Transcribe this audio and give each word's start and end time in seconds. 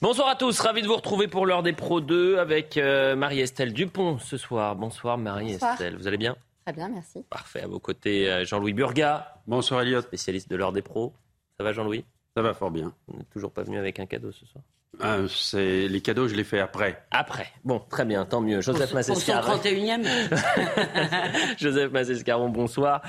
Bonsoir 0.00 0.28
à 0.28 0.36
tous, 0.36 0.60
ravi 0.60 0.82
de 0.82 0.86
vous 0.86 0.94
retrouver 0.96 1.26
pour 1.26 1.44
l'heure 1.44 1.62
des 1.62 1.72
Pro 1.72 2.00
2 2.00 2.38
avec 2.38 2.76
euh, 2.76 3.16
Marie-Estelle 3.16 3.72
Dupont 3.72 4.18
ce 4.18 4.36
soir. 4.36 4.76
Bonsoir 4.76 5.18
Marie-Estelle, 5.18 5.96
vous 5.96 6.06
allez 6.06 6.16
bien? 6.18 6.36
Très 6.64 6.72
bien, 6.72 6.88
merci. 6.88 7.24
Parfait, 7.28 7.62
à 7.62 7.66
vos 7.66 7.80
côtés 7.80 8.30
euh, 8.30 8.44
Jean-Louis 8.44 8.74
Burga. 8.74 9.40
Bonsoir 9.46 9.80
Elliot. 9.80 10.02
Spécialiste 10.02 10.50
de 10.50 10.56
l'heure 10.56 10.72
des 10.72 10.82
pros. 10.82 11.14
Ça 11.56 11.64
va 11.64 11.72
Jean-Louis? 11.72 12.04
Ça 12.36 12.42
va 12.42 12.54
fort 12.54 12.70
bien. 12.70 12.92
On 13.12 13.16
n'est 13.16 13.24
toujours 13.24 13.50
pas 13.50 13.62
venu 13.64 13.78
avec 13.78 13.98
un 13.98 14.06
cadeau 14.06 14.30
ce 14.30 14.46
soir? 14.46 14.62
Ah, 15.00 15.18
c'est 15.28 15.86
les 15.86 16.00
cadeaux, 16.00 16.26
je 16.26 16.34
les 16.34 16.42
fais 16.42 16.58
après. 16.58 17.02
Après. 17.12 17.52
Bon, 17.64 17.78
très 17.78 18.04
bien, 18.04 18.24
tant 18.24 18.40
mieux. 18.40 18.60
Joseph 18.60 18.92
Massescaron. 18.92 19.56
31e. 19.56 20.04
Joseph 21.58 21.92
Massescaron, 21.92 22.48
bonsoir. 22.48 23.02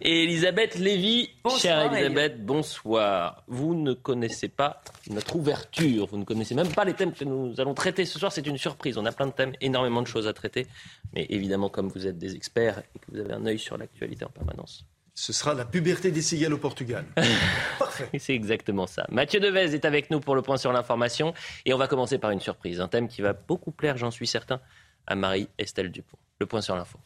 Et 0.00 0.24
Elisabeth 0.24 0.76
Lévy, 0.76 1.30
chère 1.58 1.92
Elisabeth, 1.92 2.44
bonsoir. 2.44 3.42
Vous 3.46 3.74
ne 3.74 3.92
connaissez 3.92 4.48
pas 4.48 4.80
notre 5.10 5.36
ouverture, 5.36 6.06
vous 6.06 6.16
ne 6.16 6.24
connaissez 6.24 6.54
même 6.54 6.72
pas 6.72 6.84
les 6.84 6.94
thèmes 6.94 7.12
que 7.12 7.24
nous 7.24 7.60
allons 7.60 7.74
traiter 7.74 8.06
ce 8.06 8.18
soir. 8.18 8.32
C'est 8.32 8.46
une 8.46 8.58
surprise. 8.58 8.96
On 8.96 9.04
a 9.04 9.12
plein 9.12 9.26
de 9.26 9.32
thèmes, 9.32 9.52
énormément 9.60 10.00
de 10.00 10.06
choses 10.06 10.26
à 10.26 10.32
traiter. 10.32 10.66
Mais 11.12 11.26
évidemment, 11.28 11.68
comme 11.68 11.88
vous 11.88 12.06
êtes 12.06 12.16
des 12.16 12.36
experts 12.36 12.82
et 12.94 12.98
que 13.00 13.04
vous 13.12 13.18
avez 13.18 13.34
un 13.34 13.44
œil 13.44 13.58
sur 13.58 13.76
l'actualité 13.76 14.24
en 14.24 14.30
permanence, 14.30 14.86
ce 15.18 15.32
sera 15.32 15.52
la 15.52 15.64
puberté 15.64 16.12
des 16.12 16.22
cigales 16.22 16.54
au 16.54 16.58
Portugal. 16.58 17.04
Parfait. 17.80 18.08
C'est 18.20 18.34
exactement 18.34 18.86
ça. 18.86 19.04
Mathieu 19.10 19.40
Devez 19.40 19.74
est 19.74 19.84
avec 19.84 20.10
nous 20.12 20.20
pour 20.20 20.36
le 20.36 20.42
point 20.42 20.58
sur 20.58 20.72
l'information. 20.72 21.34
Et 21.64 21.74
on 21.74 21.76
va 21.76 21.88
commencer 21.88 22.18
par 22.18 22.30
une 22.30 22.38
surprise, 22.38 22.80
un 22.80 22.86
thème 22.86 23.08
qui 23.08 23.20
va 23.20 23.32
beaucoup 23.32 23.72
plaire, 23.72 23.96
j'en 23.96 24.12
suis 24.12 24.28
certain, 24.28 24.60
à 25.08 25.16
Marie-Estelle 25.16 25.90
Dupont. 25.90 26.18
Le 26.38 26.46
point 26.46 26.60
sur 26.60 26.76
l'info. 26.76 27.00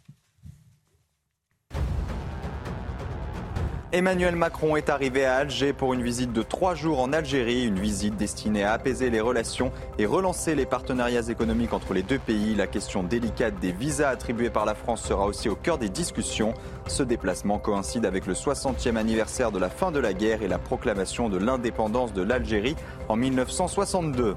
Emmanuel 3.94 4.36
Macron 4.36 4.76
est 4.76 4.88
arrivé 4.88 5.26
à 5.26 5.36
Alger 5.36 5.74
pour 5.74 5.92
une 5.92 6.02
visite 6.02 6.32
de 6.32 6.40
trois 6.40 6.74
jours 6.74 6.98
en 6.98 7.12
Algérie, 7.12 7.66
une 7.66 7.78
visite 7.78 8.16
destinée 8.16 8.64
à 8.64 8.72
apaiser 8.72 9.10
les 9.10 9.20
relations 9.20 9.70
et 9.98 10.06
relancer 10.06 10.54
les 10.54 10.64
partenariats 10.64 11.28
économiques 11.28 11.74
entre 11.74 11.92
les 11.92 12.02
deux 12.02 12.18
pays. 12.18 12.54
La 12.54 12.66
question 12.66 13.02
délicate 13.02 13.60
des 13.60 13.70
visas 13.70 14.08
attribués 14.08 14.48
par 14.48 14.64
la 14.64 14.74
France 14.74 15.02
sera 15.02 15.26
aussi 15.26 15.50
au 15.50 15.56
cœur 15.56 15.76
des 15.76 15.90
discussions. 15.90 16.54
Ce 16.86 17.02
déplacement 17.02 17.58
coïncide 17.58 18.06
avec 18.06 18.24
le 18.24 18.32
60e 18.32 18.96
anniversaire 18.96 19.52
de 19.52 19.58
la 19.58 19.68
fin 19.68 19.92
de 19.92 19.98
la 19.98 20.14
guerre 20.14 20.42
et 20.42 20.48
la 20.48 20.58
proclamation 20.58 21.28
de 21.28 21.36
l'indépendance 21.36 22.14
de 22.14 22.22
l'Algérie 22.22 22.76
en 23.10 23.16
1962. 23.16 24.36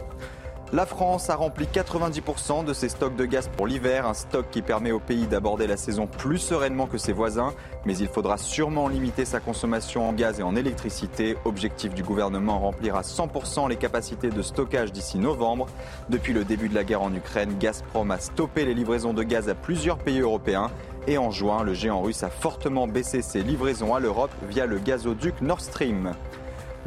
La 0.74 0.88
France 0.88 1.30
a 1.30 1.36
rempli 1.36 1.68
90% 1.72 2.66
de 2.66 2.74
ses 2.74 2.90
stocks 2.90 3.16
de 3.16 3.26
gaz 3.26 3.50
pour 3.56 3.68
l'hiver, 3.68 4.08
un 4.08 4.16
stock 4.16 4.48
qui 4.50 4.64
permet 4.64 4.92
au 4.92 5.00
pays 5.00 5.28
d'aborder 5.28 5.68
la 5.68 5.78
saison 5.78 6.08
plus 6.08 6.40
sereinement 6.40 6.88
que 6.88 6.98
ses 6.98 7.14
voisins, 7.14 7.54
mais 7.86 7.96
il 7.96 8.08
faudra 8.08 8.38
sûrement 8.38 8.88
limiter 8.88 9.26
sa 9.26 9.40
consommation 9.40 10.10
en 10.10 10.12
gaz 10.12 10.40
et 10.40 10.44
en 10.44 10.56
électricité. 10.56 11.38
Objectif 11.46 11.94
du 11.94 12.02
gouvernement, 12.02 12.60
remplir 12.60 12.96
à 12.96 13.02
100% 13.02 13.70
les 13.70 13.76
capacités 13.76 14.32
de 14.32 14.42
stockage 14.42 14.92
d'ici 14.92 15.20
novembre. 15.20 15.68
Depuis 16.10 16.34
le 16.34 16.44
début 16.44 16.68
de 16.68 16.76
la 16.76 16.84
guerre 16.84 17.04
en 17.04 17.14
Ukraine, 17.14 17.56
Gazprom 17.60 18.10
a 18.10 18.18
stoppé 18.18 18.66
les 18.66 18.74
livraisons 18.74 19.14
de 19.14 19.22
gaz 19.22 19.48
à 19.50 19.56
plusieurs 19.56 20.00
pays 20.00 20.20
européens. 20.20 20.72
Et 21.06 21.20
en 21.20 21.30
juin, 21.30 21.62
le 21.62 21.76
géant 21.76 22.02
russe 22.02 22.24
a 22.24 22.32
fortement 22.32 22.88
baissé 22.88 23.22
ses 23.22 23.44
livraisons 23.44 23.94
à 23.94 24.00
l'Europe 24.00 24.32
via 24.50 24.66
le 24.66 24.80
gazoduc 24.80 25.42
Nord 25.42 25.62
Stream. 25.62 26.16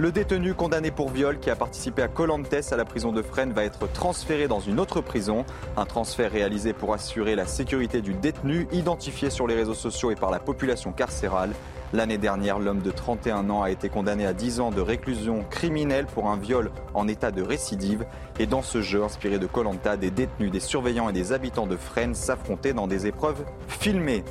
Le 0.01 0.13
détenu 0.13 0.55
condamné 0.55 0.93
pour 0.93 1.11
viol 1.11 1.41
qui 1.41 1.51
a 1.51 1.57
participé 1.57 2.03
à 2.03 2.07
Colantes 2.07 2.55
à 2.71 2.77
la 2.77 2.85
prison 2.85 3.11
de 3.11 3.21
Fresnes 3.21 3.51
va 3.51 3.65
être 3.65 3.91
transféré 3.91 4.47
dans 4.47 4.61
une 4.61 4.79
autre 4.79 5.01
prison. 5.01 5.45
Un 5.77 5.87
transfert 5.87 6.31
réalisé 6.31 6.73
pour 6.73 6.95
assurer 6.95 7.35
la 7.35 7.47
sécurité 7.47 8.01
du 8.01 8.15
détenu, 8.15 8.69
identifié 8.71 9.29
sur 9.29 9.49
les 9.49 9.57
réseaux 9.57 9.75
sociaux 9.75 10.13
et 10.13 10.15
par 10.15 10.31
la 10.31 10.39
population 10.39 10.93
carcérale. 10.93 11.51
L'année 11.95 12.19
dernière, 12.19 12.59
l'homme 12.59 12.83
de 12.83 12.91
31 12.91 13.49
ans 13.49 13.63
a 13.63 13.71
été 13.71 13.89
condamné 13.89 14.27
à 14.27 14.35
10 14.35 14.61
ans 14.61 14.71
de 14.71 14.83
réclusion 14.83 15.43
criminelle 15.49 16.05
pour 16.05 16.29
un 16.29 16.37
viol 16.37 16.71
en 16.93 17.09
état 17.09 17.31
de 17.31 17.41
récidive. 17.41 18.05
Et 18.39 18.45
dans 18.47 18.61
ce 18.61 18.83
jeu 18.83 19.03
inspiré 19.03 19.39
de 19.39 19.47
Colanta, 19.47 19.97
des 19.97 20.11
détenus, 20.11 20.51
des 20.51 20.61
surveillants 20.61 21.09
et 21.09 21.15
des 21.15 21.33
habitants 21.33 21.67
de 21.67 21.77
Fresnes 21.77 22.15
s'affrontaient 22.15 22.75
dans 22.75 22.89
des 22.89 23.07
épreuves 23.07 23.43
filmées. 23.69 24.23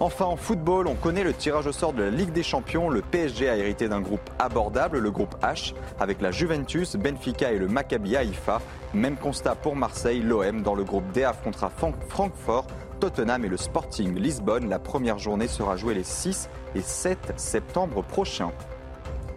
Enfin, 0.00 0.24
en 0.24 0.36
football, 0.36 0.86
on 0.86 0.94
connaît 0.94 1.22
le 1.22 1.34
tirage 1.34 1.66
au 1.66 1.72
sort 1.72 1.92
de 1.92 2.02
la 2.02 2.10
Ligue 2.10 2.32
des 2.32 2.42
Champions. 2.42 2.88
Le 2.88 3.02
PSG 3.02 3.46
a 3.46 3.56
hérité 3.58 3.90
d'un 3.90 4.00
groupe 4.00 4.30
abordable, 4.38 4.98
le 4.98 5.10
groupe 5.10 5.36
H, 5.42 5.74
avec 6.00 6.22
la 6.22 6.30
Juventus, 6.30 6.96
Benfica 6.96 7.52
et 7.52 7.58
le 7.58 7.68
Maccabi 7.68 8.16
Haïfa. 8.16 8.62
Même 8.94 9.16
constat 9.16 9.54
pour 9.54 9.76
Marseille, 9.76 10.20
l'OM 10.20 10.62
dans 10.62 10.74
le 10.74 10.84
groupe 10.84 11.10
D 11.12 11.24
affrontera 11.24 11.70
Francfort 12.08 12.66
Tottenham 13.02 13.44
et 13.44 13.48
le 13.48 13.56
Sporting 13.56 14.16
Lisbonne. 14.16 14.68
La 14.68 14.78
première 14.78 15.18
journée 15.18 15.48
sera 15.48 15.74
jouée 15.76 15.92
les 15.92 16.04
6 16.04 16.48
et 16.76 16.82
7 16.82 17.32
septembre 17.34 18.04
prochains. 18.04 18.52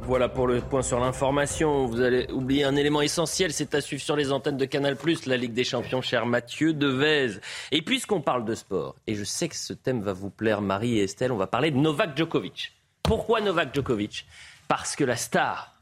Voilà 0.02 0.30
pour 0.30 0.46
le 0.46 0.62
point 0.62 0.84
sur 0.84 1.00
l'information. 1.00 1.88
Vous 1.88 2.02
allez 2.02 2.32
oublier 2.32 2.64
un 2.64 2.76
élément 2.76 3.02
essentiel, 3.02 3.52
c'est 3.52 3.74
à 3.74 3.82
suivre 3.82 4.04
sur 4.04 4.16
les 4.16 4.32
antennes 4.32 4.58
de 4.58 4.66
Canal+, 4.66 4.96
la 5.26 5.36
Ligue 5.36 5.54
des 5.54 5.64
Champions, 5.64 6.04
cher 6.04 6.28
Mathieu 6.28 6.74
Devez. 6.74 7.40
Et 7.72 7.82
puisqu'on 7.82 8.22
parle 8.22 8.46
de 8.46 8.54
sport, 8.54 8.98
et 9.08 9.16
je 9.16 9.24
sais 9.24 9.50
que 9.50 9.56
ce 9.56 9.74
thème 9.74 10.04
va 10.04 10.14
vous 10.14 10.30
plaire, 10.30 10.62
Marie 10.62 11.00
et 11.00 11.06
Estelle, 11.06 11.32
on 11.32 11.38
va 11.38 11.48
parler 11.48 11.72
de 11.72 11.78
Novak 11.78 12.16
Djokovic. 12.16 12.72
Pourquoi 13.02 13.42
Novak 13.42 13.74
Djokovic? 13.74 14.28
Parce 14.68 14.96
que 14.96 15.04
la 15.04 15.16
star 15.16 15.74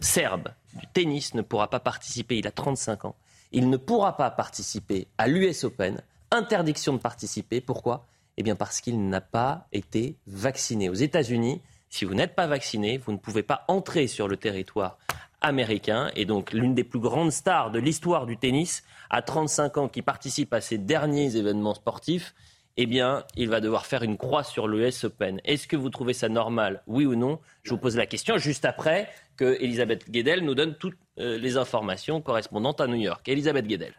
serbe 0.00 0.48
du 0.74 0.88
tennis 0.92 1.34
ne 1.34 1.42
pourra 1.42 1.70
pas 1.70 1.78
participer, 1.78 2.38
il 2.38 2.48
a 2.48 2.50
35 2.50 3.04
ans, 3.04 3.14
il 3.52 3.70
ne 3.70 3.76
pourra 3.76 4.16
pas 4.16 4.32
participer 4.32 5.06
à 5.18 5.28
l'US 5.28 5.62
Open 5.62 6.02
interdiction 6.30 6.92
de 6.92 6.98
participer. 6.98 7.60
Pourquoi? 7.60 8.06
Eh 8.36 8.42
bien 8.42 8.56
parce 8.56 8.80
qu'il 8.80 9.08
n'a 9.08 9.20
pas 9.20 9.66
été 9.72 10.16
vacciné. 10.26 10.88
Aux 10.88 10.94
États-Unis, 10.94 11.60
si 11.88 12.04
vous 12.04 12.14
n'êtes 12.14 12.34
pas 12.34 12.46
vacciné, 12.46 12.98
vous 12.98 13.12
ne 13.12 13.16
pouvez 13.16 13.42
pas 13.42 13.64
entrer 13.68 14.06
sur 14.06 14.28
le 14.28 14.36
territoire 14.36 14.98
américain. 15.40 16.10
Et 16.14 16.24
donc 16.24 16.52
l'une 16.52 16.74
des 16.74 16.84
plus 16.84 17.00
grandes 17.00 17.32
stars 17.32 17.70
de 17.70 17.78
l'histoire 17.78 18.26
du 18.26 18.36
tennis, 18.36 18.84
à 19.10 19.22
35 19.22 19.78
ans, 19.78 19.88
qui 19.88 20.02
participe 20.02 20.52
à 20.52 20.60
ces 20.60 20.78
derniers 20.78 21.36
événements 21.36 21.74
sportifs, 21.74 22.34
eh 22.80 22.86
bien, 22.86 23.24
il 23.36 23.48
va 23.48 23.60
devoir 23.60 23.86
faire 23.86 24.04
une 24.04 24.16
croix 24.16 24.44
sur 24.44 24.68
le 24.68 24.86
US 24.86 25.02
Open. 25.02 25.40
Est-ce 25.44 25.66
que 25.66 25.76
vous 25.76 25.90
trouvez 25.90 26.12
ça 26.12 26.28
normal, 26.28 26.84
oui 26.86 27.06
ou 27.06 27.16
non? 27.16 27.40
Je 27.64 27.70
vous 27.70 27.78
pose 27.78 27.96
la 27.96 28.06
question 28.06 28.38
juste 28.38 28.64
après 28.64 29.08
que 29.36 29.56
Elisabeth 29.60 30.08
Guedel 30.08 30.44
nous 30.44 30.54
donne 30.54 30.76
toutes 30.76 30.98
euh, 31.18 31.38
les 31.38 31.56
informations 31.56 32.20
correspondantes 32.20 32.80
à 32.80 32.86
New 32.86 32.94
York. 32.94 33.28
Elisabeth 33.28 33.66
Guedel 33.66 33.94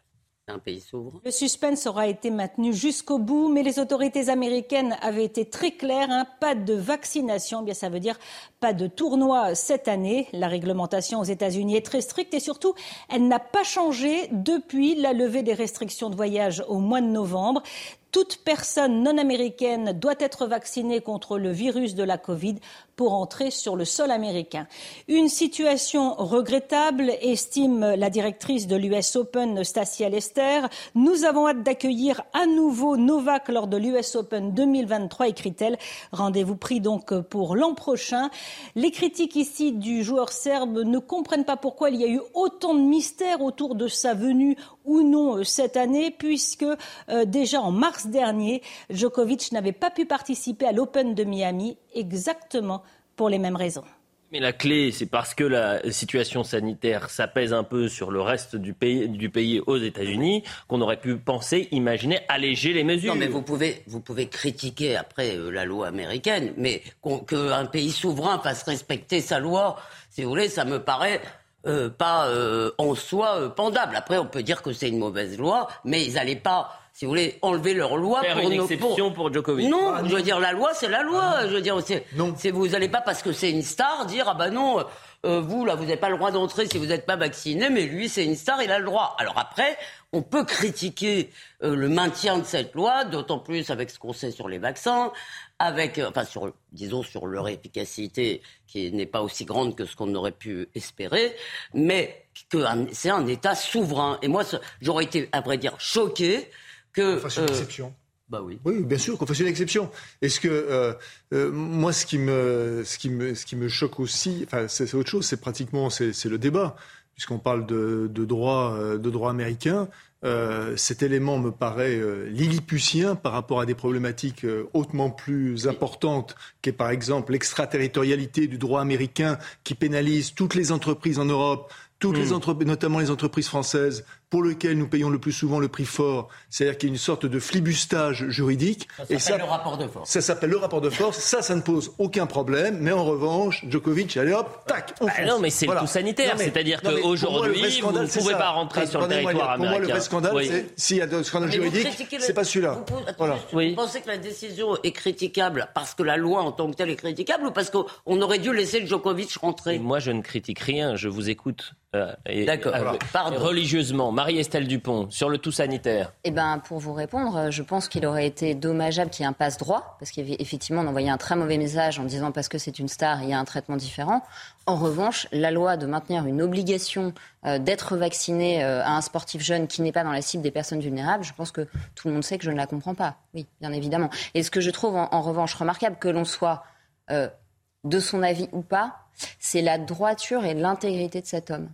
Le 1.24 1.32
suspense 1.32 1.86
aura 1.88 2.08
été 2.08 2.32
maintenu 2.32 2.74
jusqu'au 2.74 3.20
bout, 3.20 3.50
mais 3.50 3.64
les 3.64 3.80
autorités 3.80 4.30
américaines 4.30 4.98
avaient 5.02 5.26
été 5.26 5.46
très 5.46 5.72
claires. 5.72 6.10
Hein, 6.10 6.26
pas 6.40 6.56
de 6.56 6.74
vaccination, 6.74 7.60
eh 7.62 7.66
bien 7.66 7.74
ça 7.74 7.90
veut 7.90 8.00
dire 8.00 8.18
pas 8.60 8.74
de 8.74 8.88
tournoi 8.88 9.56
cette 9.56 9.88
année. 9.88 10.28
La 10.34 10.48
réglementation 10.48 11.20
aux 11.20 11.26
États-Unis 11.26 11.78
est 11.78 11.86
très 11.86 12.02
stricte 12.02 12.34
et 12.34 12.40
surtout, 12.40 12.74
elle 13.10 13.28
n'a 13.28 13.40
pas 13.40 13.64
changé 13.64 14.28
depuis 14.32 14.96
la 14.96 15.14
levée 15.14 15.44
des 15.44 15.54
restrictions 15.54 16.10
de 16.10 16.16
voyage 16.16 16.64
au 16.68 16.80
mois 16.80 17.02
de 17.02 17.08
novembre. 17.08 17.64
Toute 18.12 18.38
personne 18.44 19.04
non 19.04 19.20
américaine 19.20 19.94
doit 19.94 20.16
être 20.20 20.48
vaccinée 20.48 21.00
contre 21.00 21.38
le 21.38 21.52
virus 21.52 21.94
de 21.94 22.04
la 22.04 22.18
Covid 22.18 22.56
pour 23.00 23.14
entrer 23.14 23.50
sur 23.50 23.78
le 23.78 23.86
sol 23.86 24.12
américain. 24.12 24.68
Une 25.08 25.30
situation 25.30 26.16
regrettable, 26.16 27.14
estime 27.22 27.96
la 27.96 28.10
directrice 28.10 28.68
de 28.68 28.76
l'US 28.76 29.16
Open, 29.16 29.64
Stacia 29.64 30.10
Lester. 30.10 30.64
Nous 30.96 31.24
avons 31.24 31.48
hâte 31.48 31.64
d'accueillir 31.64 32.22
à 32.34 32.46
nouveau 32.46 32.98
Novak 32.98 33.48
lors 33.48 33.68
de 33.68 33.78
l'US 33.78 34.16
Open 34.16 34.54
2023, 34.54 35.30
écrit-elle. 35.30 35.78
Rendez-vous 36.12 36.58
pris 36.58 36.82
donc 36.82 37.18
pour 37.22 37.56
l'an 37.56 37.74
prochain. 37.74 38.30
Les 38.76 38.92
critiques 38.92 39.38
ici 39.38 39.72
du 39.72 40.04
joueur 40.04 40.34
serbe 40.34 40.80
ne 40.80 41.00
comprennent 41.00 41.46
pas 41.46 41.56
pourquoi 41.56 41.92
il 41.92 42.02
y 42.02 42.04
a 42.04 42.10
eu 42.10 42.20
autant 42.34 42.74
de 42.74 42.82
mystères 42.82 43.40
autour 43.40 43.76
de 43.76 43.88
sa 43.88 44.14
venue 44.14 44.58
ou 44.84 45.04
non 45.04 45.38
euh, 45.38 45.44
cette 45.46 45.78
année, 45.78 46.12
puisque 46.12 46.66
euh, 47.08 47.24
déjà 47.24 47.62
en 47.62 47.72
mars 47.72 48.08
dernier, 48.08 48.62
Djokovic 48.90 49.54
n'avait 49.54 49.72
pas 49.72 49.90
pu 49.90 50.06
participer 50.06 50.66
à 50.66 50.74
l'Open 50.74 51.16
de 51.16 51.24
Miami 51.24 51.78
exactement 51.94 52.84
pour 53.20 53.28
les 53.28 53.38
mêmes 53.38 53.58
raisons. 53.58 53.84
Mais 54.32 54.40
la 54.40 54.54
clé, 54.54 54.94
c'est 54.94 55.06
parce 55.06 55.34
que 55.34 55.44
la 55.44 55.92
situation 55.92 56.46
sanitaire 56.46 57.10
s'apaise 57.10 57.52
un 57.52 57.66
peu 57.66 57.90
sur 57.90 58.12
le 58.12 58.22
reste 58.22 58.56
du 58.56 58.74
pays, 58.74 59.10
du 59.10 59.30
pays 59.30 59.60
aux 59.68 59.76
États-Unis 59.76 60.46
qu'on 60.70 60.80
aurait 60.80 61.02
pu 61.02 61.18
penser, 61.18 61.68
imaginer 61.72 62.22
alléger 62.30 62.72
les 62.72 62.86
mesures. 62.86 63.16
Non, 63.16 63.20
mais 63.20 63.28
vous 63.28 63.42
pouvez, 63.42 63.84
vous 63.88 64.00
pouvez 64.00 64.28
critiquer 64.28 64.96
après 64.96 65.36
euh, 65.36 65.50
la 65.50 65.66
loi 65.66 65.88
américaine, 65.88 66.54
mais 66.56 66.82
qu'un 67.28 67.66
pays 67.66 67.92
souverain 67.92 68.40
fasse 68.40 68.64
respecter 68.64 69.20
sa 69.20 69.40
loi, 69.40 69.76
si 70.10 70.24
vous 70.24 70.30
voulez, 70.30 70.48
ça 70.48 70.64
me 70.64 70.80
paraît 70.80 71.20
euh, 71.68 71.90
pas 71.90 72.28
euh, 72.28 72.72
en 72.78 72.96
soi 72.96 73.36
euh, 73.36 73.50
pendable. 73.50 73.94
Après, 73.98 74.18
on 74.18 74.26
peut 74.26 74.44
dire 74.44 74.62
que 74.62 74.72
c'est 74.72 74.88
une 74.88 74.98
mauvaise 74.98 75.38
loi, 75.38 75.68
mais 75.84 76.06
ils 76.06 76.14
n'allaient 76.14 76.38
pas 76.38 76.72
si 77.00 77.06
vous 77.06 77.12
voulez, 77.12 77.40
enlever 77.42 77.74
leur 77.74 77.96
loi 77.96 78.20
Faire 78.20 78.36
pour 78.42 78.50
une 78.52 78.58
nos- 78.58 78.64
exception 78.68 79.14
pour 79.14 79.32
Djokovic. 79.32 79.70
Non, 79.70 79.94
Ah, 79.96 80.02
je 80.04 80.14
veux 80.14 80.22
dire, 80.22 80.38
la 80.38 80.52
loi, 80.52 80.74
c'est 80.74 80.90
la 80.90 81.02
loi. 81.02 81.48
Je 81.48 81.54
veux 81.54 81.62
dire, 81.62 81.78
c'est, 81.82 82.04
Non. 82.18 82.34
c'est- 82.38 82.52
vous 82.52 82.68
n'allez 82.68 82.90
pas, 82.90 83.00
parce 83.00 83.24
que 83.24 83.32
c'est 83.32 83.50
une 83.52 83.62
star, 83.62 84.06
dire, 84.06 84.26
ah 84.28 84.34
ben 84.34 84.50
non, 84.50 84.84
euh, 85.26 85.40
vous, 85.40 85.64
là, 85.64 85.76
vous 85.76 85.84
n'avez 85.86 85.96
pas 85.96 86.10
le 86.10 86.18
droit 86.18 86.32
d'entrer 86.32 86.68
si 86.68 86.78
vous 86.78 86.88
n'êtes 86.88 87.06
pas 87.06 87.16
vacciné, 87.16 87.70
mais 87.70 87.84
lui, 87.84 88.10
c'est 88.10 88.26
une 88.26 88.36
star, 88.36 88.62
il 88.62 88.70
a 88.70 88.80
le 88.80 88.84
droit. 88.86 89.16
Alors 89.18 89.38
après, 89.38 89.78
on 90.12 90.22
peut 90.22 90.44
critiquer 90.44 91.30
euh, 91.64 91.74
le 91.74 91.88
maintien 91.88 92.38
de 92.38 92.44
cette 92.44 92.74
loi, 92.76 93.06
d'autant 93.06 93.40
plus 93.40 93.70
avec 93.70 93.92
ce 93.92 93.98
qu'on 93.98 94.12
sait 94.12 94.32
sur 94.32 94.50
les 94.50 94.58
vaccins, 94.58 95.14
avec, 95.58 96.00
euh, 96.00 96.10
enfin, 96.10 96.26
sur, 96.26 96.52
disons, 96.74 97.02
sur 97.02 97.28
leur 97.28 97.48
efficacité, 97.48 98.42
qui 98.68 98.92
n'est 98.92 99.06
pas 99.06 99.22
aussi 99.22 99.46
grande 99.46 99.74
que 99.74 99.86
ce 99.86 99.96
qu'on 99.96 100.14
aurait 100.16 100.34
pu 100.34 100.68
espérer, 100.76 101.34
mais 101.74 102.26
que 102.50 102.58
un- 102.58 102.88
c'est 102.92 103.10
un 103.10 103.26
État 103.26 103.56
souverain. 103.56 104.20
Et 104.22 104.28
moi, 104.28 104.44
j'aurais 104.82 105.06
été, 105.06 105.30
à 105.32 105.40
vrai 105.40 105.58
dire, 105.58 105.76
choqué 105.80 106.50
que... 106.94 107.18
Enfin, 107.18 107.30
c'est 107.30 107.42
une 107.42 107.48
euh, 107.48 107.50
exception. 107.50 107.94
bah 108.30 108.42
oui. 108.44 108.60
Oui, 108.66 108.84
bien 108.84 108.98
sûr 108.98 109.18
qu'on 109.18 109.26
fasse 109.26 109.40
une 109.40 109.48
exception. 109.48 109.90
Est-ce 110.22 110.40
que 110.40 110.48
euh, 110.48 110.94
euh, 111.34 111.52
moi, 111.52 111.94
ce 111.94 112.06
qui 112.06 112.18
me, 112.18 112.84
ce 112.86 112.98
qui 112.98 113.10
me, 113.10 113.34
ce 113.36 113.46
qui 113.46 113.56
me 113.56 113.68
choque 113.68 114.00
aussi, 114.00 114.44
enfin, 114.46 114.68
c'est 114.68 114.94
autre 114.94 115.10
chose. 115.10 115.26
C'est 115.26 115.42
pratiquement, 115.42 115.90
c'est 115.90 116.26
le 116.26 116.38
débat, 116.38 116.76
puisqu'on 117.14 117.40
parle 117.40 117.66
de, 117.66 118.10
de 118.12 118.26
droit, 118.26 118.78
de 118.78 119.10
droit 119.10 119.32
américain. 119.32 119.88
Euh, 120.26 120.76
cet 120.76 121.02
élément 121.02 121.40
me 121.40 121.50
paraît 121.50 121.98
lilliputien 122.30 123.16
par 123.16 123.32
rapport 123.32 123.62
à 123.62 123.66
des 123.66 123.76
problématiques 123.76 124.46
hautement 124.74 125.10
plus 125.10 125.68
importantes, 125.68 126.36
qu'est 126.62 126.74
par 126.74 126.90
exemple 126.90 127.32
l'extraterritorialité 127.32 128.48
du 128.48 128.58
droit 128.58 128.82
américain, 128.82 129.38
qui 129.64 129.76
pénalise 129.76 130.34
toutes 130.34 130.56
les 130.56 130.72
entreprises 130.74 131.20
en 131.20 131.26
Europe, 131.26 131.72
toutes 132.00 132.18
les 132.18 132.34
entreprises, 132.34 132.68
notamment 132.68 133.00
les 133.00 133.12
entreprises 133.12 133.48
françaises, 133.48 134.06
pour 134.30 134.44
lesquelles 134.44 134.78
nous 134.78 134.88
payons 134.88 135.10
le 135.10 135.18
plus 135.20 135.32
souvent 135.32 135.60
le 135.60 135.68
prix 135.68 135.86
fort. 135.86 136.28
C'est-à-dire 136.50 136.78
qu'il 136.78 136.90
y 136.90 136.92
a 136.92 136.94
une 136.94 137.00
sorte 137.00 137.26
de 137.26 137.40
flibustage 137.40 138.28
juridique. 138.30 138.88
Ça 139.10 139.18
s'appelle 139.20 139.40
le 139.42 139.46
rapport 139.50 139.78
de 139.78 139.88
force. 139.88 140.10
Ça 140.10 140.22
s'appelle 140.22 140.50
le 140.52 140.58
rapport 140.58 140.82
de 140.82 140.90
force. 140.90 141.18
Ça, 141.18 141.42
ça 141.42 141.56
ne 141.56 141.62
pose 141.62 141.92
aucun 141.98 142.26
problème. 142.28 142.78
Mais 142.80 142.92
en 142.92 143.04
revanche, 143.06 143.66
Djokovic, 143.68 144.18
allez 144.18 144.34
hop, 144.34 144.64
tac, 144.68 144.94
on 145.02 145.06
Bah 145.08 145.14
non, 145.26 145.40
mais 145.40 145.50
c'est 145.50 145.66
Voilà. 145.66 145.82
le 145.82 145.88
tout 145.88 145.94
sanitaire. 145.94 146.36
Mais- 146.38 146.44
C'est-à-dire 146.46 146.80
le 146.84 147.02
qu'aujourd'hui, 147.02 147.80
vous 147.82 147.92
ne 147.92 148.06
pouvez 148.08 148.32
ça. 148.34 148.38
pas 148.38 148.50
rentrer 148.50 148.86
sur 148.86 149.02
le 149.02 149.08
territoire 149.08 149.34
Pour 149.56 149.58
moi, 149.58 149.58
le 149.58 149.64
américain. 149.76 149.94
vrai 149.94 150.02
scandale, 150.02 150.36
Oui. 150.36 150.48
c'est 150.48 150.80
s'il 150.80 150.98
y 150.98 151.02
a 151.02 151.08
de 151.08 151.24
scandale 151.24 151.50
Mais 151.50 151.56
juridique, 151.56 151.88
la- 152.12 152.20
c'est 152.20 152.34
pas 152.34 152.44
celui-là. 152.44 152.74
Vous, 152.88 152.96
vous- 152.96 153.02
attendez, 153.02 153.16
Voilà. 153.18 153.36
vous 153.52 153.58
Oui. 153.58 153.74
pensez 153.76 154.02
que 154.02 154.08
la 154.08 154.18
décision 154.18 154.78
est 154.84 154.92
critiquable 154.92 155.70
parce 155.74 155.96
que 155.96 156.04
la 156.04 156.18
loi 156.18 156.42
en 156.42 156.52
tant 156.52 156.70
que 156.70 156.76
telle 156.76 156.90
est 156.92 156.96
critiquable 156.96 157.48
ou 157.48 157.52
parce 157.52 157.72
qu'on 157.72 158.22
aurait 158.22 158.40
dû 158.40 158.54
laisser 158.54 158.86
Djokovic 158.86 159.34
rentrer? 159.38 159.80
Moi, 159.80 160.00
je 160.00 160.12
ne 160.12 160.22
critique 160.22 160.60
rien, 160.60 160.96
je 160.96 161.08
vous 161.08 161.30
écoute. 161.30 161.74
euh, 161.96 162.14
et- 162.28 162.46
D'accord, 162.46 162.76
euh. 162.76 162.94
Pardon. 163.12 163.40
Religieusement, 163.40 164.12
Marie-Estelle 164.20 164.68
Dupont, 164.68 165.10
sur 165.10 165.30
le 165.30 165.38
tout 165.38 165.54
sanitaire. 165.54 166.12
Eh 166.26 166.32
ben, 166.32 166.60
pour 166.60 166.80
vous 166.80 166.92
répondre, 166.92 167.38
euh, 167.38 167.52
je 167.52 167.64
pense 167.64 167.88
qu'il 167.88 168.06
aurait 168.06 168.28
été 168.28 168.54
dommageable 168.54 169.10
qu'il 169.10 169.24
y 169.24 169.26
ait 169.26 169.30
un 169.30 169.32
passe 169.32 169.56
droit, 169.56 169.96
parce 169.98 170.12
qu'effectivement, 170.12 170.82
on 170.82 170.88
envoyait 170.88 171.10
un 171.10 171.18
très 171.18 171.38
mauvais 171.38 171.58
message 171.58 172.00
en 172.00 172.04
disant 172.04 172.34
parce 172.34 172.50
que 172.50 172.58
c'est 172.58 172.80
une 172.80 172.90
star, 172.90 173.24
il 173.24 173.30
y 173.30 173.34
a 173.34 173.40
un 173.40 173.46
traitement 173.46 173.78
différent. 173.78 174.22
En 174.66 174.76
revanche, 174.76 175.30
la 175.32 175.52
loi 175.52 175.78
de 175.78 175.86
maintenir 175.86 176.26
une 176.26 176.42
obligation 176.42 177.14
euh, 177.46 177.60
d'être 177.60 177.96
vacciné 177.96 178.62
euh, 178.62 178.84
à 178.84 178.98
un 178.98 179.00
sportif 179.00 179.42
jeune 179.42 179.68
qui 179.68 179.82
n'est 179.82 179.94
pas 179.94 180.04
dans 180.04 180.12
la 180.12 180.22
cible 180.22 180.44
des 180.44 180.52
personnes 180.52 180.82
vulnérables, 180.82 181.24
je 181.24 181.34
pense 181.34 181.54
que 181.54 181.66
tout 181.96 182.10
le 182.10 182.14
monde 182.14 182.26
sait 182.26 182.38
que 182.38 182.44
je 182.44 182.52
ne 182.52 182.58
la 182.58 182.68
comprends 182.68 182.96
pas. 182.96 183.16
Oui, 183.34 183.48
bien 183.62 183.72
évidemment. 183.72 184.10
Et 184.34 184.44
ce 184.44 184.52
que 184.52 184.60
je 184.60 184.70
trouve 184.70 184.98
en, 184.98 185.22
revanche 185.22 185.54
remarquable, 185.54 185.96
que 185.98 186.10
l'on 186.10 186.26
soit 186.26 186.66
de 187.10 188.00
son 188.02 188.22
avis 188.22 188.50
ou 188.52 188.64
pas, 188.64 188.98
c'est 189.40 189.62
la 189.62 189.78
droiture 189.78 190.44
et 190.44 190.56
l'intégrité 190.56 191.22
de 191.22 191.26
cet 191.26 191.52
homme. 191.52 191.70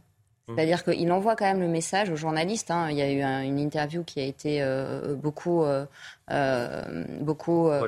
C'est-à-dire 0.47 0.83
qu'il 0.83 1.11
envoie 1.11 1.35
quand 1.35 1.45
même 1.45 1.59
le 1.59 1.67
message 1.67 2.09
aux 2.11 2.15
journalistes. 2.15 2.69
hein. 2.69 2.87
Il 2.91 2.97
y 2.97 3.01
a 3.01 3.09
eu 3.11 3.21
un- 3.21 3.41
une 3.41 3.57
interview 3.59 4.03
qui 4.03 4.19
a 4.19 4.23
été 4.23 4.61
euh, 4.61 5.15
beaucoup, 5.15 5.63
euh, 5.63 5.85
euh, 6.31 6.83
beaucoup 7.21 7.67
euh, 7.69 7.81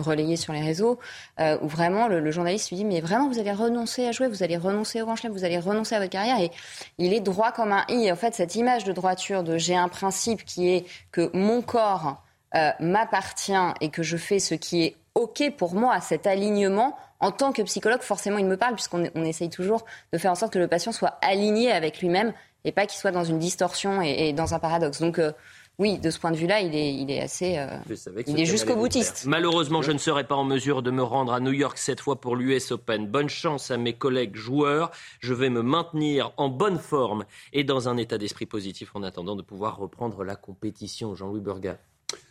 Relayée. 0.00 0.36
sur 0.36 0.52
les 0.52 0.60
réseaux, 0.60 0.98
euh, 1.38 1.56
où 1.62 1.68
vraiment 1.68 2.08
le, 2.08 2.18
le 2.20 2.30
journaliste 2.30 2.70
lui 2.70 2.78
dit 2.78 2.84
mais 2.84 3.00
vraiment 3.00 3.28
vous 3.28 3.38
allez 3.38 3.52
renoncer 3.52 4.06
à 4.06 4.12
jouer, 4.12 4.26
vous 4.28 4.42
allez 4.42 4.56
renoncer 4.56 5.00
au 5.02 5.04
Grand 5.04 5.16
Chelem, 5.16 5.32
vous 5.32 5.44
allez 5.44 5.58
renoncer 5.58 5.94
à 5.94 5.98
votre 6.00 6.10
carrière. 6.10 6.40
Et 6.40 6.50
il 6.98 7.12
est 7.14 7.20
droit 7.20 7.52
comme 7.52 7.72
un 7.72 7.84
i. 7.88 8.10
En 8.10 8.16
fait, 8.16 8.34
cette 8.34 8.56
image 8.56 8.84
de 8.84 8.92
droiture, 8.92 9.42
de 9.42 9.56
j'ai 9.58 9.76
un 9.76 9.88
principe 9.88 10.44
qui 10.44 10.68
est 10.70 10.84
que 11.12 11.30
mon 11.36 11.62
corps 11.62 12.22
euh, 12.56 12.70
m'appartient 12.80 13.52
et 13.80 13.90
que 13.90 14.02
je 14.02 14.16
fais 14.16 14.38
ce 14.40 14.54
qui 14.54 14.82
est 14.82 14.96
OK 15.14 15.42
pour 15.56 15.74
moi, 15.74 16.00
cet 16.00 16.26
alignement, 16.26 16.96
en 17.20 17.32
tant 17.32 17.52
que 17.52 17.62
psychologue, 17.62 18.00
forcément, 18.02 18.38
il 18.38 18.46
me 18.46 18.56
parle, 18.56 18.74
puisqu'on 18.74 19.08
on 19.14 19.24
essaye 19.24 19.50
toujours 19.50 19.84
de 20.12 20.18
faire 20.18 20.32
en 20.32 20.34
sorte 20.34 20.52
que 20.52 20.58
le 20.58 20.68
patient 20.68 20.92
soit 20.92 21.18
aligné 21.22 21.70
avec 21.70 22.00
lui-même 22.00 22.32
et 22.64 22.72
pas 22.72 22.86
qu'il 22.86 22.98
soit 22.98 23.10
dans 23.12 23.24
une 23.24 23.38
distorsion 23.38 24.02
et, 24.02 24.28
et 24.28 24.32
dans 24.32 24.54
un 24.54 24.58
paradoxe. 24.58 25.00
Donc, 25.00 25.18
euh, 25.18 25.32
oui, 25.78 25.98
de 25.98 26.10
ce 26.10 26.18
point 26.18 26.30
de 26.30 26.36
vue-là, 26.36 26.60
il 26.60 26.74
est, 26.74 26.94
il 26.94 27.10
est 27.10 27.22
assez. 27.22 27.56
euh, 27.56 27.66
Je 27.88 27.94
savais 27.94 28.22
que 28.22 28.30
il 28.30 28.38
est 28.38 28.44
jusqu'au 28.44 28.76
boutiste. 28.76 29.24
Malheureusement, 29.26 29.80
je 29.80 29.92
ne 29.92 29.98
serai 29.98 30.24
pas 30.24 30.34
en 30.34 30.44
mesure 30.44 30.82
de 30.82 30.90
me 30.90 31.02
rendre 31.02 31.32
à 31.32 31.40
New 31.40 31.52
York 31.52 31.78
cette 31.78 32.00
fois 32.00 32.20
pour 32.20 32.36
l'US 32.36 32.70
Open. 32.72 33.06
Bonne 33.06 33.30
chance 33.30 33.70
à 33.70 33.78
mes 33.78 33.94
collègues 33.94 34.36
joueurs. 34.36 34.90
Je 35.20 35.32
vais 35.32 35.48
me 35.48 35.62
maintenir 35.62 36.32
en 36.36 36.50
bonne 36.50 36.78
forme 36.78 37.24
et 37.54 37.64
dans 37.64 37.88
un 37.88 37.96
état 37.96 38.18
d'esprit 38.18 38.44
positif 38.44 38.90
en 38.94 39.02
attendant 39.02 39.36
de 39.36 39.42
pouvoir 39.42 39.78
reprendre 39.78 40.22
la 40.22 40.36
compétition. 40.36 41.14
Jean-Louis 41.14 41.40
Burga. 41.40 41.78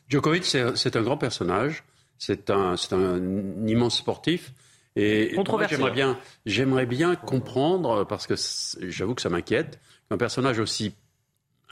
Djokovic, 0.10 0.46
c'est 0.46 0.96
un 0.96 1.02
grand 1.02 1.18
personnage. 1.18 1.84
C'est 2.20 2.52
un, 2.52 2.78
c'est 2.78 2.94
un 2.94 3.18
immense 3.66 3.98
sportif. 3.98 4.52
Et 4.96 5.36
j'aimerais 5.70 5.92
bien, 5.92 6.20
j'aimerais 6.46 6.86
bien 6.86 7.16
comprendre, 7.16 8.04
parce 8.06 8.28
que 8.28 8.36
j'avoue 8.90 9.16
que 9.16 9.22
ça 9.22 9.30
m'inquiète, 9.30 9.80
qu'un 10.10 10.18
personnage 10.18 10.60
aussi 10.60 10.96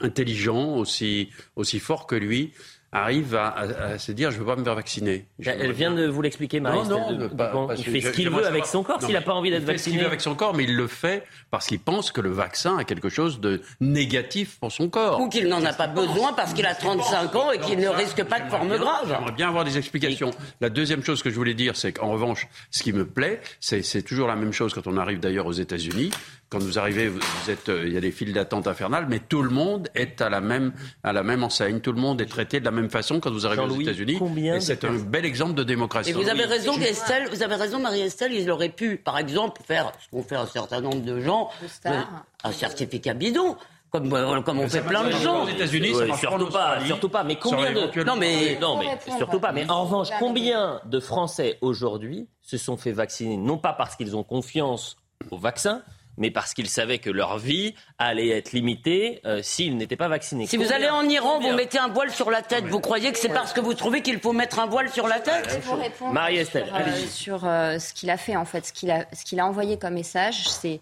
intelligent, 0.00 0.76
aussi, 0.76 1.30
aussi 1.56 1.80
fort 1.80 2.06
que 2.06 2.14
lui, 2.14 2.52
arrive 2.90 3.34
à, 3.34 3.48
à- 3.48 3.62
à 3.92 3.98
se 3.98 4.12
dire 4.12 4.30
je 4.30 4.36
ne 4.36 4.40
veux 4.40 4.46
pas 4.46 4.56
me 4.56 4.64
faire 4.64 4.74
vacciner. 4.74 5.26
J'aimerais 5.38 5.64
Elle 5.66 5.72
vient 5.72 5.92
de 5.92 6.06
vous 6.06 6.22
l'expliquer, 6.22 6.58
Non, 6.60 6.70
Marie. 6.84 6.88
non, 6.88 7.28
pas- 7.28 7.48
parce 7.68 7.80
il 7.80 7.84
fait 7.84 8.00
ce 8.00 8.10
qu'il 8.10 8.30
veut 8.30 8.46
avec 8.46 8.64
son 8.66 8.82
corps 8.82 8.98
Non, 9.00 9.06
s'il 9.06 9.14
n'a 9.14 9.20
pas 9.20 9.34
envie 9.34 9.50
d'être 9.50 9.62
Il 9.62 9.66
fait 9.66 9.78
ce 9.78 9.84
qu'il 9.84 9.92
vacciné. 9.92 10.02
veut 10.02 10.06
avec 10.08 10.20
son 10.20 10.34
corps, 10.34 10.54
mais 10.54 10.64
il 10.64 10.74
le 10.74 10.86
fait 10.86 11.24
parce 11.50 11.66
qu'il 11.66 11.80
pense 11.80 12.10
que 12.12 12.20
le 12.20 12.30
vaccin 12.30 12.78
a 12.78 12.84
quelque 12.84 13.08
chose 13.10 13.40
de 13.40 13.60
négatif 13.80 14.58
pour 14.60 14.72
son 14.72 14.88
corps. 14.88 15.20
ou 15.20 15.28
qu'il 15.28 15.48
n'en 15.48 15.64
a 15.64 15.72
pas 15.72 15.86
besoin 15.86 16.32
parce 16.32 16.52
qu'il 16.54 16.66
a 16.66 16.74
35 16.74 17.34
ans 17.34 17.50
et 17.52 17.58
qu'il 17.58 17.78
ne 17.78 17.88
risque 17.88 18.22
pas 18.24 18.40
de 18.40 18.48
forme 18.48 18.76
grave. 18.76 19.06
J'aimerais 19.08 19.32
bien 19.32 19.48
avoir 19.48 19.64
des 19.64 19.76
explications. 19.78 20.30
La 20.60 20.70
deuxième 20.70 21.02
chose 21.04 21.22
que 21.22 21.30
je 21.30 21.34
voulais 21.34 21.54
dire, 21.54 21.76
c'est 21.76 21.92
qu'en 21.92 22.10
revanche, 22.12 22.48
ce 22.70 22.82
qui 22.82 22.92
me 22.92 23.06
plaît, 23.06 23.40
c'est 23.60 23.82
c'est 23.82 24.02
toujours 24.02 24.28
la 24.28 24.36
même 24.36 24.52
chose 24.52 24.72
quand 24.74 24.86
on 24.86 24.96
arrive 24.96 25.20
d'ailleurs 25.20 25.46
aux 25.46 25.52
États-Unis. 25.52 26.10
Quand 26.50 26.60
vous 26.60 26.78
arrivez, 26.78 27.08
vous 27.08 27.18
vous 27.20 27.50
êtes, 27.50 27.68
euh, 27.68 27.86
il 27.86 27.92
y 27.92 27.98
a 27.98 28.00
des 28.00 28.10
files 28.10 28.32
d'attente 28.32 28.66
infernales, 28.66 29.04
mais 29.06 29.18
tout 29.18 29.42
le 29.42 29.50
monde 29.50 29.88
est 29.94 30.22
à 30.22 30.30
la 30.30 30.40
même 30.40 30.72
à 31.02 31.12
la 31.12 31.22
même 31.22 31.42
enseigne. 31.44 31.80
Tout 31.80 31.92
le 31.92 32.00
monde 32.00 32.22
est 32.22 32.26
traité 32.26 32.58
de 32.58 32.64
la 32.64 32.70
même 32.70 32.88
façon 32.88 33.20
quand 33.20 33.30
vous 33.30 33.44
arrivez 33.46 33.62
aux 33.62 33.80
États-Unis. 33.80 34.18
Et 34.54 34.60
c'est 34.60 34.82
un 34.84 34.94
bel 34.94 35.26
exemple 35.26 35.52
de 35.54 35.62
démocratie. 35.62 36.10
Et 36.10 36.12
vous 36.14 36.26
avez 36.28 36.44
Oui. 36.44 36.46
raison, 36.46 36.72
Estelle, 36.80 37.28
vous 37.30 37.42
avez 37.42 37.54
raison, 37.56 37.78
Marie-Estelle, 37.80 38.32
il 38.32 38.50
aurait 38.50 38.70
pu, 38.70 38.96
par 38.96 39.18
exemple, 39.18 39.60
faire 39.66 39.92
ce 40.00 40.08
qu'ont 40.08 40.22
fait 40.22 40.36
un 40.36 40.46
certain 40.46 40.80
nombre 40.80 41.02
de 41.02 41.20
gens, 41.20 41.50
euh, 41.84 42.00
un 42.44 42.52
certificat 42.52 43.12
bidon, 43.12 43.54
comme, 43.90 44.10
euh, 44.14 44.40
comme 44.40 44.60
on 44.60 44.68
fait 44.70 44.80
plein 44.80 45.04
de 45.04 45.10
gens. 45.12 45.44
aux 45.44 45.48
États-unis, 45.48 45.94
Ouais, 45.94 46.14
surtout 46.16 46.46
pas, 46.48 46.78
surtout 46.86 47.10
pas. 47.10 47.24
Mais 47.24 47.36
combien 47.36 47.72
de 47.74 48.04
Non, 48.04 48.16
mais- 48.16 48.58
non, 48.58 48.78
mais 48.78 48.98
surtout 49.18 49.38
pas. 49.38 49.52
Mais 49.52 49.68
en 49.70 49.84
revanche, 49.84 50.08
combien 50.18 50.80
de 50.86 50.98
Français 50.98 51.58
aujourd'hui 51.60 52.26
se 52.40 52.56
sont 52.56 52.78
fait 52.78 52.92
vacciner 52.92 53.36
non 53.36 53.58
pas 53.58 53.74
parce 53.74 53.96
qu'ils 53.96 54.16
ont 54.16 54.24
confiance 54.24 54.96
au 55.30 55.36
vaccin, 55.36 55.82
mais 56.18 56.30
parce 56.30 56.52
qu'ils 56.52 56.68
savaient 56.68 56.98
que 56.98 57.10
leur 57.10 57.38
vie 57.38 57.74
allait 57.96 58.28
être 58.28 58.52
limitée 58.52 59.20
euh, 59.24 59.40
s'ils 59.42 59.76
n'étaient 59.76 59.96
pas 59.96 60.08
vaccinés. 60.08 60.46
Si 60.46 60.56
vous 60.56 60.72
allez 60.72 60.88
en 60.88 61.08
Iran, 61.08 61.34
Combien 61.34 61.50
vous 61.50 61.56
mettez 61.56 61.78
un 61.78 61.88
voile 61.88 62.10
sur 62.10 62.30
la 62.30 62.42
tête. 62.42 62.64
Vous 62.64 62.80
croyez 62.80 63.12
que 63.12 63.18
c'est 63.18 63.28
parce 63.28 63.52
que 63.52 63.60
vous 63.60 63.74
trouvez 63.74 64.02
qu'il 64.02 64.18
faut 64.20 64.32
mettre 64.32 64.58
un 64.58 64.66
voile 64.66 64.90
sur 64.90 65.08
la 65.08 65.20
tête 65.20 65.60
pour 65.64 65.78
répondre 65.78 66.12
Marie-Estelle, 66.12 66.66
sur, 66.66 66.74
euh, 66.74 66.78
allez-y. 66.78 67.08
sur, 67.08 67.46
euh, 67.46 67.78
ce 67.78 67.94
qu'il 67.94 68.10
a 68.10 68.16
fait 68.16 68.36
en 68.36 68.44
fait, 68.44 68.66
ce 68.66 68.72
qu'il 68.72 68.90
a, 68.90 69.06
ce 69.12 69.24
qu'il 69.24 69.40
a 69.40 69.46
envoyé 69.46 69.78
comme 69.78 69.94
message, 69.94 70.48
c'est 70.48 70.80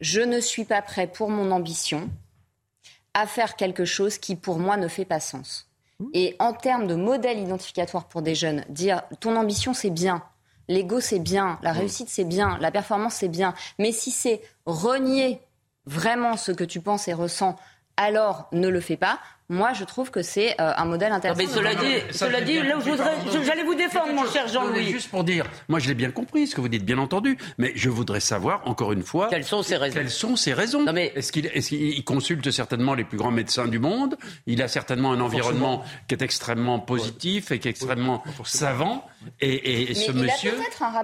je 0.00 0.22
ne 0.22 0.40
suis 0.40 0.64
pas 0.64 0.82
prêt 0.82 1.06
pour 1.06 1.30
mon 1.30 1.50
ambition 1.50 2.10
à 3.12 3.26
faire 3.26 3.56
quelque 3.56 3.84
chose 3.84 4.18
qui 4.18 4.34
pour 4.36 4.58
moi 4.58 4.76
ne 4.76 4.88
fait 4.88 5.04
pas 5.04 5.20
sens. 5.20 5.66
Et 6.14 6.34
en 6.38 6.54
termes 6.54 6.86
de 6.86 6.94
modèle 6.94 7.38
identificatoire 7.38 8.08
pour 8.08 8.22
des 8.22 8.34
jeunes, 8.34 8.64
dire 8.70 9.02
ton 9.20 9.36
ambition 9.36 9.74
c'est 9.74 9.90
bien, 9.90 10.22
l'ego 10.68 11.00
c'est 11.00 11.18
bien, 11.18 11.58
la 11.62 11.72
réussite 11.72 12.08
c'est 12.08 12.24
bien, 12.24 12.58
la 12.60 12.70
performance 12.70 13.14
c'est 13.14 13.28
bien, 13.28 13.54
mais 13.78 13.92
si 13.92 14.10
c'est 14.10 14.42
renier 14.66 15.40
vraiment 15.86 16.36
ce 16.36 16.52
que 16.52 16.64
tu 16.64 16.80
penses 16.80 17.08
et 17.08 17.12
ressens, 17.12 17.56
alors 17.96 18.48
ne 18.52 18.68
le 18.68 18.80
fais 18.80 18.96
pas. 18.96 19.18
Moi, 19.50 19.72
je 19.72 19.82
trouve 19.82 20.12
que 20.12 20.22
c'est 20.22 20.52
euh, 20.60 20.72
un 20.76 20.84
modèle 20.84 21.10
intéressant. 21.10 21.42
mais 21.42 21.48
cela 21.48 21.74
dit, 21.74 21.96
cela 22.12 22.40
dit 22.40 22.62
là 22.62 22.76
où 22.76 22.80
je 22.80 22.90
voudrais, 22.90 23.16
j'allais 23.44 23.64
vous 23.64 23.74
défendre, 23.74 24.12
mon 24.14 24.24
cher 24.30 24.46
Jean-Louis. 24.46 24.86
Juste 24.86 25.10
pour 25.10 25.24
dire, 25.24 25.44
moi 25.68 25.80
je 25.80 25.88
l'ai 25.88 25.94
bien 25.94 26.12
compris 26.12 26.46
ce 26.46 26.54
que 26.54 26.60
vous 26.60 26.68
dites, 26.68 26.84
bien 26.84 26.98
entendu, 26.98 27.36
mais 27.58 27.72
je 27.74 27.90
voudrais 27.90 28.20
savoir, 28.20 28.62
encore 28.66 28.92
une 28.92 29.02
fois, 29.02 29.26
quelles 29.28 29.44
sont 29.44 29.64
ses 29.64 29.76
raisons. 29.76 29.94
Quelles 29.94 30.10
sont 30.10 30.36
ses 30.36 30.52
raisons 30.52 30.84
non, 30.84 30.92
mais... 30.92 31.12
Est-ce 31.16 31.32
qu'il 31.32 31.46
est 31.46 31.68
qu 31.68 32.02
consulte 32.04 32.48
certainement 32.52 32.94
les 32.94 33.02
plus 33.02 33.18
grands 33.18 33.32
médecins 33.32 33.66
du 33.66 33.80
monde 33.80 34.16
Il 34.46 34.62
a 34.62 34.68
certainement 34.68 35.10
un 35.10 35.20
environnement 35.20 35.82
qui 36.06 36.14
est 36.14 36.22
extrêmement 36.22 36.78
positif 36.78 37.50
et 37.50 37.58
qui 37.58 37.66
est 37.66 37.72
extrêmement 37.72 38.22
oui, 38.24 38.32
savant. 38.44 39.04
Et, 39.40 39.90
et 39.90 39.94
ce 39.94 40.12
monsieur, 40.12 40.54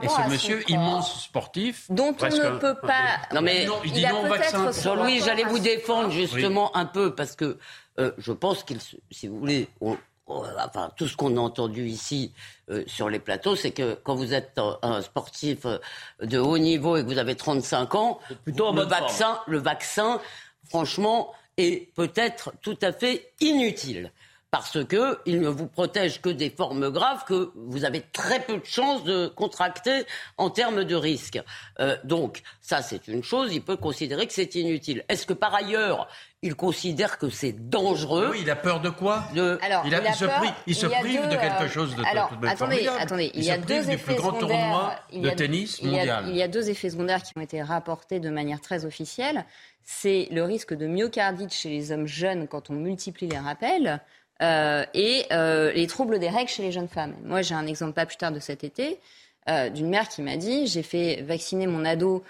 et 0.03 0.09
ce 0.09 0.31
monsieur 0.31 0.71
immense 0.71 1.25
sportif, 1.25 1.87
dont 1.91 2.15
on 2.21 2.27
ne 2.27 2.59
peut 2.59 2.77
pas. 2.81 3.35
Non 3.35 3.43
mais 3.43 3.67
il 3.85 3.93
dit 3.93 4.07
non 4.07 4.25
au 4.25 4.29
vaccin. 4.29 4.71
Jean-Louis, 4.71 5.21
j'allais 5.25 5.45
vous 5.45 5.59
défendre 5.59 6.11
justement 6.11 6.71
oui. 6.75 6.81
un 6.81 6.87
peu 6.87 7.15
parce 7.15 7.35
que 7.35 7.59
euh, 7.99 8.13
je 8.19 8.33
pense 8.33 8.63
qu'il, 8.63 8.79
si 9.11 9.29
vous 9.29 9.39
voulez, 9.39 9.69
on, 9.81 9.97
on, 10.27 10.43
enfin 10.65 10.91
tout 10.97 11.07
ce 11.07 11.17
qu'on 11.17 11.37
a 11.37 11.41
entendu 11.41 11.87
ici 11.87 12.33
euh, 12.71 12.83
sur 12.87 13.09
les 13.09 13.19
plateaux, 13.19 13.57
c'est 13.57 13.71
que 13.71 13.95
quand 14.03 14.15
vous 14.15 14.35
êtes 14.35 14.59
un, 14.59 14.79
un, 14.83 15.03
sportif 15.03 15.65
euh, 15.65 15.79
de 16.23 16.39
haut 16.39 16.59
niveau 16.59 16.97
et 16.97 17.03
que 17.03 17.07
vous 17.07 17.19
avez 17.19 17.35
35 17.35 17.95
ans, 17.95 18.19
plutôt 18.45 18.73
le 18.73 18.83
vaccin, 18.83 19.41
le 19.47 19.59
vaccin, 19.59 20.21
franchement, 20.69 21.33
est 21.57 21.93
peut-être 21.95 22.53
tout 22.61 22.79
à 22.83 22.93
fait 22.93 23.33
inutile 23.41 24.13
parce 24.59 24.85
que 24.85 25.19
il 25.27 25.41
ne 25.41 25.49
vous 25.49 25.67
protège 25.67 26.21
que 26.21 26.29
des 26.29 26.51
formes 26.51 26.91
graves 26.91 27.25
que 27.25 27.51
vous 27.55 27.85
avez 27.85 28.03
très 28.13 28.41
peu 28.41 28.59
de 28.59 28.65
chances 28.65 29.05
de 29.05 29.29
contracter 29.29 30.05
en 30.39 30.51
termes 30.51 30.85
de 30.85 30.95
risque. 30.95 31.39
Euh, 31.81 31.97
donc 32.05 32.43
ça 32.61 32.83
c'est 32.83 33.07
une 33.09 33.23
chose, 33.23 33.53
il 33.53 33.63
peut 33.63 33.77
considérer 33.77 34.27
que 34.27 34.33
c'est 34.33 34.55
inutile. 34.55 35.05
Est-ce 35.09 35.27
que 35.27 35.35
par 35.35 35.55
ailleurs 35.55 36.09
il 36.43 36.55
considère 36.55 37.19
que 37.19 37.29
c'est 37.29 37.69
dangereux 37.69 38.29
Oui, 38.33 38.41
il 38.43 38.51
a 38.51 38.57
peur 38.57 38.81
de 38.81 38.91
quoi 38.91 39.25
de... 39.35 39.59
Alors, 39.63 39.85
il, 39.87 39.95
a, 39.95 40.01
il, 40.01 40.07
a 40.07 40.11
il, 40.11 40.15
se, 40.15 40.25
peur, 40.25 40.39
prive, 40.39 40.53
il 40.67 40.75
se 40.75 40.87
prive 40.87 41.23
deux, 41.23 41.29
de 41.29 41.37
quelque 41.37 41.69
chose 41.69 41.97
de 41.97 42.05
alors, 42.05 42.31
de 42.37 42.47
attendez, 42.47 42.77
formidable. 42.77 42.97
attendez, 43.01 43.31
il, 43.35 43.41
il 43.41 43.45
y 43.47 43.51
a 43.51 43.57
se 43.57 43.67
deux 43.67 43.91
effets 43.91 44.15
plus 44.15 44.15
grand 44.17 44.33
tournoi 44.33 44.95
il 45.13 45.23
de 45.23 45.31
tennis 45.31 45.79
il 45.83 45.91
y 45.91 45.95
a, 45.95 45.99
mondial. 45.99 46.25
Il 46.29 46.37
y 46.37 46.43
a 46.43 46.49
deux 46.49 46.71
effets 46.71 46.91
secondaires 46.91 47.23
qui 47.23 47.33
ont 47.37 47.41
été 47.41 47.63
rapportés 47.63 48.21
de 48.21 48.31
manière 48.31 48.61
très 48.61 48.85
officielle. 48.85 49.45
C'est 49.83 50.29
le 50.31 50.43
risque 50.43 50.75
de 50.75 50.87
myocardite 50.87 51.53
chez 51.55 51.69
les 51.71 51.93
hommes 51.93 52.07
jeunes 52.07 52.49
quand 52.49 52.71
on 52.71 52.75
multiplie 52.75 53.29
les 53.29 53.39
rappels. 53.39 54.01
Euh, 54.43 54.85
et 54.95 55.25
euh, 55.33 55.73
les 55.73 55.87
troubles 55.87 56.19
des 56.19 56.29
règles 56.29 56.51
chez 56.51 56.63
les 56.63 56.73
jeunes 56.73 56.89
femmes. 56.89 57.15
Moi, 57.25 57.43
j'ai 57.43 57.55
un 57.55 57.67
exemple 57.67 57.93
pas 57.93 58.07
plus 58.07 58.17
tard 58.17 58.33
de 58.33 58.41
cet 58.41 58.65
été. 58.65 59.01
Euh, 59.49 59.71
d'une 59.71 59.89
mère 59.89 60.09
qui 60.09 60.23
m'a 60.23 60.37
dit 60.37 60.67
j'ai 60.67 60.83
fait 60.83 61.23
vacciner 61.23 61.69
mon 61.69 61.85
ado 61.85 62.25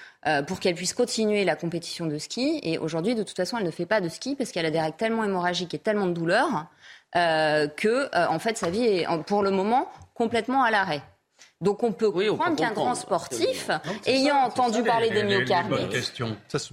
pour 0.47 0.61
qu'elle 0.61 0.75
puisse 0.75 0.93
continuer 0.93 1.47
la 1.47 1.57
compétition 1.57 2.05
de 2.05 2.19
ski 2.19 2.61
et 2.63 2.77
aujourd'hui 2.77 3.15
de 3.15 3.23
toute 3.23 3.39
façon 3.39 3.57
elle 3.57 3.65
ne 3.65 3.71
fait 3.71 3.87
pas 3.87 4.03
de 4.03 4.11
ski 4.11 4.35
parce 4.37 4.53
qu'elle 4.53 4.67
a 4.67 4.71
des 4.71 4.79
règles 4.79 4.99
tellement 4.99 5.25
hémorragiques 5.25 5.73
et 5.73 5.79
tellement 5.79 6.05
de 6.05 6.13
douleurs 6.13 6.67
que 7.15 8.29
en 8.29 8.39
fait 8.39 8.59
sa 8.59 8.69
vie 8.69 8.85
est 8.85 9.07
pour 9.25 9.43
le 9.43 9.51
moment 9.51 9.89
complètement 10.13 10.63
à 10.63 10.71
l'arrêt. 10.71 11.01
Donc 11.63 11.83
on 11.83 11.91
peut 11.91 12.11
oui, 12.13 12.29
comprendre 12.29 12.55
qu'un 12.57 12.73
grand 12.73 12.95
sportif, 12.95 13.69
non, 13.69 13.93
ayant 14.05 14.35
ça, 14.35 14.47
entendu 14.47 14.79
ça, 14.81 14.85
parler 14.85 15.09
les, 15.09 15.23
des 15.23 15.39
myocardites, 15.39 16.23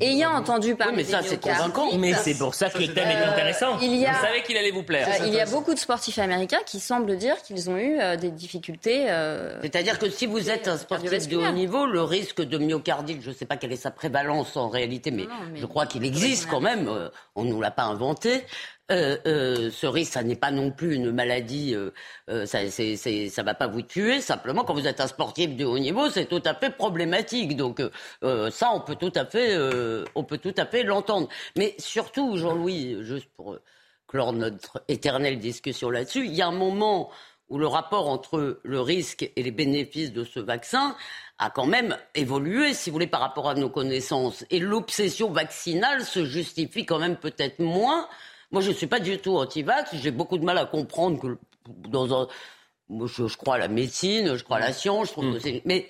ayant 0.02 0.32
entendu 0.32 0.76
parler 0.76 0.92
oui, 0.98 1.04
mais 1.06 1.10
ça, 1.10 1.22
des 1.22 1.30
c'est 1.30 1.42
convaincant. 1.42 1.88
Mais 1.98 2.14
c'est 2.14 2.38
pour 2.38 2.54
ça 2.54 2.70
que 2.70 2.80
le 2.80 2.94
thème 2.94 3.08
est 3.08 3.24
intéressant. 3.24 3.80
il 3.82 3.96
y 3.96 4.06
a, 4.06 4.12
Vous 4.12 4.26
savez 4.26 4.44
qu'il 4.44 4.58
allait 4.58 4.72
vous 4.72 4.84
plaire. 4.84 5.08
Euh, 5.08 5.28
il 5.28 5.34
y 5.34 5.40
a 5.40 5.46
beaucoup 5.46 5.74
de 5.74 5.80
sportifs 5.80 6.20
américains 6.20 6.60
qui 6.66 6.82
semblent 6.82 7.16
dire 7.16 7.42
qu'ils 7.44 7.70
ont 7.70 7.78
eu 7.78 7.98
euh, 7.98 8.18
des 8.18 8.30
difficultés. 8.30 9.06
Euh, 9.08 9.58
C'est-à-dire 9.62 9.98
que 10.00 10.10
si 10.10 10.26
vous 10.26 10.50
êtes 10.50 10.68
un 10.68 10.78
sportif 10.78 11.30
de 11.30 11.38
haut 11.38 11.52
niveau, 11.52 11.86
le 11.86 12.04
risque 12.04 12.42
de 12.42 12.58
myocardite, 12.58 13.22
je 13.22 13.30
ne 13.30 13.36
sais 13.36 13.46
pas 13.46 13.56
quelle 13.56 13.72
est 13.72 13.78
sa 13.78 13.92
prévalence 13.92 14.58
en 14.58 14.68
réalité, 14.68 15.12
mais, 15.12 15.24
non, 15.24 15.30
mais 15.54 15.60
je 15.62 15.66
crois 15.66 15.86
qu'il 15.86 16.04
existe 16.04 16.50
quand 16.50 16.60
même. 16.60 16.90
Euh, 16.90 17.08
on 17.36 17.46
ne 17.46 17.52
nous 17.52 17.62
l'a 17.62 17.72
pas 17.72 17.84
inventé. 17.84 18.44
Euh, 18.92 19.18
euh, 19.26 19.72
ce 19.72 19.88
risque, 19.88 20.12
ça 20.14 20.24
n'est 20.24 20.36
pas 20.36 20.52
non 20.52 20.70
plus 20.70 20.96
une 20.96 21.12
maladie, 21.12 21.74
euh, 21.74 21.92
euh 22.30 22.46
ça 22.46 22.64
ne 22.64 23.44
va 23.44 23.54
pas 23.54 23.68
vous 23.68 23.82
tuer. 23.82 24.20
Simplement, 24.20 24.66
quand 24.66 24.74
vous 24.74 24.88
êtes 24.88 25.00
un 25.00 25.08
sportif 25.08 25.56
de 25.56 25.64
haut 25.64 25.80
niveau, 25.80 26.10
c'est 26.10 26.26
tout 26.26 26.42
à 26.44 26.54
fait 26.54 26.70
problématique. 26.70 27.56
Donc 27.56 27.82
euh, 28.24 28.52
ça, 28.52 28.72
on 28.74 28.82
peut 28.82 28.96
tout 28.96 29.12
à 29.16 29.26
fait, 29.26 29.56
euh, 29.56 30.04
on 30.16 30.26
peut 30.26 30.38
tout 30.38 30.54
à 30.58 30.66
fait 30.66 30.84
l'entendre. 30.84 31.30
Mais 31.56 31.76
surtout, 31.80 32.36
Jean-Louis, 32.36 32.98
juste 33.04 33.30
pour 33.38 33.58
clore 34.08 34.34
notre 34.34 34.84
éternelle 34.90 35.40
discussion 35.40 35.90
là-dessus, 35.90 36.26
il 36.26 36.34
y 36.34 36.42
a 36.42 36.48
un 36.48 36.52
moment 36.52 37.10
où 37.50 37.58
le 37.58 37.68
rapport 37.68 38.10
entre 38.10 38.60
le 38.64 38.82
risque 38.82 39.32
et 39.36 39.44
les 39.44 39.52
bénéfices 39.52 40.12
de 40.12 40.26
ce 40.26 40.40
vaccin 40.42 40.96
a 41.40 41.50
quand 41.50 41.66
même 41.66 41.98
évolué, 42.16 42.74
si 42.74 42.90
vous 42.90 42.96
voulez, 42.96 43.08
par 43.08 43.22
rapport 43.22 43.50
à 43.50 43.56
nos 43.56 43.70
connaissances. 43.70 44.46
Et 44.50 44.60
l'obsession 44.60 45.32
vaccinale 45.32 46.04
se 46.04 46.26
justifie 46.26 46.86
quand 46.86 47.00
même 47.00 47.16
peut-être 47.16 47.60
moins 47.60 48.08
moi, 48.54 48.62
je 48.62 48.70
ne 48.70 48.76
suis 48.76 48.88
pas 48.88 49.00
du 49.00 49.18
tout 49.18 49.36
anti-vax. 49.36 49.96
J'ai 49.96 50.12
beaucoup 50.12 50.38
de 50.38 50.46
mal 50.46 50.58
à 50.60 50.66
comprendre 50.66 51.20
que 51.20 51.38
dans 51.90 52.22
un. 52.22 52.28
Moi, 52.88 53.08
je, 53.08 53.28
je, 53.28 53.36
crois 53.36 53.56
à 53.56 53.58
la 53.58 53.68
médecine, 53.68 54.36
je 54.36 54.44
crois 54.44 54.58
à 54.58 54.60
la 54.60 54.74
science, 54.74 55.08
je 55.08 55.12
trouve 55.14 55.26
mmh. 55.26 55.34
que 55.34 55.40
c'est. 55.40 55.62
Mais 55.66 55.90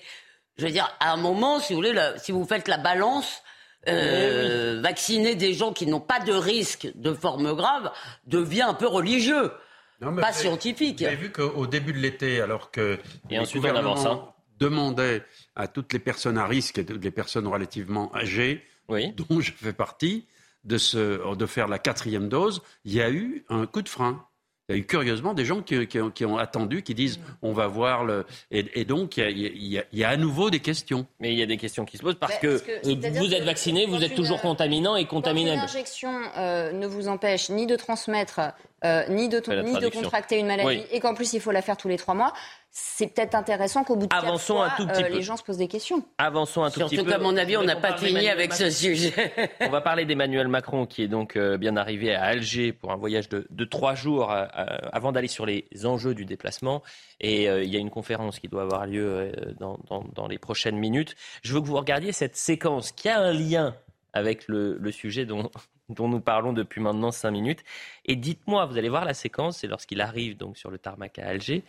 je 0.56 0.64
veux 0.64 0.72
dire, 0.72 0.90
à 0.98 1.12
un 1.12 1.16
moment, 1.18 1.60
si 1.60 1.74
vous 1.74 1.80
voulez, 1.80 1.94
si 2.16 2.32
vous 2.32 2.44
faites 2.46 2.66
la 2.66 2.78
balance, 2.78 3.42
euh, 3.86 4.76
oui. 4.76 4.82
vacciner 4.82 5.34
des 5.34 5.52
gens 5.52 5.74
qui 5.74 5.86
n'ont 5.86 6.00
pas 6.00 6.20
de 6.20 6.32
risque 6.32 6.90
de 6.94 7.12
forme 7.12 7.54
grave 7.54 7.92
devient 8.26 8.62
un 8.62 8.74
peu 8.74 8.86
religieux. 8.86 9.52
Non, 10.00 10.16
pas 10.16 10.32
scientifique. 10.32 11.00
Vous 11.00 11.06
avez 11.06 11.16
vu 11.16 11.32
qu'au 11.32 11.66
début 11.66 11.92
de 11.92 11.98
l'été, 11.98 12.40
alors 12.40 12.70
que 12.70 12.98
Et 13.28 13.38
ensuite 13.38 13.62
on 13.64 13.76
avance, 13.76 14.06
hein. 14.06 14.26
demandait 14.58 15.22
à 15.54 15.68
toutes 15.68 15.92
les 15.92 15.98
personnes 15.98 16.38
à 16.38 16.46
risque 16.46 16.78
et 16.78 16.86
toutes 16.86 17.04
les 17.04 17.10
personnes 17.10 17.46
relativement 17.46 18.14
âgées, 18.14 18.64
oui. 18.88 19.12
dont 19.12 19.40
je 19.40 19.52
fais 19.52 19.74
partie, 19.74 20.26
de, 20.64 20.78
se, 20.78 21.34
de 21.34 21.46
faire 21.46 21.68
la 21.68 21.78
quatrième 21.78 22.28
dose, 22.28 22.62
il 22.84 22.94
y 22.94 23.02
a 23.02 23.10
eu 23.10 23.44
un 23.48 23.66
coup 23.66 23.82
de 23.82 23.88
frein. 23.88 24.24
Il 24.70 24.74
y 24.74 24.78
a 24.78 24.80
eu 24.80 24.86
curieusement 24.86 25.34
des 25.34 25.44
gens 25.44 25.60
qui, 25.60 25.86
qui, 25.86 26.00
ont, 26.00 26.10
qui 26.10 26.24
ont, 26.24 26.38
attendu, 26.38 26.82
qui 26.82 26.94
disent 26.94 27.20
on 27.42 27.52
va 27.52 27.66
voir 27.66 28.02
le. 28.02 28.24
Et, 28.50 28.80
et 28.80 28.86
donc, 28.86 29.18
il 29.18 29.20
y, 29.20 29.26
a, 29.26 29.28
il, 29.28 29.66
y 29.66 29.78
a, 29.78 29.84
il 29.92 29.98
y, 29.98 30.04
a, 30.04 30.08
à 30.08 30.16
nouveau 30.16 30.48
des 30.48 30.60
questions. 30.60 31.06
Mais 31.20 31.32
il 31.32 31.38
y 31.38 31.42
a 31.42 31.46
des 31.46 31.58
questions 31.58 31.84
qui 31.84 31.98
se 31.98 32.02
posent 32.02 32.14
parce, 32.14 32.32
bah, 32.32 32.38
que, 32.40 32.56
parce 32.56 32.62
que 32.62 33.18
vous 33.18 33.34
êtes 33.34 33.44
vacciné, 33.44 33.84
vous 33.84 34.02
êtes 34.02 34.14
toujours 34.14 34.40
contaminant 34.40 34.96
et 34.96 35.04
contaminable. 35.04 35.60
L'injection 35.60 36.18
euh, 36.38 36.72
ne 36.72 36.86
vous 36.86 37.08
empêche 37.08 37.50
ni 37.50 37.66
de 37.66 37.76
transmettre, 37.76 38.40
euh, 38.84 39.04
ni, 39.08 39.28
de, 39.28 39.42
ni 39.62 39.78
de 39.78 39.88
contracter 39.88 40.38
une 40.38 40.46
maladie, 40.46 40.68
oui. 40.68 40.86
et 40.90 41.00
qu'en 41.00 41.14
plus 41.14 41.32
il 41.32 41.40
faut 41.40 41.50
la 41.50 41.62
faire 41.62 41.76
tous 41.76 41.88
les 41.88 41.96
trois 41.96 42.14
mois. 42.14 42.32
C'est 42.76 43.06
peut-être 43.06 43.36
intéressant 43.36 43.84
qu'au 43.84 43.94
bout 43.94 44.08
de 44.08 44.14
Avançons 44.14 44.54
fois, 44.54 44.66
un 44.66 44.76
tout 44.76 44.86
petit 44.88 45.04
euh, 45.04 45.06
peu. 45.06 45.14
les 45.14 45.22
gens 45.22 45.36
se 45.36 45.44
posent 45.44 45.58
des 45.58 45.68
questions. 45.68 46.04
Avançons 46.18 46.64
un 46.64 46.70
tout 46.70 46.80
Surtout 46.80 46.96
petit 46.96 47.04
peu. 47.04 47.10
qu'à 47.12 47.18
mon 47.18 47.36
avis, 47.36 47.56
on 47.56 47.62
n'a 47.62 47.76
pas 47.76 47.96
fini 47.96 48.28
avec 48.28 48.52
ce 48.52 48.68
sujet. 48.68 49.12
on 49.60 49.68
va 49.68 49.80
parler 49.80 50.04
d'Emmanuel 50.04 50.48
Macron, 50.48 50.84
qui 50.84 51.04
est 51.04 51.08
donc 51.08 51.36
euh, 51.36 51.56
bien 51.56 51.76
arrivé 51.76 52.12
à 52.12 52.24
Alger 52.24 52.72
pour 52.72 52.90
un 52.90 52.96
voyage 52.96 53.28
de, 53.28 53.46
de 53.48 53.64
trois 53.64 53.94
jours 53.94 54.32
euh, 54.32 54.46
avant 54.92 55.12
d'aller 55.12 55.28
sur 55.28 55.46
les 55.46 55.66
enjeux 55.84 56.14
du 56.14 56.24
déplacement. 56.24 56.82
Et 57.20 57.48
euh, 57.48 57.62
il 57.62 57.70
y 57.70 57.76
a 57.76 57.78
une 57.78 57.90
conférence 57.90 58.38
qui 58.38 58.48
doit 58.48 58.62
avoir 58.62 58.86
lieu 58.86 59.06
euh, 59.06 59.32
dans, 59.58 59.78
dans, 59.88 60.04
dans, 60.14 60.26
les 60.26 60.38
prochaines 60.38 60.76
minutes. 60.76 61.14
Je 61.42 61.54
veux 61.54 61.60
que 61.60 61.66
vous 61.66 61.76
regardiez 61.76 62.12
cette 62.12 62.36
séquence 62.36 62.92
qui 62.92 63.08
a 63.08 63.18
un 63.18 63.32
lien 63.32 63.74
avec 64.14 64.48
le, 64.48 64.78
le 64.78 64.92
sujet 64.92 65.26
dont, 65.26 65.50
dont 65.90 66.08
nous 66.08 66.20
parlons 66.20 66.54
depuis 66.54 66.80
maintenant 66.80 67.10
cinq 67.10 67.32
minutes. 67.32 67.62
Et 68.06 68.16
dites-moi, 68.16 68.64
vous 68.64 68.78
allez 68.78 68.88
voir 68.88 69.04
la 69.04 69.14
séquence, 69.14 69.58
c'est 69.58 69.66
lorsqu'il 69.66 70.00
arrive 70.00 70.36
donc 70.36 70.56
sur 70.56 70.70
le 70.70 70.78
tarmac 70.78 71.18
à 71.18 71.26
Alger. 71.26 71.62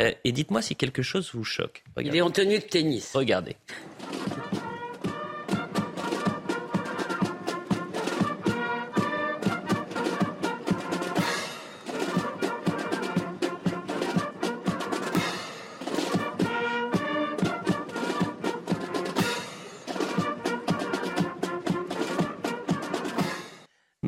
Euh, 0.00 0.12
et 0.24 0.32
dites-moi 0.32 0.60
si 0.60 0.76
quelque 0.76 1.02
chose 1.02 1.32
vous 1.32 1.44
choque. 1.44 1.82
Regardez. 1.96 2.16
Il 2.16 2.18
est 2.18 2.22
en 2.22 2.30
tenue 2.30 2.58
de 2.58 2.64
tennis. 2.64 3.14
Regardez. 3.14 3.56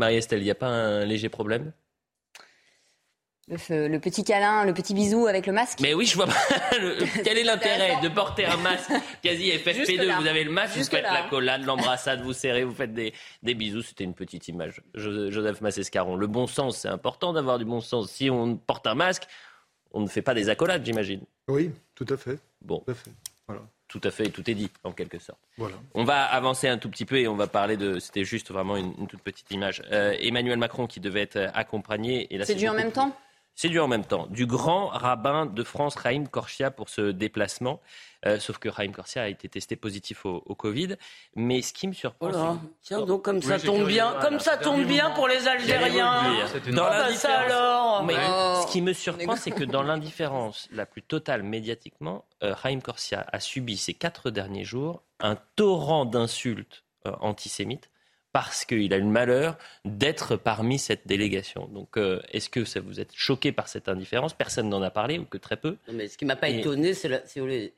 Marie-Estelle, 0.04 0.40
il 0.40 0.44
n'y 0.44 0.50
a 0.50 0.54
pas 0.54 0.68
un 0.68 1.04
léger 1.06 1.30
problème? 1.30 1.72
Le, 3.48 3.88
le, 3.88 4.00
petit 4.00 4.24
câlin, 4.24 4.64
le 4.64 4.72
petit 4.72 4.94
bisou 4.94 5.26
avec 5.26 5.46
le 5.46 5.52
masque? 5.52 5.78
Mais 5.80 5.92
oui, 5.94 6.06
je 6.06 6.14
vois 6.14 6.26
pas. 6.26 6.34
Le, 6.78 6.96
quel 7.24 7.36
est 7.36 7.44
l'intérêt 7.44 8.00
de 8.02 8.08
porter 8.08 8.46
un 8.46 8.56
masque 8.56 8.90
quasi 9.22 9.50
FFP2 9.50 10.20
Vous 10.20 10.26
avez 10.26 10.44
le 10.44 10.50
masque, 10.50 10.76
vous 10.78 10.84
faites 10.84 11.02
là. 11.02 11.22
la 11.22 11.28
collade, 11.28 11.64
l'embrassade, 11.64 12.22
vous 12.22 12.32
serrez, 12.32 12.64
vous 12.64 12.74
faites 12.74 12.94
des, 12.94 13.12
des 13.42 13.54
bisous. 13.54 13.82
C'était 13.82 14.04
une 14.04 14.14
petite 14.14 14.48
image. 14.48 14.80
Joseph 14.94 15.60
Massescaron. 15.60 16.16
Le 16.16 16.26
bon 16.26 16.46
sens, 16.46 16.78
c'est 16.78 16.88
important 16.88 17.32
d'avoir 17.34 17.58
du 17.58 17.64
bon 17.66 17.80
sens. 17.80 18.10
Si 18.10 18.30
on 18.30 18.56
porte 18.56 18.86
un 18.86 18.94
masque, 18.94 19.24
on 19.92 20.00
ne 20.00 20.06
fait 20.08 20.22
pas 20.22 20.34
des 20.34 20.48
accolades, 20.48 20.84
j'imagine. 20.84 21.20
Oui, 21.48 21.70
tout 21.94 22.06
à 22.08 22.16
fait. 22.16 22.38
Bon. 22.62 22.78
Tout 22.80 22.92
à 22.92 22.94
fait. 22.94 23.10
Voilà. 23.46 23.62
Tout 23.94 24.00
à 24.02 24.10
fait, 24.10 24.28
tout 24.28 24.50
est 24.50 24.54
dit, 24.54 24.72
en 24.82 24.90
quelque 24.90 25.20
sorte. 25.20 25.38
Voilà. 25.56 25.76
On 25.94 26.02
va 26.02 26.24
avancer 26.24 26.66
un 26.66 26.78
tout 26.78 26.90
petit 26.90 27.04
peu 27.04 27.16
et 27.20 27.28
on 27.28 27.36
va 27.36 27.46
parler 27.46 27.76
de. 27.76 28.00
C'était 28.00 28.24
juste 28.24 28.50
vraiment 28.50 28.76
une, 28.76 28.92
une 28.98 29.06
toute 29.06 29.22
petite 29.22 29.48
image. 29.52 29.84
Euh, 29.92 30.16
Emmanuel 30.18 30.58
Macron 30.58 30.88
qui 30.88 30.98
devait 30.98 31.20
être 31.20 31.52
accompagné. 31.54 32.26
C'est 32.42 32.56
dû 32.56 32.66
en 32.66 32.74
même 32.74 32.90
temps? 32.90 33.16
C'est 33.54 33.68
du 33.68 33.78
en 33.78 33.88
même 33.88 34.04
temps, 34.04 34.26
du 34.28 34.46
grand 34.46 34.88
rabbin 34.88 35.46
de 35.46 35.62
France, 35.62 35.94
Raïm 35.96 36.28
Korchia, 36.28 36.70
pour 36.70 36.88
ce 36.88 37.10
déplacement. 37.12 37.80
Euh, 38.26 38.40
sauf 38.40 38.58
que 38.58 38.68
Raïm 38.68 38.92
Korsia 38.92 39.22
a 39.22 39.28
été 39.28 39.48
testé 39.48 39.76
positif 39.76 40.24
au, 40.24 40.40
Covid. 40.54 40.96
Mais 41.36 41.62
ce 41.62 41.72
qui 41.72 41.86
me 41.86 41.92
surprend. 41.92 42.30
Voilà. 42.30 42.56
Tiens, 42.82 43.02
donc 43.02 43.22
comme 43.22 43.42
ça 43.42 43.58
tombe 43.58 43.86
bien, 43.86 44.14
comme 44.22 44.40
ça 44.40 44.56
tombe 44.56 44.84
bien 44.84 45.10
pour 45.10 45.28
les 45.28 45.46
Algériens. 45.46 46.22
Dans 46.72 46.84
ah 46.84 47.08
bah 47.08 47.14
ça 47.14 47.38
alors. 47.40 48.04
Mais 48.04 48.14
oh. 48.16 48.62
ce 48.62 48.72
qui 48.72 48.80
me 48.80 48.92
surprend, 48.92 49.36
c'est 49.36 49.50
que 49.50 49.64
dans 49.64 49.82
l'indifférence 49.82 50.68
la 50.72 50.86
plus 50.86 51.02
totale 51.02 51.42
médiatiquement, 51.42 52.24
euh, 52.42 52.54
Raïm 52.54 52.80
Korsia 52.80 53.26
a 53.30 53.40
subi 53.40 53.76
ces 53.76 53.94
quatre 53.94 54.30
derniers 54.30 54.64
jours 54.64 55.02
un 55.20 55.36
torrent 55.56 56.06
d'insultes 56.06 56.84
euh, 57.06 57.12
antisémites 57.20 57.90
parce 58.34 58.64
qu'il 58.64 58.92
a 58.92 58.96
eu 58.96 59.00
le 59.00 59.06
malheur 59.06 59.56
d'être 59.84 60.34
parmi 60.34 60.80
cette 60.80 61.06
délégation. 61.06 61.68
Donc, 61.72 61.96
euh, 61.96 62.20
est-ce 62.32 62.50
que 62.50 62.64
ça 62.64 62.80
vous 62.80 62.98
êtes 62.98 63.12
choqué 63.14 63.52
par 63.52 63.68
cette 63.68 63.88
indifférence? 63.88 64.34
Personne 64.34 64.68
n'en 64.68 64.82
a 64.82 64.90
parlé 64.90 65.20
ou 65.20 65.24
que 65.24 65.38
très 65.38 65.56
peu. 65.56 65.76
mais 65.92 66.08
ce 66.08 66.18
qui 66.18 66.24
m'a 66.24 66.34
pas 66.34 66.48
étonné, 66.48 66.94
c'est, 66.94 67.22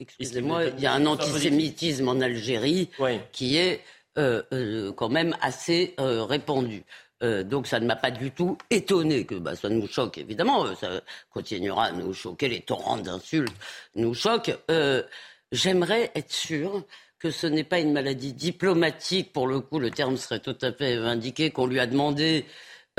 excusez-moi, 0.00 0.64
il 0.64 0.80
y 0.80 0.86
a 0.86 0.94
un 0.94 1.04
antisémitisme 1.04 2.08
en 2.08 2.22
Algérie 2.22 2.88
qui 3.32 3.58
est 3.58 3.82
euh, 4.16 4.42
euh, 4.54 4.92
quand 4.92 5.10
même 5.10 5.36
assez 5.42 5.94
répandu. 5.98 6.84
donc 7.20 7.66
ça 7.66 7.78
ne 7.78 7.86
m'a 7.86 7.96
pas 7.96 8.10
du 8.10 8.30
tout 8.30 8.56
étonné 8.70 9.26
que 9.26 9.34
bah, 9.34 9.56
ça 9.56 9.68
nous 9.68 9.86
choque 9.86 10.16
évidemment, 10.16 10.74
ça 10.74 11.02
continuera 11.30 11.84
à 11.86 11.92
nous 11.92 12.14
choquer, 12.14 12.48
les 12.48 12.60
torrents 12.60 12.96
d'insultes 12.96 13.54
nous 13.94 14.14
choquent. 14.14 14.56
J'aimerais 15.52 16.10
être 16.14 16.32
sûr 16.32 16.82
que 17.18 17.30
ce 17.30 17.46
n'est 17.46 17.64
pas 17.64 17.78
une 17.78 17.92
maladie 17.92 18.32
diplomatique, 18.32 19.32
pour 19.32 19.46
le 19.46 19.60
coup, 19.60 19.78
le 19.78 19.90
terme 19.90 20.16
serait 20.16 20.40
tout 20.40 20.56
à 20.62 20.72
fait 20.72 20.96
indiqué, 20.96 21.50
qu'on 21.50 21.66
lui 21.66 21.80
a 21.80 21.86
demandé 21.86 22.44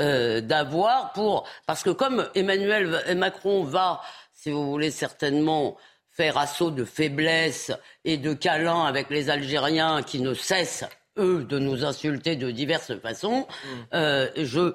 euh, 0.00 0.40
d'avoir 0.40 1.12
pour 1.12 1.48
parce 1.66 1.82
que 1.82 1.90
comme 1.90 2.28
Emmanuel 2.36 3.16
Macron 3.16 3.64
va, 3.64 4.00
si 4.32 4.50
vous 4.50 4.70
voulez, 4.70 4.90
certainement 4.90 5.76
faire 6.10 6.38
assaut 6.38 6.70
de 6.70 6.84
faiblesse 6.84 7.72
et 8.04 8.16
de 8.16 8.32
câlins 8.32 8.84
avec 8.84 9.10
les 9.10 9.30
Algériens 9.30 10.02
qui 10.02 10.20
ne 10.20 10.34
cessent 10.34 10.84
eux 11.16 11.44
de 11.44 11.58
nous 11.58 11.84
insulter 11.84 12.36
de 12.36 12.50
diverses 12.50 12.96
façons, 13.00 13.40
mm. 13.40 13.66
euh, 13.94 14.28
je, 14.36 14.72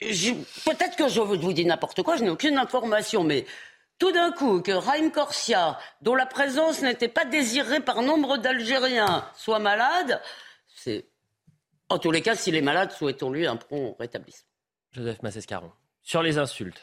je 0.00 0.32
peut-être 0.64 0.96
que 0.96 1.08
je 1.08 1.20
vous 1.20 1.52
dis 1.52 1.64
n'importe 1.64 2.02
quoi, 2.02 2.16
je 2.16 2.24
n'ai 2.24 2.30
aucune 2.30 2.58
information, 2.58 3.24
mais 3.24 3.44
tout 4.02 4.10
d'un 4.10 4.32
coup 4.32 4.60
que 4.60 4.72
Raïm 4.72 5.12
Corsia, 5.12 5.78
dont 6.00 6.16
la 6.16 6.26
présence 6.26 6.82
n'était 6.82 7.06
pas 7.06 7.24
désirée 7.24 7.78
par 7.78 8.02
nombre 8.02 8.36
d'Algériens, 8.36 9.24
soit 9.36 9.60
malade, 9.60 10.20
c'est. 10.74 11.06
En 11.88 12.00
tous 12.00 12.10
les 12.10 12.20
cas, 12.20 12.34
s'il 12.34 12.56
est 12.56 12.62
malade, 12.62 12.90
souhaitons-lui 12.90 13.46
un 13.46 13.54
prompt 13.54 13.94
rétablissement. 14.00 14.48
Joseph 14.90 15.22
Massescaron. 15.22 15.70
Sur 16.02 16.20
les 16.20 16.38
insultes. 16.38 16.82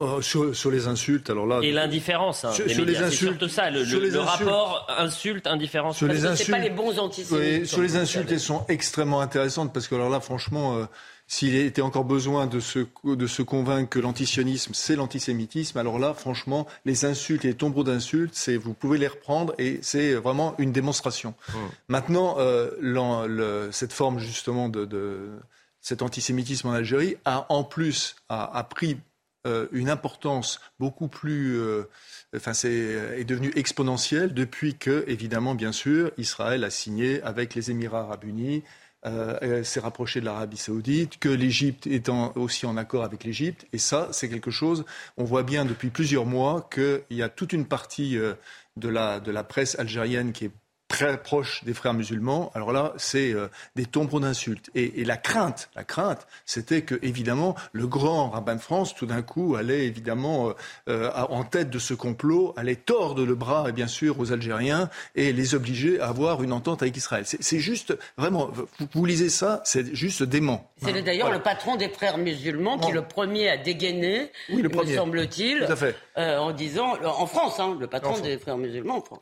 Oh, 0.00 0.20
sur, 0.20 0.70
les 0.70 0.86
insultes, 0.86 1.30
alors 1.30 1.46
là. 1.46 1.60
Et 1.62 1.72
l'indifférence. 1.72 2.44
Hein, 2.44 2.52
sur, 2.52 2.66
les 2.66 2.98
insultes. 2.98 3.30
Surtout 3.30 3.48
ça, 3.48 3.70
le, 3.70 3.82
le, 3.82 4.20
rapport 4.20 4.86
insulte, 4.98 5.46
indifférence. 5.46 5.96
Sur 5.96 6.08
les 6.08 6.26
insultes. 6.26 6.50
pas 6.50 6.58
les 6.58 6.68
bons 6.68 6.98
antisémites. 6.98 7.64
sur 7.64 7.80
les 7.80 7.96
insultes, 7.96 8.30
elles 8.30 8.38
sont 8.38 8.66
extrêmement 8.68 9.22
intéressantes 9.22 9.72
parce 9.72 9.88
que 9.88 9.94
alors 9.94 10.10
là, 10.10 10.20
franchement. 10.20 10.76
Euh, 10.76 10.84
s'il 11.30 11.54
était 11.54 11.80
encore 11.80 12.04
besoin 12.04 12.48
de 12.48 12.58
se, 12.58 12.80
de 13.04 13.26
se 13.28 13.42
convaincre 13.42 13.88
que 13.88 14.00
l'antisionisme, 14.00 14.74
c'est 14.74 14.96
l'antisémitisme, 14.96 15.78
alors 15.78 16.00
là, 16.00 16.12
franchement, 16.12 16.66
les 16.84 17.04
insultes 17.04 17.44
et 17.44 17.48
les 17.48 17.54
tombeaux 17.54 17.84
d'insultes, 17.84 18.34
c'est, 18.34 18.56
vous 18.56 18.74
pouvez 18.74 18.98
les 18.98 19.06
reprendre 19.06 19.54
et 19.56 19.78
c'est 19.80 20.14
vraiment 20.14 20.56
une 20.58 20.72
démonstration. 20.72 21.34
Mmh. 21.48 21.52
Maintenant, 21.86 22.34
euh, 22.38 23.70
cette 23.70 23.92
forme 23.92 24.18
justement 24.18 24.68
de, 24.68 24.84
de, 24.84 25.28
cet 25.80 26.02
antisémitisme 26.02 26.66
en 26.66 26.72
Algérie 26.72 27.16
a 27.24 27.46
en 27.48 27.62
plus 27.62 28.16
a, 28.28 28.64
pris 28.64 28.98
euh, 29.46 29.68
une 29.70 29.88
importance 29.88 30.60
beaucoup 30.80 31.06
plus, 31.06 31.60
euh, 31.60 31.84
enfin, 32.34 32.54
c'est 32.54 32.70
est 33.18 33.24
devenu 33.24 33.52
exponentielle 33.54 34.34
depuis 34.34 34.74
que, 34.74 35.04
évidemment, 35.06 35.54
bien 35.54 35.70
sûr, 35.70 36.10
Israël 36.18 36.64
a 36.64 36.70
signé 36.70 37.22
avec 37.22 37.54
les 37.54 37.70
Émirats 37.70 38.00
Arabes 38.00 38.24
Unis 38.24 38.64
euh, 39.06 39.64
s'est 39.64 39.80
rapproché 39.80 40.20
de 40.20 40.26
l'Arabie 40.26 40.56
saoudite, 40.56 41.18
que 41.18 41.28
l'Égypte 41.28 41.86
est 41.86 42.10
aussi 42.36 42.66
en 42.66 42.76
accord 42.76 43.02
avec 43.02 43.24
l'Égypte. 43.24 43.66
Et 43.72 43.78
ça, 43.78 44.08
c'est 44.12 44.28
quelque 44.28 44.50
chose, 44.50 44.84
on 45.16 45.24
voit 45.24 45.42
bien 45.42 45.64
depuis 45.64 45.88
plusieurs 45.88 46.26
mois 46.26 46.68
qu'il 46.72 47.02
y 47.10 47.22
a 47.22 47.28
toute 47.28 47.52
une 47.52 47.66
partie 47.66 48.18
euh, 48.18 48.34
de 48.76 48.88
la, 48.88 49.20
de 49.20 49.30
la 49.30 49.44
presse 49.44 49.78
algérienne 49.78 50.32
qui 50.32 50.46
est 50.46 50.52
très 50.90 51.16
proche 51.22 51.62
des 51.64 51.72
frères 51.72 51.94
musulmans. 51.94 52.50
Alors 52.54 52.72
là, 52.72 52.92
c'est 52.96 53.32
euh, 53.32 53.46
des 53.76 53.86
tombeaux 53.86 54.18
d'insultes. 54.18 54.70
Et, 54.74 55.04
la 55.04 55.16
crainte, 55.16 55.70
la 55.76 55.84
crainte, 55.84 56.26
c'était 56.44 56.82
que 56.82 56.96
évidemment 57.02 57.54
le 57.72 57.86
grand 57.86 58.30
rabbin 58.30 58.56
de 58.56 58.60
France, 58.60 58.94
tout 58.94 59.06
d'un 59.06 59.22
coup, 59.22 59.54
allait 59.54 59.86
évidemment 59.86 60.48
euh, 60.48 60.52
euh, 60.88 61.10
en 61.12 61.44
tête 61.44 61.70
de 61.70 61.78
ce 61.78 61.94
complot, 61.94 62.52
allait 62.56 62.74
tordre 62.74 63.24
le 63.24 63.34
bras, 63.36 63.66
et 63.68 63.72
bien 63.72 63.86
sûr, 63.86 64.18
aux 64.18 64.32
Algériens 64.32 64.90
et 65.14 65.32
les 65.32 65.54
obliger 65.54 66.00
à 66.00 66.08
avoir 66.08 66.42
une 66.42 66.52
entente 66.52 66.82
avec 66.82 66.96
Israël. 66.96 67.24
C'est 67.24 67.60
juste 67.60 67.96
vraiment, 68.18 68.50
vous, 68.92 69.04
lisez 69.04 69.30
ça, 69.30 69.62
c'est 69.64 69.94
juste 69.94 70.24
dément. 70.24 70.68
C'est 70.82 71.02
d'ailleurs 71.02 71.30
le 71.30 71.40
patron 71.40 71.76
des 71.76 71.88
frères 71.88 72.18
musulmans 72.18 72.78
qui 72.78 72.90
le 72.90 73.02
premier 73.02 73.48
a 73.48 73.56
dégainé, 73.56 74.32
oui, 74.52 74.62
le 74.62 74.68
me 74.68 74.96
semble-t-il, 74.96 75.68
en 76.16 76.50
disant, 76.50 76.96
en 77.04 77.26
France, 77.26 77.60
hein, 77.60 77.76
le 77.78 77.86
patron 77.86 78.18
des 78.18 78.38
frères 78.38 78.58
musulmans 78.58 78.96
en 78.96 79.00
France. 79.02 79.20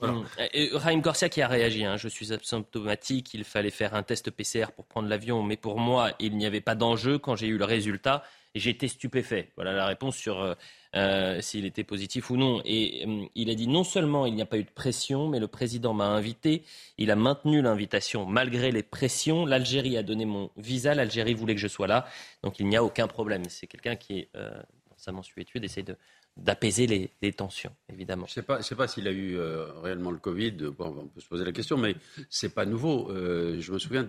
Et, 0.55 0.71
Raïm 0.73 1.03
Corsia 1.03 1.29
qui 1.29 1.43
a 1.43 1.58
Hein. 1.65 1.97
Je 1.97 2.09
suis 2.09 2.33
asymptomatique, 2.33 3.35
il 3.35 3.45
fallait 3.45 3.71
faire 3.71 3.95
un 3.95 4.03
test 4.03 4.31
PCR 4.31 4.67
pour 4.75 4.87
prendre 4.87 5.09
l'avion, 5.09 5.43
mais 5.43 5.57
pour 5.57 5.79
moi, 5.79 6.13
il 6.21 6.37
n'y 6.37 6.47
avait 6.47 6.61
pas 6.61 6.75
d'enjeu. 6.75 7.19
Quand 7.19 7.37
j'ai 7.37 7.49
eu 7.49 7.59
le 7.59 7.65
résultat, 7.65 8.23
j'étais 8.55 8.89
stupéfait. 8.89 9.51
Voilà 9.57 9.73
la 9.73 9.87
réponse 9.87 10.17
sur 10.17 10.41
euh, 10.41 10.55
euh, 10.97 11.41
s'il 11.41 11.65
était 11.65 11.85
positif 11.85 12.31
ou 12.31 12.37
non. 12.37 12.63
Et 12.65 13.05
euh, 13.07 13.25
il 13.35 13.51
a 13.51 13.55
dit 13.55 13.67
non 13.67 13.85
seulement 13.85 14.27
il 14.27 14.35
n'y 14.35 14.43
a 14.43 14.47
pas 14.47 14.59
eu 14.59 14.65
de 14.65 14.71
pression, 14.71 15.29
mais 15.29 15.41
le 15.41 15.49
président 15.49 15.95
m'a 15.95 16.07
invité. 16.07 16.63
Il 16.97 17.11
a 17.11 17.17
maintenu 17.17 17.63
l'invitation 17.63 18.25
malgré 18.25 18.71
les 18.71 18.83
pressions. 18.83 19.47
L'Algérie 19.47 19.97
a 19.97 20.03
donné 20.03 20.25
mon 20.25 20.51
visa. 20.57 20.95
L'Algérie 20.95 21.35
voulait 21.35 21.55
que 21.55 21.61
je 21.61 21.69
sois 21.69 21.87
là. 21.87 22.07
Donc 22.43 22.61
il 22.61 22.67
n'y 22.67 22.77
a 22.77 22.85
aucun 22.85 23.07
problème. 23.07 23.43
C'est 23.49 23.67
quelqu'un 23.67 23.97
qui 23.97 24.19
est 24.19 24.29
dans 24.35 24.99
sa 24.99 25.13
mensuétude 25.13 25.65
essaie 25.65 25.83
de 25.83 25.97
d'apaiser 26.39 27.11
les, 27.21 27.33
tensions, 27.33 27.75
évidemment. 27.93 28.27
Je 28.27 28.33
ne 28.33 28.35
sais 28.35 28.43
pas, 28.43 28.63
sais 28.63 28.75
pas 28.75 28.89
s'il 28.89 29.07
a 29.07 29.13
eu 29.13 29.37
euh, 29.37 29.67
réellement 29.83 30.11
le 30.11 30.19
Covid, 30.19 30.57
on 30.79 31.07
peut 31.07 31.21
se 31.21 31.29
poser 31.29 31.45
la 31.45 31.53
question, 31.53 31.77
mais 31.77 31.95
ce 32.31 32.47
n'est 32.47 32.53
pas 32.53 32.65
nouveau. 32.65 33.11
Euh, 33.11 33.61
je 33.61 33.73
me 33.73 33.79
souviens 33.79 34.05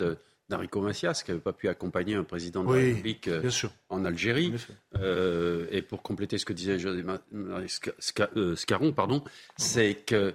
d'Enrico 0.50 0.82
Macias, 0.82 1.22
qui 1.24 1.32
n'avait 1.32 1.42
pas 1.44 1.54
pu 1.54 1.68
accuein 1.68 1.90
un 2.20 2.24
président 2.24 2.64
de 2.64 2.74
la 2.74 2.80
République 2.80 3.28
euh, 3.28 3.50
en 3.90 4.06
Algérie. 4.06 4.54
et 5.72 5.82
pour 5.82 6.02
compléter 6.02 6.38
ce 6.38 6.46
que 6.46 6.54
disait 6.54 6.80
José 6.80 7.04
Scaron, 8.56 8.94
pardon, 8.94 9.24
c'est 9.58 10.06
qu'il 10.06 10.34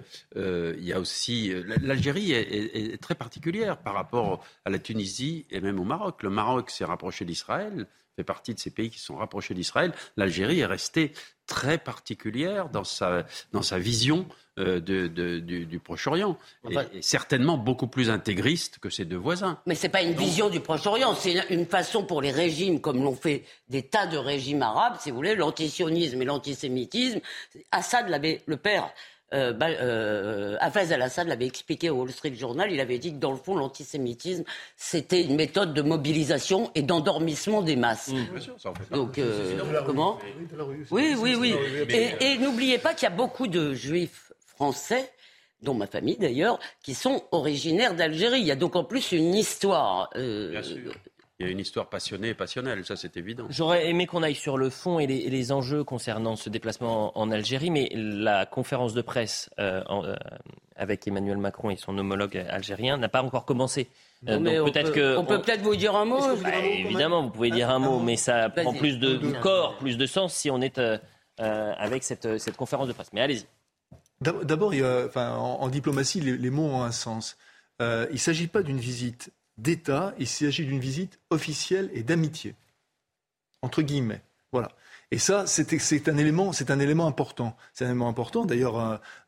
y 0.79 0.93
a 0.93 0.99
aussi... 0.99 1.53
L'Algérie 1.81 2.31
est, 2.33 3.01
très 3.01 3.15
particulière 3.15 3.77
par 3.77 3.93
rapport 3.93 4.45
à 4.63 4.69
la 4.69 4.79
Tunisie 4.79 5.45
et 5.49 5.59
même 5.59 5.79
au 5.79 5.85
Maroc. 5.85 6.23
Le 6.23 6.29
Maroc 6.29 6.69
s'est 6.69 6.85
rapproché 6.85 7.25
d'Israël 7.25 7.87
fait 8.15 8.23
partie 8.23 8.53
de 8.53 8.59
ces 8.59 8.71
pays 8.71 8.89
qui 8.89 8.99
sont 8.99 9.17
rapprochés 9.17 9.53
d'Israël. 9.53 9.93
L'Algérie 10.17 10.59
est 10.59 10.65
restée 10.65 11.11
très 11.47 11.77
particulière 11.77 12.69
dans 12.69 12.83
sa, 12.83 13.25
dans 13.51 13.61
sa 13.61 13.77
vision 13.77 14.25
euh, 14.57 14.79
de, 14.79 15.07
du, 15.39 15.79
Proche-Orient. 15.79 16.37
Et, 16.69 17.01
certainement 17.01 17.57
beaucoup 17.57 17.87
plus 17.87 18.09
intégriste 18.09 18.79
que 18.79 18.89
ses 18.89 19.05
deux 19.05 19.17
voisins. 19.17 19.59
Mais 19.65 19.75
ce 19.75 19.83
n'est 19.83 19.91
pas 19.91 20.01
une 20.01 20.13
vision 20.13 20.49
du 20.49 20.59
Proche-Orient, 20.59 21.13
c'est 21.13 21.45
une 21.49 21.65
façon 21.65 22.05
pour 22.05 22.21
les 22.21 22.31
régimes, 22.31 22.79
comme 22.79 23.03
l'ont 23.03 23.15
fait 23.15 23.43
des 23.69 23.83
tas 23.83 24.07
de 24.07 24.17
régimes 24.17 24.61
arabes, 24.61 24.95
si 24.99 25.11
vous 25.11 25.17
voulez, 25.17 25.35
l'antisionisme 25.35 26.21
et 26.21 26.25
l'antisémitisme. 26.25 27.19
Assad 27.71 28.09
l'avait, 28.09 28.41
le 28.45 28.57
père 28.57 28.89
euh, 29.35 29.53
euh, 29.61 30.57
Hafez 30.59 30.93
al-Assad 30.93 31.27
l'avait 31.27 31.45
expliqué 31.45 31.89
au 31.89 31.95
Wall 31.95 32.11
Street 32.11 32.33
Journal. 32.33 32.71
Il 32.71 32.79
avait 32.79 32.97
dit 32.97 33.13
que 33.13 33.19
dans 33.19 33.31
le 33.31 33.37
fond, 33.37 33.55
l'antisémitisme, 33.55 34.43
c'était 34.77 35.21
une 35.21 35.35
méthode 35.35 35.73
de 35.73 35.81
mobilisation 35.81 36.71
et 36.75 36.81
d'endormissement 36.81 37.61
des 37.61 37.75
masses. 37.75 38.09
Mmh. 38.09 38.95
Donc, 38.95 39.17
euh, 39.17 39.59
comment 39.85 40.19
Oui, 40.91 41.15
oui, 41.17 41.35
oui. 41.35 41.55
Et, 41.89 42.37
n'oubliez 42.37 42.77
pas 42.77 42.93
qu'il 42.93 43.03
y 43.03 43.11
a 43.11 43.15
beaucoup 43.15 43.47
de 43.47 43.73
juifs 43.73 44.31
français 44.47 45.11
dont 45.61 45.73
ma 45.73 45.87
famille 45.87 46.17
d'ailleurs, 46.17 46.59
qui 46.83 46.93
sont 46.93 47.23
originaires 47.31 47.95
d'Algérie. 47.95 48.39
Il 48.39 48.45
y 48.45 48.51
a 48.51 48.55
donc 48.55 48.75
en 48.75 48.83
plus 48.83 49.11
une 49.11 49.33
histoire. 49.33 50.09
Bien 50.15 50.61
sûr. 50.61 50.93
Il 51.39 51.45
y 51.45 51.49
a 51.49 51.51
une 51.51 51.59
histoire 51.59 51.89
passionnée 51.89 52.29
et 52.29 52.33
passionnelle, 52.33 52.85
ça 52.85 52.95
c'est 52.95 53.17
évident. 53.17 53.45
J'aurais 53.49 53.89
aimé 53.89 54.07
qu'on 54.07 54.23
aille 54.23 54.35
sur 54.35 54.57
le 54.57 54.69
fond 54.69 54.99
et 54.99 55.05
les, 55.05 55.51
enjeux 55.51 55.83
concernant 55.83 56.37
ce 56.37 56.49
déplacement 56.49 57.17
en, 57.17 57.29
Algérie, 57.29 57.71
mais 57.71 57.89
la 57.93 58.45
conférence 58.45 58.93
de 58.93 59.01
presse 59.01 59.49
euh, 59.59 59.83
euh, 59.89 60.15
avec 60.77 61.05
Emmanuel 61.05 61.37
Macron 61.37 61.71
et 61.71 61.75
son 61.75 61.97
homologue 61.97 62.37
algérien 62.49 62.95
n'a 62.95 63.09
pas 63.09 63.21
encore 63.21 63.43
commencé. 63.43 63.89
Euh, 64.29 64.37
donc 64.37 64.71
peut-être 64.71 64.93
que 64.93 65.17
on 65.17 65.25
peut 65.25 65.41
peut-être 65.41 65.61
vous 65.61 65.75
dire 65.75 65.93
un 65.97 66.05
mot. 66.05 66.21
évidemment, 66.63 67.23
vous 67.23 67.31
pouvez 67.31 67.51
dire 67.51 67.69
un 67.69 67.79
mot, 67.79 67.99
mais 67.99 68.15
ça 68.15 68.49
prend 68.49 68.73
plus 68.73 68.97
de, 68.97 69.17
corps, 69.41 69.77
plus 69.77 69.97
de 69.97 70.05
sens 70.05 70.33
si 70.33 70.49
on 70.49 70.61
est 70.61 70.79
avec 71.37 72.03
cette, 72.03 72.37
cette, 72.37 72.55
conférence 72.55 72.87
de 72.87 72.93
presse. 72.93 73.11
Mais 73.11 73.19
allez-y. 73.19 73.45
D'abord, 74.21 74.73
enfin, 75.05 75.35
en, 75.35 75.59
en, 75.59 75.67
diplomatie, 75.67 76.21
les, 76.21 76.37
les, 76.37 76.49
mots 76.49 76.67
ont 76.67 76.83
un 76.83 76.93
sens. 76.93 77.37
il 77.81 78.07
ne 78.09 78.17
s'agit 78.17 78.47
pas 78.47 78.63
d'une 78.63 78.79
visite 78.79 79.33
d'État, 79.57 80.13
il 80.19 80.27
s'agit 80.27 80.65
d'une 80.65 80.79
visite 80.79 81.19
officielle 81.29 81.89
et 81.93 82.03
d'amitié. 82.03 82.55
Entre 83.61 83.81
guillemets. 83.81 84.21
Voilà. 84.51 84.69
Et 85.11 85.19
ça, 85.19 85.45
c'est 85.45 86.09
un 86.09 86.17
élément, 86.17 86.51
c'est 86.51 86.71
un 86.71 86.79
élément 86.79 87.07
important. 87.07 87.55
C'est 87.73 87.85
un 87.85 87.89
élément 87.89 88.09
important. 88.09 88.45
D'ailleurs, 88.45 88.77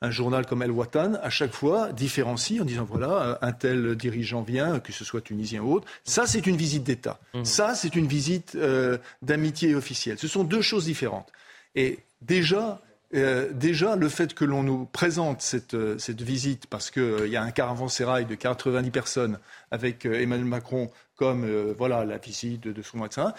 un, 0.02 0.12
journal 0.12 0.46
comme 0.46 0.64
El 0.64 0.72
Watan, 0.72 1.16
à 1.22 1.30
chaque 1.30 1.54
fois, 1.54 1.94
différencie 1.94 2.60
en 2.60 2.66
disant 2.66 2.84
voilà, 2.84 3.38
un 3.42 3.52
tel 3.52 3.96
dirigeant 3.96 4.42
vient, 4.42 4.80
que 4.80 4.92
ce 4.92 5.06
soit 5.06 5.22
tunisien 5.22 5.62
ou 5.62 5.74
autre. 5.74 5.88
Ça, 6.04 6.26
c'est 6.26 6.48
une 6.48 6.58
visite 6.58 6.84
d'État. 6.84 7.20
Mmh. 7.34 7.46
Ça, 7.46 7.76
c'est 7.76 7.96
une 7.96 8.08
visite 8.08 8.56
euh, 8.56 8.98
d'amitié 9.22 9.76
officielle. 9.76 10.18
Ce 10.18 10.28
sont 10.28 10.44
deux 10.44 10.62
choses 10.62 10.86
différentes. 10.86 11.32
Et 11.76 12.00
déjà, 12.22 12.82
euh, 13.16 13.52
déjà, 13.54 13.96
le 13.96 14.10
fait 14.10 14.34
que 14.34 14.44
l'on 14.46 14.64
nous 14.64 14.86
présente 14.86 15.42
cette, 15.42 15.74
euh, 15.74 15.98
cette 15.98 16.22
visite, 16.22 16.68
parce 16.68 16.92
qu'il 16.92 17.28
y 17.28 17.38
a 17.38 17.42
un 17.42 17.52
caravansérail 17.52 18.26
de 18.26 18.36
90 18.36 18.92
personnes 18.92 19.40
avec 19.72 20.06
Emmanuel 20.06 20.46
Macron 20.46 20.92
comme 21.18 21.44
euh, 21.44 21.74
voilà 21.78 22.06
la 22.06 22.18
visite 22.18 22.62
de, 22.62 22.82
son 22.82 23.00
médecin, 23.00 23.34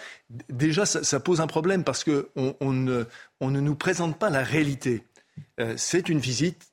déjà 0.49 0.85
ça, 0.85 1.19
pose 1.19 1.41
un 1.41 1.47
problème 1.47 1.83
parce 1.83 2.03
qu'on 2.03 2.55
on 2.59 2.73
ne, 2.73 3.05
on 3.39 3.49
ne 3.49 3.59
nous 3.59 3.75
présente 3.75 4.19
pas 4.19 4.29
la 4.29 4.43
réalité. 4.43 5.03
Euh, 5.59 5.73
c'est 5.77 6.09
une 6.09 6.19
visite 6.19 6.67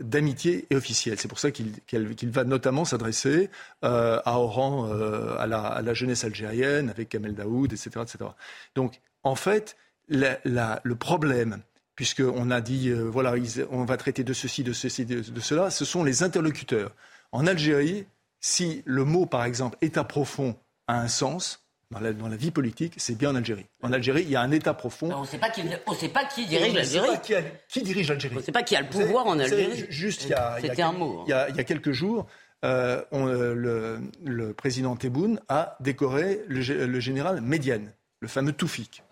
d'amitié 0.00 0.66
et 0.70 0.76
officielle. 0.76 1.18
C'est 1.18 1.28
pour 1.28 1.40
ça 1.40 1.50
qu'il 1.50 2.30
va 2.30 2.44
notamment 2.44 2.84
s'adresser 2.84 3.50
euh, 3.84 4.20
à 4.24 4.38
Oran, 4.38 4.90
à 5.38 5.46
la, 5.46 5.60
à, 5.60 5.82
la, 5.82 5.94
jeunesse 5.94 6.24
algérienne, 6.24 6.88
avec 6.88 7.10
Kamel 7.10 7.34
Daoud, 7.34 7.72
etc. 7.72 7.90
etc. 8.02 8.30
Donc, 8.74 9.00
en 9.22 9.34
fait, 9.34 9.76
le 10.08 10.94
problème, 10.94 11.62
puisqu'on 11.94 12.50
a 12.50 12.60
dit, 12.60 12.90
voilà, 12.90 13.34
on 13.70 13.84
va 13.84 13.96
traiter 13.96 14.24
de 14.24 14.32
ceci, 14.32 14.64
de 14.64 14.72
ceci, 14.72 15.04
de 15.04 15.40
cela, 15.40 15.70
ce 15.70 15.84
sont 15.84 16.04
les 16.04 16.22
interlocuteurs. 16.22 16.92
En 17.32 17.46
Algérie, 17.46 18.06
si 18.40 18.82
le 18.84 19.04
mot, 19.04 19.24
par 19.24 19.44
exemple, 19.44 19.78
État 19.80 20.04
profond 20.04 20.56
a 20.88 21.00
un 21.00 21.08
sens, 21.08 21.62
dans 21.90 22.00
la, 22.00 22.12
dans 22.12 22.28
la, 22.28 22.36
vie 22.36 22.50
politique, 22.50 22.94
c'est 22.96 23.16
bien 23.16 23.30
en 23.30 23.36
Algérie. 23.36 23.66
En 23.82 23.92
Algérie, 23.92 24.22
il 24.22 24.30
y 24.30 24.36
a 24.36 24.40
un 24.40 24.50
État 24.50 24.74
profond. 24.74 25.12
on 25.12 25.20
ne 25.20 25.26
sait 25.26 25.38
pas 25.38 25.50
qui, 25.50 25.62
pas 26.08 26.24
qui 26.24 26.46
dirige 26.46 26.74
l'Algérie. 26.74 27.20
Qui, 27.22 27.34
qui, 27.68 27.82
dirige 27.82 28.08
l'Algérie. 28.08 28.34
On 28.34 28.38
ne 28.38 28.44
sait 28.44 28.52
pas 28.52 28.62
qui 28.62 28.74
a 28.74 28.80
le 28.80 28.88
pouvoir 28.88 29.26
en 29.26 29.38
Algérie. 29.38 29.86
Juste, 29.90 30.24
il 30.24 30.30
y 30.30 30.34
a, 30.34 30.58
il 30.60 30.80
un 30.80 30.92
mot. 30.92 31.20
Hein. 31.20 31.24
Il 31.50 31.56
y 31.56 31.60
a, 31.60 31.64
quelques 31.64 31.92
jours, 31.92 32.26
euh, 32.64 33.02
euh, 33.12 34.00
le, 34.24 34.52
président 34.54 34.96
Tebboune 34.96 35.40
a 35.48 35.76
décoré 35.80 36.40
le, 36.48 37.00
général 37.00 37.40
Médiane, 37.42 37.92
le 38.20 38.28
fameux 38.28 38.52
Toufik. 38.52 39.02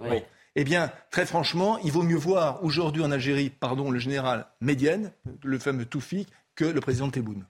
Eh 0.57 0.65
bien, 0.65 0.91
très 1.11 1.27
franchement, 1.27 1.79
il 1.79 1.93
vaut 1.93 2.03
mieux 2.03 2.17
voir 2.17 2.65
aujourd'hui 2.65 3.03
en 3.03 3.11
Algérie, 3.11 3.51
pardon, 3.51 3.91
le 3.91 3.99
général 3.99 4.47
Médiane, 4.61 5.13
le 5.45 5.59
fameux 5.59 5.85
Toufik, 5.85 6.29
que 6.57 6.65
le 6.65 6.81
président 6.81 7.09
Tebboune 7.09 7.47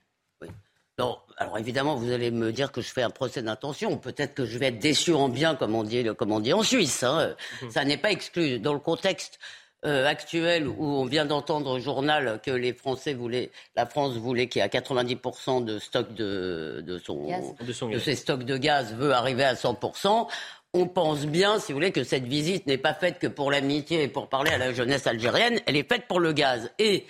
alors 1.38 1.58
évidemment, 1.58 1.96
vous 1.96 2.12
allez 2.12 2.30
me 2.30 2.52
dire 2.52 2.70
que 2.72 2.80
je 2.80 2.88
fais 2.88 3.02
un 3.02 3.10
procès 3.10 3.42
d'intention. 3.42 3.96
Peut-être 3.96 4.34
que 4.34 4.44
je 4.44 4.58
vais 4.58 4.66
être 4.66 4.78
déçu 4.78 5.14
en 5.14 5.28
bien, 5.28 5.54
comme 5.54 5.74
on 5.74 5.84
dit, 5.84 6.06
comme 6.16 6.32
on 6.32 6.40
dit 6.40 6.52
en 6.52 6.62
Suisse. 6.62 7.02
Hein. 7.02 7.34
Mhm. 7.62 7.70
Ça 7.70 7.84
n'est 7.84 7.96
pas 7.96 8.10
exclu. 8.10 8.58
Dans 8.58 8.74
le 8.74 8.78
contexte 8.78 9.38
euh, 9.86 10.06
actuel 10.06 10.68
où 10.68 10.84
on 10.84 11.06
vient 11.06 11.24
d'entendre 11.24 11.70
au 11.70 11.80
journal 11.80 12.40
que 12.44 12.50
les 12.50 12.74
Français 12.74 13.14
voulaient, 13.14 13.50
la 13.74 13.86
France 13.86 14.16
voulait 14.16 14.48
qu'il 14.48 14.60
y 14.60 14.64
ait 14.64 14.68
90% 14.68 15.64
de 15.64 15.78
stock 15.78 16.12
de, 16.12 16.84
de, 16.86 16.98
son, 16.98 17.26
de, 17.88 17.98
ses 17.98 18.14
stocks 18.14 18.44
de 18.44 18.58
gaz 18.58 18.94
veut 18.94 19.12
arriver 19.12 19.44
à 19.44 19.54
100%. 19.54 20.28
On 20.72 20.86
pense 20.86 21.26
bien, 21.26 21.58
si 21.58 21.72
vous 21.72 21.78
voulez, 21.78 21.90
que 21.90 22.04
cette 22.04 22.26
visite 22.26 22.66
n'est 22.66 22.78
pas 22.78 22.94
faite 22.94 23.18
que 23.18 23.26
pour 23.26 23.50
l'amitié 23.50 24.04
et 24.04 24.08
pour 24.08 24.28
parler 24.28 24.52
à 24.52 24.58
la 24.58 24.72
jeunesse 24.72 25.04
algérienne, 25.08 25.60
elle 25.66 25.76
est 25.76 25.88
faite 25.88 26.06
pour 26.06 26.20
le 26.20 26.32
gaz. 26.32 26.70
Et 26.78 27.06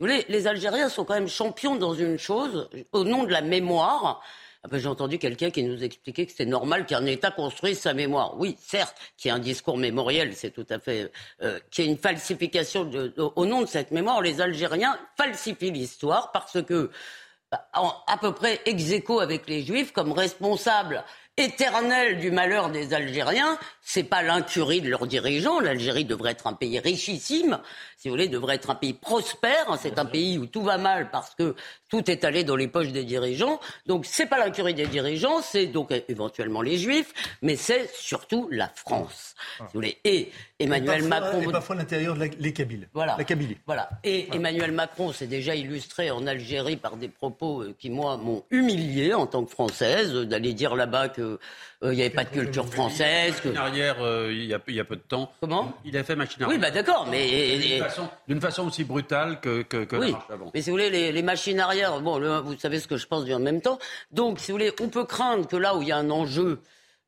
vous 0.00 0.06
voulez, 0.06 0.24
les 0.28 0.48
Algériens 0.48 0.88
sont 0.88 1.04
quand 1.04 1.14
même 1.14 1.28
champions 1.28 1.76
dans 1.76 1.94
une 1.94 2.18
chose, 2.18 2.68
au 2.90 3.04
nom 3.04 3.22
de 3.22 3.30
la 3.30 3.40
mémoire. 3.40 4.20
Ah 4.64 4.68
ben, 4.68 4.80
j'ai 4.80 4.88
entendu 4.88 5.18
quelqu'un 5.18 5.50
qui 5.50 5.62
nous 5.62 5.84
expliquait 5.84 6.26
que 6.26 6.32
c'était 6.32 6.44
normal 6.44 6.86
qu'un 6.86 7.06
État 7.06 7.30
construise 7.30 7.78
sa 7.78 7.94
mémoire. 7.94 8.34
Oui, 8.36 8.56
certes, 8.60 8.96
qu'il 9.16 9.28
y 9.28 9.32
ait 9.32 9.36
un 9.36 9.40
discours 9.40 9.78
mémoriel, 9.78 10.34
c'est 10.34 10.50
tout 10.50 10.66
à 10.68 10.80
fait... 10.80 11.12
Euh, 11.40 11.60
qu'il 11.70 11.84
y 11.84 11.86
ait 11.86 11.90
une 11.92 11.98
falsification 11.98 12.90
au 13.16 13.46
nom 13.46 13.60
de 13.60 13.66
cette 13.66 13.92
mémoire. 13.92 14.22
Les 14.22 14.40
Algériens 14.40 14.98
falsifient 15.16 15.70
l'histoire 15.70 16.32
parce 16.32 16.60
que, 16.64 16.90
à 17.52 18.16
peu 18.20 18.32
près 18.32 18.60
ex 18.64 18.90
aequo 18.90 19.20
avec 19.20 19.48
les 19.48 19.62
Juifs, 19.62 19.92
comme 19.92 20.10
responsables 20.10 21.04
éternel 21.36 22.20
du 22.20 22.30
malheur 22.30 22.70
des 22.70 22.94
Algériens, 22.94 23.58
c'est 23.80 24.04
pas 24.04 24.22
l'incurie 24.22 24.80
de 24.80 24.88
leurs 24.88 25.06
dirigeants. 25.06 25.60
L'Algérie 25.60 26.04
devrait 26.04 26.32
être 26.32 26.46
un 26.46 26.52
pays 26.52 26.78
richissime, 26.78 27.58
si 27.96 28.08
vous 28.08 28.14
voulez, 28.14 28.28
devrait 28.28 28.56
être 28.56 28.70
un 28.70 28.74
pays 28.74 28.94
prospère. 28.94 29.78
C'est 29.80 29.98
un 29.98 30.04
pays 30.04 30.38
où 30.38 30.46
tout 30.46 30.62
va 30.62 30.78
mal 30.78 31.10
parce 31.10 31.34
que 31.34 31.54
tout 31.88 32.10
est 32.10 32.24
allé 32.24 32.44
dans 32.44 32.56
les 32.56 32.68
poches 32.68 32.92
des 32.92 33.04
dirigeants. 33.04 33.60
Donc 33.86 34.06
c'est 34.06 34.26
pas 34.26 34.38
l'incurie 34.38 34.74
des 34.74 34.86
dirigeants, 34.86 35.42
c'est 35.42 35.66
donc 35.66 35.92
éventuellement 36.08 36.62
les 36.62 36.78
Juifs, 36.78 37.12
mais 37.42 37.56
c'est 37.56 37.90
surtout 37.94 38.48
la 38.50 38.68
France. 38.68 39.34
Si 39.56 39.62
vous 39.62 39.68
voulez. 39.74 39.98
Et 40.04 40.30
Emmanuel 40.58 41.04
Macron. 41.04 41.40
Et 41.42 41.52
parfois 41.52 41.76
l'intérieur 41.76 42.14
de 42.14 42.30
les 42.38 42.52
Kabyles. 42.52 42.88
Voilà. 42.92 43.16
La 43.18 43.24
Kabylie. 43.24 43.58
Voilà. 43.66 43.90
Et 44.02 44.34
Emmanuel 44.34 44.72
Macron 44.72 45.12
s'est 45.12 45.26
déjà 45.26 45.54
illustré 45.54 46.10
en 46.10 46.26
Algérie 46.26 46.76
par 46.76 46.96
des 46.96 47.08
propos 47.08 47.62
euh, 47.62 47.74
qui, 47.78 47.90
moi, 47.90 48.16
m'ont 48.16 48.44
humilié 48.50 49.14
en 49.14 49.26
tant 49.26 49.44
que 49.44 49.50
Française, 49.50 50.12
d'aller 50.12 50.52
dire 50.52 50.76
là-bas 50.76 51.08
qu'il 51.24 51.88
euh, 51.88 51.94
n'y 51.94 52.00
avait 52.00 52.10
pas 52.10 52.24
de 52.24 52.30
culture 52.30 52.66
française. 52.66 53.40
Que... 53.40 53.54
arrière, 53.56 53.96
euh, 54.00 54.30
il, 54.32 54.46
y 54.46 54.54
a, 54.54 54.60
il, 54.68 54.74
y 54.74 54.80
a, 54.80 54.84
peu 54.84 54.96
de 54.96 55.02
temps. 55.02 55.32
Comment 55.40 55.74
Il 55.84 55.96
a 55.96 56.04
fait 56.04 56.16
machine 56.16 56.42
arrière. 56.42 56.56
Oui, 56.56 56.60
bah 56.60 56.70
d'accord, 56.70 57.06
mais 57.10 57.58
d'une 58.28 58.40
façon, 58.40 58.66
aussi 58.66 58.84
brutale 58.84 59.40
que, 59.40 59.62
que, 59.62 59.84
que 59.84 59.96
oui. 59.96 60.14
Mais 60.54 60.62
si 60.62 60.70
vous 60.70 60.76
voulez, 60.76 60.90
les, 60.90 61.12
les 61.12 61.22
machines 61.22 61.60
arrière, 61.60 62.00
bon, 62.00 62.42
vous 62.42 62.58
savez 62.58 62.78
ce 62.78 62.88
que 62.88 62.96
je 62.96 63.06
pense 63.06 63.24
du 63.24 63.34
en 63.34 63.40
même 63.40 63.60
temps. 63.60 63.78
Donc, 64.10 64.40
si 64.40 64.50
vous 64.50 64.58
voulez, 64.58 64.72
on 64.80 64.88
peut 64.88 65.04
craindre 65.04 65.46
que 65.46 65.56
là 65.56 65.76
où 65.76 65.82
il 65.82 65.88
y 65.88 65.92
a 65.92 65.96
un 65.96 66.10
enjeu 66.10 66.60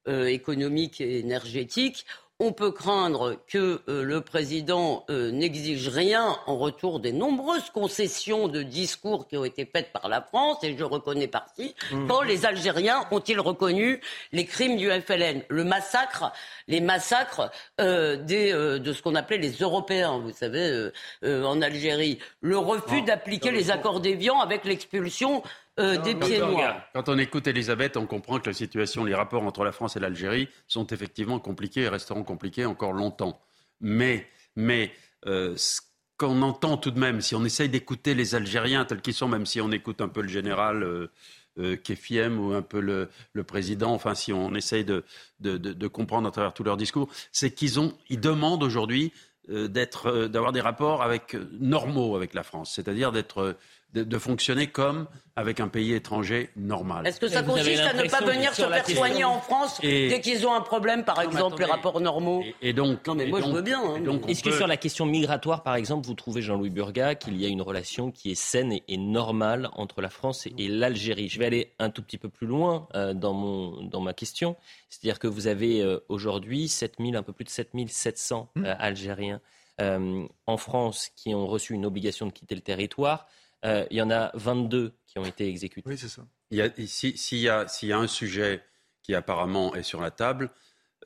économique 0.06 1.00
et 1.00 1.18
énergétique, 1.18 2.06
on 2.38 2.52
peut 2.52 2.70
craindre 2.70 3.36
que 3.48 3.80
euh, 3.88 4.02
le 4.02 4.20
président 4.20 5.04
euh, 5.08 5.30
n'exige 5.30 5.88
rien 5.88 6.36
en 6.46 6.58
retour 6.58 7.00
des 7.00 7.12
nombreuses 7.12 7.70
concessions 7.70 8.48
de 8.48 8.62
discours 8.62 9.26
qui 9.26 9.38
ont 9.38 9.44
été 9.44 9.64
faites 9.64 9.90
par 9.92 10.08
la 10.08 10.20
France, 10.20 10.58
et 10.62 10.76
je 10.76 10.84
reconnais 10.84 11.28
partie, 11.28 11.74
mmh. 11.92 12.06
quand 12.06 12.20
les 12.20 12.44
Algériens 12.44 13.06
ont-ils 13.10 13.40
reconnu 13.40 14.00
les 14.32 14.44
crimes 14.44 14.76
du 14.76 14.90
FLN, 14.90 15.44
le 15.48 15.64
massacre, 15.64 16.30
les 16.68 16.80
massacres 16.80 17.50
euh, 17.80 18.16
des, 18.16 18.52
de 18.52 18.92
ce 18.92 19.00
qu'on 19.02 19.14
appelait 19.14 19.38
les 19.38 19.52
Européens, 19.52 20.18
vous 20.18 20.32
savez, 20.32 20.90
en 21.22 21.62
Algérie, 21.62 22.18
le 22.40 22.58
refus 22.58 23.02
d'appliquer 23.02 23.50
les 23.50 23.70
accords 23.70 24.00
d'Évian 24.00 24.40
avec 24.40 24.64
l'expulsion 24.64 25.42
euh, 25.78 25.98
des 25.98 26.14
pieds 26.14 26.38
noirs. 26.38 26.82
Quand 26.94 27.10
on 27.10 27.18
écoute 27.18 27.46
Elisabeth, 27.46 27.98
on 27.98 28.06
comprend 28.06 28.40
que 28.40 28.48
la 28.48 28.54
situation, 28.54 29.04
les 29.04 29.14
rapports 29.14 29.42
entre 29.42 29.62
la 29.62 29.72
France 29.72 29.96
et 29.96 30.00
l'Algérie 30.00 30.48
sont 30.66 30.86
effectivement 30.86 31.38
compliqués 31.38 31.82
et 31.82 31.88
resteront 31.88 32.24
compliqués 32.24 32.64
encore 32.64 32.94
longtemps. 32.94 33.38
Mais, 33.80 34.26
mais 34.54 34.92
euh, 35.26 35.54
ce 35.56 35.82
qu'on 36.16 36.40
entend 36.40 36.78
tout 36.78 36.90
de 36.90 36.98
même, 36.98 37.20
si 37.20 37.34
on 37.34 37.44
essaye 37.44 37.68
d'écouter 37.68 38.14
les 38.14 38.34
Algériens 38.34 38.86
tels 38.86 39.02
qu'ils 39.02 39.12
sont, 39.12 39.28
même 39.28 39.44
si 39.44 39.60
on 39.60 39.70
écoute 39.70 40.00
un 40.00 40.08
peu 40.08 40.22
le 40.22 40.28
général 40.28 40.82
euh, 40.82 41.10
euh 41.58 41.76
Kefiem 41.76 42.40
ou 42.40 42.54
un 42.54 42.62
peu 42.62 42.80
le, 42.80 43.10
le, 43.34 43.44
président, 43.44 43.92
enfin 43.92 44.14
si 44.14 44.32
on 44.32 44.54
essaye 44.54 44.84
de, 44.84 45.04
de, 45.40 45.58
de, 45.58 45.74
de 45.74 45.88
comprendre 45.88 46.26
à 46.26 46.30
travers 46.30 46.54
tous 46.54 46.64
leurs 46.64 46.78
discours, 46.78 47.10
c'est 47.32 47.50
qu'ils 47.50 47.78
ont, 47.78 47.94
ils 48.08 48.20
demandent 48.20 48.62
aujourd'hui 48.62 49.12
d'être, 49.48 50.26
d'avoir 50.26 50.50
des 50.50 50.60
rapports 50.60 51.04
avec 51.04 51.36
normaux 51.60 52.16
avec 52.16 52.34
la 52.34 52.42
France, 52.42 52.72
c'est-à-dire 52.74 53.12
d'être 53.12 53.56
de, 53.92 54.18
fonctionner 54.18 54.66
comme 54.66 55.06
avec 55.36 55.60
un 55.60 55.68
pays 55.68 55.92
étranger 55.92 56.50
normal. 56.56 57.06
Est-ce 57.06 57.20
que 57.20 57.28
ça 57.28 57.42
consiste 57.42 57.80
à 57.80 57.92
ne 57.92 58.08
pas 58.08 58.20
venir 58.20 58.54
se 58.54 58.62
faire 58.62 58.88
soigner 58.88 59.24
en 59.24 59.40
France 59.40 59.80
dès 59.82 60.20
qu'ils 60.20 60.46
ont 60.46 60.54
un 60.54 60.60
problème, 60.60 61.04
par 61.04 61.20
exemple, 61.20 61.58
les 61.58 61.64
rapports 61.64 62.00
normaux 62.00 62.44
et, 62.62 62.72
donc, 62.72 63.06
Non, 63.06 63.14
mais 63.14 63.26
moi, 63.26 63.40
je 63.40 63.50
veux 63.50 63.62
bien. 63.62 63.80
Hein. 63.80 64.20
Est-ce 64.28 64.42
que 64.42 64.50
sur 64.50 64.66
la 64.66 64.76
question 64.76 65.06
migratoire, 65.06 65.62
par 65.62 65.76
exemple, 65.76 66.06
vous 66.06 66.14
trouvez, 66.14 66.42
Jean-Louis 66.42 66.70
Burga, 66.70 67.14
qu'il 67.14 67.36
y 67.40 67.44
a 67.44 67.48
une 67.48 67.62
relation 67.62 68.10
qui 68.10 68.30
est 68.30 68.34
saine 68.34 68.78
et, 68.88 68.96
normale 68.96 69.68
entre 69.72 70.00
la 70.00 70.10
France 70.10 70.46
et, 70.46 70.68
l'Algérie? 70.68 71.28
Je 71.28 71.38
vais 71.38 71.46
aller 71.46 71.72
un 71.78 71.90
tout 71.90 72.02
petit 72.02 72.18
peu 72.18 72.28
plus 72.28 72.46
loin 72.46 72.88
euh, 72.94 73.14
dans, 73.14 73.34
mon, 73.34 73.82
dans 73.82 74.00
ma 74.00 74.14
question. 74.14 74.56
C'est-à-dire 74.88 75.18
que 75.18 75.26
vous 75.26 75.46
avez 75.46 75.82
euh, 75.82 76.00
aujourd'hui 76.08 76.68
7000, 76.68 77.16
un 77.16 77.22
peu 77.22 77.32
plus 77.32 77.44
de 77.44 77.50
7700 77.50 78.50
mmh. 78.54 78.64
euh, 78.64 78.74
Algériens 78.78 79.40
en 79.78 80.56
France 80.56 81.10
qui 81.16 81.34
ont 81.34 81.46
reçu 81.46 81.74
une 81.74 81.84
obligation 81.84 82.24
de 82.24 82.32
quitter 82.32 82.54
le 82.54 82.62
territoire. 82.62 83.26
Euh, 83.64 83.86
il 83.90 83.96
y 83.96 84.02
en 84.02 84.10
a 84.10 84.30
22 84.34 84.92
qui 85.06 85.18
ont 85.18 85.24
été 85.24 85.48
exécutés. 85.48 85.88
Oui, 85.88 85.98
c'est 85.98 86.08
ça. 86.08 86.22
S'il 86.50 87.38
y, 87.38 87.48
a 87.48 87.98
un 87.98 88.06
sujet 88.06 88.62
qui 89.02 89.14
apparemment 89.14 89.74
est 89.74 89.82
sur 89.82 90.00
la 90.00 90.10
table, 90.10 90.50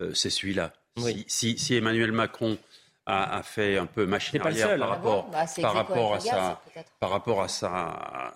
euh, 0.00 0.12
c'est 0.14 0.30
celui-là. 0.30 0.72
Si, 1.26 1.56
Emmanuel 1.70 2.12
Macron 2.12 2.58
a, 3.06 3.42
fait 3.42 3.78
un 3.78 3.86
peu 3.86 4.06
machine 4.06 4.40
arrière 4.40 4.78
par, 4.78 4.88
rapport, 4.88 5.30
bah, 5.30 5.44
par, 5.60 5.74
rapport 5.74 6.14
à 6.14 6.20
sa, 6.20 6.62
par 7.00 7.10
rapport 7.10 7.42
à 7.42 7.48
sa, 7.48 7.72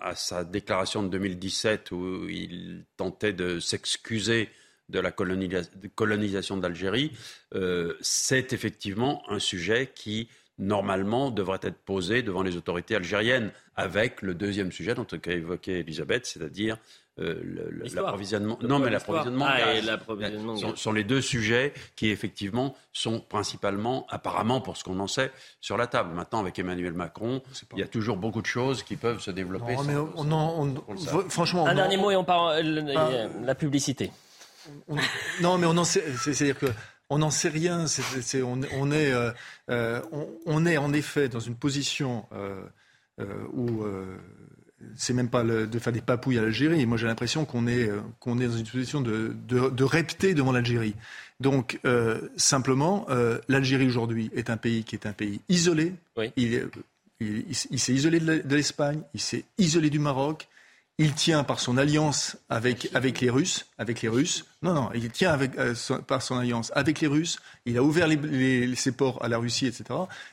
à 0.01 0.15
sa 0.15 0.43
déclaration 0.43 1.03
de 1.03 1.09
2017 1.09 1.91
où 1.91 2.27
il 2.27 2.85
tentait 2.97 3.33
de 3.33 3.59
s'excuser 3.59 4.49
de 4.89 4.99
la 4.99 5.11
colonisation 5.11 6.57
d'Algérie, 6.57 7.11
euh, 7.53 7.95
c'est 8.01 8.53
effectivement 8.53 9.23
un 9.29 9.39
sujet 9.39 9.91
qui 9.93 10.29
normalement, 10.57 11.31
devrait 11.31 11.59
être 11.61 11.83
posé 11.83 12.21
devant 12.21 12.43
les 12.43 12.55
autorités 12.55 12.95
algériennes, 12.95 13.51
avec 13.75 14.21
le 14.21 14.33
deuxième 14.33 14.71
sujet 14.71 14.95
dont 14.95 15.07
a 15.11 15.29
évoqué 15.31 15.79
Elisabeth, 15.79 16.25
c'est-à-dire 16.25 16.77
l'approvisionnement. 17.17 18.59
Non, 18.61 18.79
mais 18.79 18.89
l'approvisionnement 18.89 19.47
ah, 19.47 20.75
sont, 20.75 20.91
les 20.91 21.03
deux 21.03 21.21
sujets 21.21 21.73
qui 21.95 22.09
effectivement 22.09 22.75
sont 22.91 23.21
principalement, 23.21 24.05
apparemment, 24.09 24.59
pour 24.59 24.75
ce 24.75 24.83
qu'on 24.83 24.99
en 24.99 25.07
sait, 25.07 25.31
sur 25.61 25.77
la 25.77 25.87
table. 25.87 26.13
Maintenant, 26.13 26.39
avec 26.39 26.59
Emmanuel 26.59 26.93
Macron, 26.93 27.41
il 27.73 27.79
y 27.79 27.83
a 27.83 27.87
toujours 27.87 28.17
beaucoup 28.17 28.41
de 28.41 28.47
choses 28.47 28.83
qui 28.83 28.97
peuvent 28.97 29.21
se 29.21 29.31
développer. 29.31 29.75
franchement, 31.29 31.67
un 31.67 31.75
dernier 31.75 31.97
mot 31.97 32.11
et 32.11 32.15
on 32.15 32.25
parle 32.25 32.91
ah. 32.95 33.09
la 33.43 33.55
publicité. 33.55 34.11
non, 35.41 35.57
mais 35.57 35.67
on 35.67 35.77
en 35.77 35.85
sait. 35.85 36.03
C'est-à-dire 36.17 36.59
que 36.59 36.67
on 37.09 37.19
n'en 37.19 37.29
sait 37.29 37.49
rien. 37.49 37.85
on, 38.43 38.91
est, 38.91 39.11
euh, 39.11 39.31
euh, 39.69 40.01
on, 40.45 40.65
est 40.65 40.77
en 40.77 40.93
effet 40.93 41.29
dans 41.29 41.39
une 41.39 41.55
position 41.55 42.25
euh, 42.33 42.61
où 43.53 43.83
c'est 44.95 45.13
même 45.13 45.29
pas 45.29 45.43
de 45.43 45.79
faire 45.79 45.93
des 45.93 46.01
papouilles 46.01 46.37
à 46.37 46.41
l'Algérie. 46.41 46.85
Moi, 46.85 46.97
j'ai 46.97 47.07
l'impression 47.07 47.45
qu'on 47.45 47.67
est, 47.67 47.89
qu'on 48.19 48.39
est 48.39 48.47
dans 48.47 48.57
une 48.57 48.65
position 48.65 49.01
de, 49.01 49.35
de, 49.47 49.69
devant 50.33 50.51
l'Algérie. 50.51 50.95
Donc, 51.39 51.79
simplement, 52.35 53.07
l'Algérie 53.47 53.87
aujourd'hui 53.87 54.31
est 54.35 54.49
un 54.49 54.57
pays 54.57 54.83
qui 54.83 54.95
est 54.95 55.05
un 55.05 55.13
pays 55.13 55.39
isolé. 55.49 55.93
Il, 56.35 56.69
il 57.19 57.79
s'est 57.79 57.93
isolé 57.93 58.19
de 58.19 58.55
l'Espagne, 58.55 59.01
il 59.13 59.21
s'est 59.21 59.45
isolé 59.57 59.89
du 59.89 59.99
Maroc, 59.99 60.47
il 60.97 61.13
tient 61.13 61.43
par 61.43 61.59
son 61.59 61.77
alliance 61.77 62.37
avec, 62.49 62.89
avec 62.93 63.19
les 63.19 63.29
Russes, 63.29 63.67
avec 63.77 64.01
les 64.01 64.07
Russes. 64.09 64.45
Non, 64.61 64.73
non, 64.73 64.89
il 64.93 65.09
tient 65.09 65.31
avec, 65.31 65.57
euh, 65.57 65.73
par 66.07 66.21
son 66.21 66.37
alliance 66.37 66.71
avec 66.73 67.01
les 67.01 67.07
Russes. 67.07 67.37
Il 67.65 67.77
a 67.77 67.83
ouvert 67.83 68.07
ses 68.75 68.91
ports 68.93 69.23
à 69.23 69.27
la 69.27 69.37
Russie, 69.37 69.67
etc. 69.67 69.83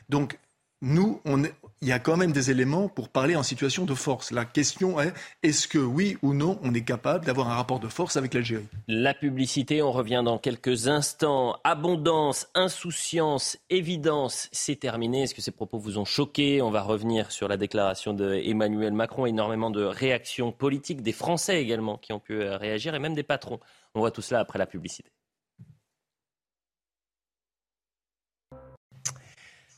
Donc, 0.09 0.39
nous, 0.81 1.21
on 1.25 1.43
est, 1.43 1.55
il 1.83 1.89
y 1.89 1.93
a 1.93 1.99
quand 1.99 2.17
même 2.17 2.31
des 2.31 2.53
éléments 2.53 2.89
pour 2.89 3.09
parler 3.09 3.35
en 3.35 3.43
situation 3.43 3.85
de 3.85 3.95
force. 3.95 4.31
La 4.31 4.45
question 4.45 5.01
est, 5.01 5.13
est-ce 5.43 5.67
que 5.67 5.79
oui 5.79 6.17
ou 6.23 6.33
non, 6.33 6.61
on 6.63 6.73
est 6.75 6.85
capable 6.85 7.25
d'avoir 7.27 7.51
un 7.51 7.57
rapport 7.57 7.81
de 7.81 7.89
force 7.89 8.17
avec 8.17 8.35
l'Algérie? 8.35 8.69
La 8.87 9.15
publicité, 9.15 9.83
on 9.83 9.91
revient 9.91 10.23
dans 10.25 10.39
quelques 10.39 10.87
instants. 10.87 11.59
Abondance, 11.65 12.47
insouciance, 12.55 13.59
évidence, 13.69 14.49
c'est 14.53 14.77
terminé. 14.77 15.25
Est-ce 15.25 15.35
que 15.35 15.43
ces 15.43 15.51
propos 15.51 15.79
vous 15.79 15.99
ont 15.99 16.05
choqué? 16.05 16.63
On 16.63 16.71
va 16.71 16.83
revenir 16.83 17.33
sur 17.33 17.49
la 17.49 17.57
déclaration 17.57 18.15
d'Emmanuel 18.15 18.93
Macron. 18.93 19.27
Énormément 19.27 19.71
de 19.71 19.83
réactions 19.83 20.53
politiques, 20.53 21.03
des 21.03 21.13
Français 21.13 21.61
également 21.61 21.99
qui 21.99 22.13
ont 22.13 22.21
pu 22.21 22.35
euh, 22.35 22.57
réagir 22.57 22.95
et 22.95 23.01
même 23.01 23.15
des 23.15 23.25
patrons. 23.25 23.59
On 23.97 24.01
voit 24.01 24.13
tout 24.13 24.23
cela 24.23 24.39
après 24.39 24.61
la 24.61 24.67
publicité. 24.67 25.11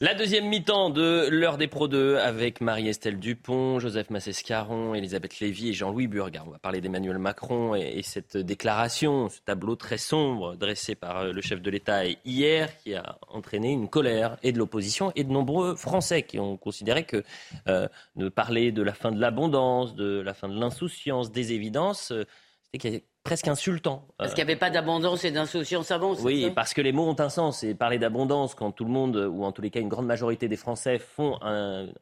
La 0.04 0.12
deuxième 0.12 0.48
mi-temps 0.48 0.90
de 0.90 1.28
l'heure 1.30 1.56
des 1.56 1.66
Pro 1.66 1.88
2 1.88 2.18
avec 2.18 2.60
Marie-Estelle 2.60 3.18
Dupont, 3.18 3.78
Joseph 3.78 4.10
Massescaron, 4.10 4.94
Elisabeth 4.94 5.40
Lévy 5.40 5.70
et 5.70 5.72
Jean-Louis 5.72 6.08
Burgard. 6.08 6.46
On 6.46 6.50
va 6.50 6.58
parler 6.58 6.82
d'Emmanuel 6.82 7.16
Macron 7.16 7.74
et, 7.74 8.02
cette 8.02 8.36
déclaration, 8.36 9.30
ce 9.30 9.40
tableau 9.40 9.76
très 9.76 9.96
sombre 9.96 10.56
dressé 10.56 10.94
par 10.94 11.20
euh, 11.20 11.32
le 11.32 11.40
chef 11.40 11.62
de 11.62 11.70
l'État 11.70 12.02
hier 12.26 12.76
qui 12.80 12.94
a 12.94 13.18
entraîné 13.28 13.72
une 13.72 13.88
colère 13.88 14.36
et 14.42 14.52
de 14.52 14.58
l'opposition 14.58 15.10
et 15.16 15.24
de 15.24 15.32
nombreux 15.32 15.74
Français 15.74 16.22
qui 16.22 16.38
ont 16.38 16.58
considéré 16.58 17.04
que 17.04 17.24
euh, 17.68 17.88
de 18.14 18.28
parler 18.28 18.72
de 18.72 18.82
la 18.82 18.92
fin 18.92 19.10
de 19.10 19.18
l'abondance, 19.18 19.94
de 19.94 20.20
la 20.20 20.34
fin 20.34 20.50
de 20.50 20.60
l'insouciance, 20.60 21.32
des 21.32 21.54
évidences, 21.54 22.12
euh, 22.12 22.26
c'était 22.74 23.04
presque 23.24 23.48
insultant. 23.48 24.06
Parce 24.18 24.34
qu'il 24.34 24.44
n'y 24.44 24.50
avait 24.50 24.58
pas 24.58 24.70
d'abondance 24.70 25.24
et 25.24 25.30
d'insouciance 25.30 25.90
avant. 25.90 26.14
Oui, 26.16 26.50
parce 26.54 26.74
que 26.74 26.80
les 26.80 26.92
mots 26.92 27.08
ont 27.08 27.18
un 27.18 27.30
sens. 27.30 27.64
Et 27.64 27.74
parler 27.74 27.98
d'abondance 27.98 28.54
quand 28.54 28.70
tout 28.70 28.84
le 28.84 28.90
monde, 28.90 29.16
ou 29.16 29.42
en 29.42 29.50
tous 29.50 29.62
les 29.62 29.70
cas 29.70 29.80
une 29.80 29.88
grande 29.88 30.06
majorité 30.06 30.46
des 30.46 30.56
Français, 30.56 30.98
font 30.98 31.38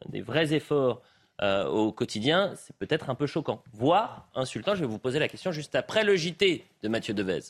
des 0.09 0.21
vrais 0.21 0.53
efforts 0.53 1.01
euh, 1.43 1.67
au 1.67 1.91
quotidien, 1.91 2.53
c'est 2.55 2.77
peut-être 2.77 3.11
un 3.11 3.17
peu 3.17 3.27
choquant, 3.27 3.63
voire 3.73 4.29
insultant. 4.35 4.77
Je 4.77 4.81
vais 4.81 4.87
vous 4.87 5.01
poser 5.01 5.19
la 5.19 5.27
question 5.27 5.51
juste 5.51 5.75
après 5.75 6.05
le 6.05 6.15
JT 6.15 6.65
de 6.83 6.89
Mathieu 6.89 7.15
Devez. 7.15 7.41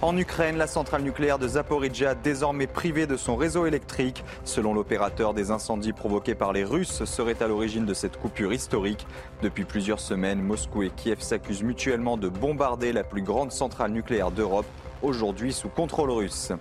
En 0.00 0.16
Ukraine, 0.16 0.56
la 0.56 0.68
centrale 0.68 1.02
nucléaire 1.02 1.40
de 1.40 1.48
Zaporizhia, 1.48 2.14
désormais 2.14 2.68
privée 2.68 3.08
de 3.08 3.16
son 3.16 3.34
réseau 3.34 3.66
électrique, 3.66 4.22
selon 4.44 4.72
l'opérateur 4.72 5.34
des 5.34 5.50
incendies 5.50 5.92
provoqués 5.92 6.36
par 6.36 6.52
les 6.52 6.62
Russes, 6.62 7.04
serait 7.04 7.42
à 7.42 7.48
l'origine 7.48 7.84
de 7.84 7.94
cette 7.94 8.16
coupure 8.16 8.52
historique. 8.52 9.08
Depuis 9.42 9.64
plusieurs 9.64 9.98
semaines, 9.98 10.40
Moscou 10.40 10.84
et 10.84 10.90
Kiev 10.90 11.20
s'accusent 11.20 11.64
mutuellement 11.64 12.16
de 12.16 12.28
bombarder 12.28 12.92
la 12.92 13.02
plus 13.02 13.22
grande 13.22 13.50
centrale 13.50 13.90
nucléaire 13.90 14.30
d'Europe, 14.30 14.66
aujourd'hui 15.02 15.52
sous 15.52 15.68
contrôle 15.68 16.12
russe. 16.12 16.52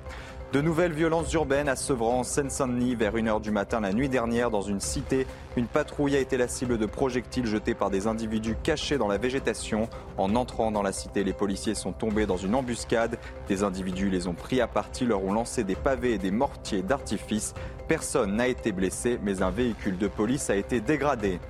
De 0.53 0.61
nouvelles 0.61 0.93
violences 0.93 1.33
urbaines 1.33 1.67
à 1.67 1.75
Sevran, 1.75 2.19
en 2.19 2.23
Seine-Saint-Denis, 2.23 2.95
vers 2.95 3.13
1h 3.13 3.41
du 3.41 3.51
matin 3.51 3.81
la 3.81 3.91
nuit 3.91 4.07
dernière, 4.07 4.49
dans 4.49 4.61
une 4.61 4.79
cité. 4.79 5.27
Une 5.57 5.67
patrouille 5.67 6.15
a 6.15 6.19
été 6.19 6.37
la 6.37 6.47
cible 6.47 6.77
de 6.77 6.85
projectiles 6.85 7.45
jetés 7.45 7.73
par 7.73 7.89
des 7.89 8.07
individus 8.07 8.55
cachés 8.63 8.97
dans 8.97 9.09
la 9.09 9.17
végétation. 9.17 9.89
En 10.17 10.37
entrant 10.37 10.71
dans 10.71 10.83
la 10.83 10.93
cité, 10.93 11.25
les 11.25 11.33
policiers 11.33 11.75
sont 11.75 11.91
tombés 11.91 12.25
dans 12.25 12.37
une 12.37 12.55
embuscade. 12.55 13.19
Des 13.49 13.63
individus 13.63 14.09
les 14.09 14.29
ont 14.29 14.33
pris 14.33 14.61
à 14.61 14.67
partie, 14.67 15.05
leur 15.05 15.21
ont 15.21 15.33
lancé 15.33 15.65
des 15.65 15.75
pavés 15.75 16.13
et 16.13 16.17
des 16.17 16.31
mortiers 16.31 16.81
d'artifice. 16.81 17.53
Personne 17.89 18.37
n'a 18.37 18.47
été 18.47 18.71
blessé, 18.71 19.19
mais 19.21 19.41
un 19.41 19.51
véhicule 19.51 19.97
de 19.97 20.07
police 20.07 20.49
a 20.49 20.55
été 20.55 20.79
dégradé. 20.79 21.41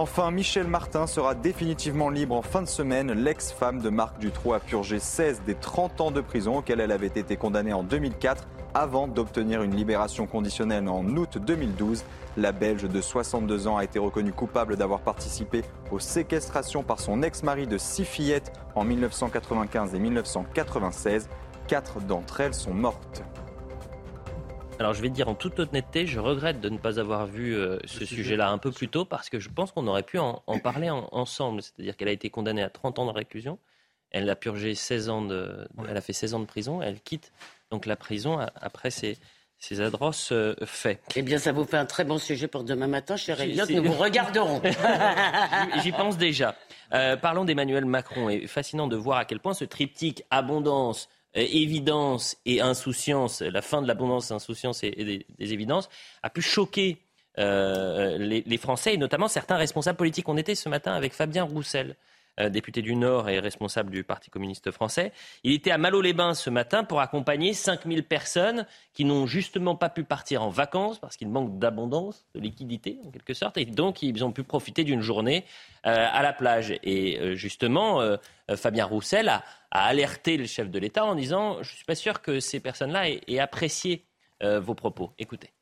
Enfin, 0.00 0.30
Michel 0.30 0.68
Martin 0.68 1.08
sera 1.08 1.34
définitivement 1.34 2.08
libre 2.08 2.36
en 2.36 2.42
fin 2.42 2.62
de 2.62 2.68
semaine. 2.68 3.10
L'ex-femme 3.10 3.80
de 3.80 3.88
Marc 3.90 4.20
Dutroux 4.20 4.54
a 4.54 4.60
purgé 4.60 5.00
16 5.00 5.42
des 5.44 5.56
30 5.56 6.00
ans 6.00 6.10
de 6.12 6.20
prison 6.20 6.58
auxquels 6.58 6.78
elle 6.78 6.92
avait 6.92 7.08
été 7.08 7.36
condamnée 7.36 7.72
en 7.72 7.82
2004 7.82 8.46
avant 8.74 9.08
d'obtenir 9.08 9.60
une 9.64 9.74
libération 9.74 10.28
conditionnelle 10.28 10.88
en 10.88 11.04
août 11.04 11.38
2012. 11.38 12.04
La 12.36 12.52
Belge 12.52 12.84
de 12.88 13.00
62 13.00 13.66
ans 13.66 13.76
a 13.76 13.82
été 13.82 13.98
reconnue 13.98 14.30
coupable 14.30 14.76
d'avoir 14.76 15.00
participé 15.00 15.64
aux 15.90 15.98
séquestrations 15.98 16.84
par 16.84 17.00
son 17.00 17.24
ex-mari 17.24 17.66
de 17.66 17.76
six 17.76 18.04
fillettes 18.04 18.52
en 18.76 18.84
1995 18.84 19.96
et 19.96 19.98
1996. 19.98 21.28
Quatre 21.66 21.98
d'entre 22.02 22.40
elles 22.40 22.54
sont 22.54 22.72
mortes. 22.72 23.24
Alors 24.78 24.94
je 24.94 25.02
vais 25.02 25.08
te 25.08 25.14
dire 25.14 25.28
en 25.28 25.34
toute 25.34 25.58
honnêteté, 25.58 26.06
je 26.06 26.20
regrette 26.20 26.60
de 26.60 26.68
ne 26.68 26.78
pas 26.78 27.00
avoir 27.00 27.26
vu 27.26 27.54
euh, 27.54 27.78
ce 27.84 28.04
sujet-là 28.04 28.50
un 28.50 28.58
peu 28.58 28.70
plus 28.70 28.88
tôt 28.88 29.04
parce 29.04 29.28
que 29.28 29.40
je 29.40 29.48
pense 29.48 29.72
qu'on 29.72 29.86
aurait 29.86 30.04
pu 30.04 30.18
en, 30.18 30.42
parler 30.62 30.88
ensemble. 30.90 31.62
C'est-à-dire 31.62 31.96
qu'elle 31.96 32.08
a 32.08 32.12
été 32.12 32.30
condamnée 32.30 32.62
à 32.62 32.70
30 32.70 33.00
ans 33.00 33.06
de 33.06 33.10
réclusion. 33.10 33.58
Elle 34.10 34.30
a 34.30 34.36
purgé 34.36 34.74
16 34.74 35.08
ans 35.08 35.22
de, 35.22 35.68
elle 35.88 35.96
a 35.96 36.00
fait 36.00 36.12
16 36.12 36.34
ans 36.34 36.40
de 36.40 36.46
prison. 36.46 36.80
Elle 36.80 37.00
quitte 37.00 37.32
donc 37.70 37.86
la 37.86 37.96
prison 37.96 38.38
après 38.56 38.90
ces, 38.90 39.18
ces 39.58 39.80
atroces 39.80 40.30
euh, 40.32 40.54
faits. 40.64 41.00
Eh 41.16 41.22
bien, 41.22 41.38
ça 41.38 41.52
vous 41.52 41.64
fait 41.64 41.76
un 41.76 41.86
très 41.86 42.04
bon 42.04 42.18
sujet 42.18 42.46
pour 42.46 42.64
demain 42.64 42.86
matin, 42.86 43.16
cher 43.16 43.40
Elliot. 43.40 43.66
Nous 43.68 43.82
vous 43.82 43.92
regarderons. 43.92 44.62
J'y 45.82 45.92
pense 45.92 46.16
déjà. 46.16 46.54
Euh, 46.92 47.16
parlons 47.16 47.44
d'Emmanuel 47.44 47.84
Macron. 47.84 48.28
Et 48.28 48.46
fascinant 48.46 48.86
de 48.86 48.96
voir 48.96 49.18
à 49.18 49.24
quel 49.24 49.40
point 49.40 49.54
ce 49.54 49.64
triptyque 49.64 50.22
abondance, 50.30 51.08
euh, 51.08 51.17
évidence 51.34 52.36
et 52.46 52.60
insouciance, 52.60 53.42
la 53.42 53.62
fin 53.62 53.82
de 53.82 53.86
l'abondance, 53.86 54.30
insouciance 54.30 54.82
et, 54.82 54.90
des, 55.38 55.52
évidences, 55.52 55.88
a 56.22 56.30
pu 56.30 56.42
choquer 56.42 56.98
euh, 57.38 58.18
les, 58.18 58.56
Français 58.58 58.94
et 58.94 58.96
notamment 58.96 59.28
certains 59.28 59.56
responsables 59.56 59.98
politiques. 59.98 60.28
On 60.28 60.36
était 60.36 60.54
ce 60.54 60.68
matin 60.68 60.92
avec 60.92 61.12
Fabien 61.12 61.44
Roussel, 61.44 61.90
euh, 61.90 61.94
député 62.50 62.82
du 62.82 62.94
Nord 62.94 63.28
et 63.28 63.40
responsable 63.40 63.90
du 63.90 64.04
Parti 64.04 64.30
communiste 64.30 64.70
français. 64.70 65.12
Il 65.44 65.52
était 65.52 65.70
à 65.70 65.78
Malo-les-Bains 65.78 66.34
ce 66.34 66.50
matin 66.50 66.84
pour 66.84 67.00
accompagner 67.00 67.52
5000 67.52 68.04
personnes 68.04 68.66
qui 68.92 69.04
n'ont 69.04 69.26
justement 69.26 69.74
pas 69.74 69.88
pu 69.88 70.04
partir 70.04 70.42
en 70.42 70.48
vacances 70.48 70.98
parce 70.98 71.16
qu'il 71.16 71.28
manque 71.28 71.58
d'abondance, 71.58 72.26
de 72.34 72.40
liquidité 72.40 72.98
en 73.04 73.10
quelque 73.10 73.34
sorte, 73.34 73.58
et 73.58 73.64
donc 73.64 74.02
ils 74.02 74.24
ont 74.24 74.32
pu 74.32 74.44
profiter 74.44 74.84
d'une 74.84 75.00
journée 75.00 75.44
à 75.82 76.22
la 76.22 76.32
plage. 76.32 76.74
Et 76.82 77.36
justement, 77.36 78.00
Fabien 78.56 78.84
Roussel 78.84 79.28
a, 79.28 79.42
alerté 79.70 80.36
le 80.36 80.46
chef 80.46 80.70
de 80.70 80.78
l'État 80.78 81.04
en 81.04 81.14
disant 81.14 81.54
Je 81.62 81.72
ne 81.72 81.76
suis 81.76 81.84
pas 81.84 81.94
sûr 81.94 82.22
que 82.22 82.40
ces 82.40 82.60
personnes-là 82.60 83.10
aient, 83.10 83.38
apprécié 83.38 84.04
euh, 84.42 84.60
vos 84.60 84.74
propos. 84.74 85.10
Écoutez. 85.18 85.52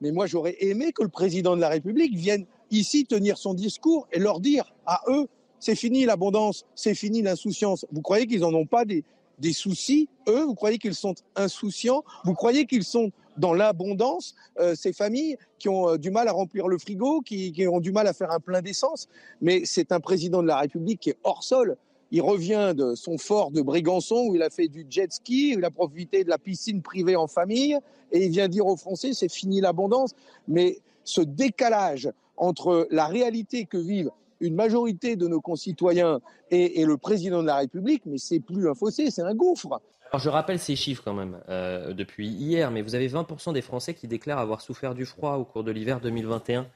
Mais 0.00 0.10
moi, 0.10 0.26
j'aurais 0.26 0.56
aimé 0.60 0.92
que 0.92 1.02
le 1.02 1.08
président 1.08 1.54
de 1.54 1.60
la 1.60 1.68
République 1.68 2.14
vienne 2.16 2.46
ici 2.70 3.06
tenir 3.06 3.38
son 3.38 3.54
discours 3.54 4.08
et 4.12 4.18
leur 4.18 4.40
dire 4.40 4.74
à 4.86 5.02
eux 5.08 5.28
c'est 5.62 5.76
fini 5.76 6.04
l'abondance, 6.04 6.66
c'est 6.74 6.96
fini 6.96 7.22
l'insouciance. 7.22 7.86
Vous 7.92 8.02
croyez 8.02 8.26
qu'ils 8.26 8.40
n'en 8.40 8.52
ont 8.52 8.66
pas 8.66 8.84
des, 8.84 9.04
soucis, 9.52 10.08
eux? 10.28 10.42
Vous 10.42 10.56
croyez 10.56 10.76
qu'ils 10.76 10.96
sont 10.96 11.14
insouciants? 11.36 12.02
Vous 12.24 12.34
croyez 12.34 12.66
qu'ils 12.66 12.82
sont 12.82 13.12
dans 13.36 13.54
l'abondance, 13.54 14.34
euh, 14.58 14.74
ces 14.74 14.92
familles 14.92 15.36
qui 15.60 15.68
ont 15.68 15.90
euh, 15.90 15.98
du 15.98 16.10
mal 16.10 16.26
à 16.26 16.32
remplir 16.32 16.66
le 16.66 16.78
frigo, 16.78 17.20
qui, 17.20 17.52
qui 17.52 17.68
ont 17.68 17.78
du 17.78 17.92
mal 17.92 18.08
à 18.08 18.12
faire 18.12 18.32
un 18.32 18.40
plein 18.40 18.60
d'essence? 18.60 19.08
Mais 19.40 19.62
c'est 19.64 19.92
un 19.92 20.00
président 20.00 20.42
de 20.42 20.48
la 20.48 20.58
République 20.58 20.98
qui 20.98 21.10
est 21.10 21.18
hors 21.22 21.44
sol. 21.44 21.76
Il 22.10 22.22
revient 22.22 22.74
de 22.76 22.96
son 22.96 23.16
fort 23.16 23.52
de 23.52 23.62
Brégançon 23.62 24.26
où 24.26 24.34
il 24.34 24.42
a 24.42 24.50
fait 24.50 24.66
du 24.66 24.84
jet 24.90 25.12
ski, 25.12 25.54
où 25.54 25.60
il 25.60 25.64
a 25.64 25.70
profité 25.70 26.24
de 26.24 26.28
la 26.28 26.38
piscine 26.38 26.82
privée 26.82 27.14
en 27.14 27.28
famille 27.28 27.78
et 28.10 28.26
il 28.26 28.32
vient 28.32 28.48
dire 28.48 28.66
aux 28.66 28.76
Français 28.76 29.12
c'est 29.14 29.32
fini 29.32 29.60
l'abondance. 29.60 30.10
Mais 30.48 30.80
ce 31.04 31.20
décalage 31.20 32.10
entre 32.36 32.88
la 32.90 33.06
réalité 33.06 33.64
que 33.64 33.78
vivent 33.78 34.10
une 34.42 34.54
majorité 34.54 35.16
de 35.16 35.26
nos 35.26 35.40
concitoyens 35.40 36.20
et, 36.50 36.84
le 36.84 36.96
président 36.98 37.40
de 37.40 37.46
la 37.46 37.56
République, 37.56 38.02
mais 38.04 38.18
c'est 38.18 38.40
plus 38.40 38.68
un 38.68 38.74
fossé, 38.74 39.10
c'est 39.10 39.22
un 39.22 39.34
gouffre. 39.34 39.80
Alors 40.10 40.20
je 40.20 40.28
rappelle 40.28 40.58
ces 40.58 40.76
chiffres 40.76 41.02
quand 41.02 41.14
même 41.14 41.40
euh, 41.48 41.94
depuis 41.94 42.28
hier, 42.28 42.70
mais 42.70 42.82
vous 42.82 42.94
avez 42.94 43.08
20% 43.08 43.54
des 43.54 43.62
Français 43.62 43.94
qui 43.94 44.06
déclarent 44.08 44.40
avoir 44.40 44.60
souffert 44.60 44.94
du 44.94 45.06
froid 45.06 45.36
au 45.36 45.44
cours 45.44 45.64
de 45.64 45.70
l'hiver 45.70 46.00
2021. 46.00 46.66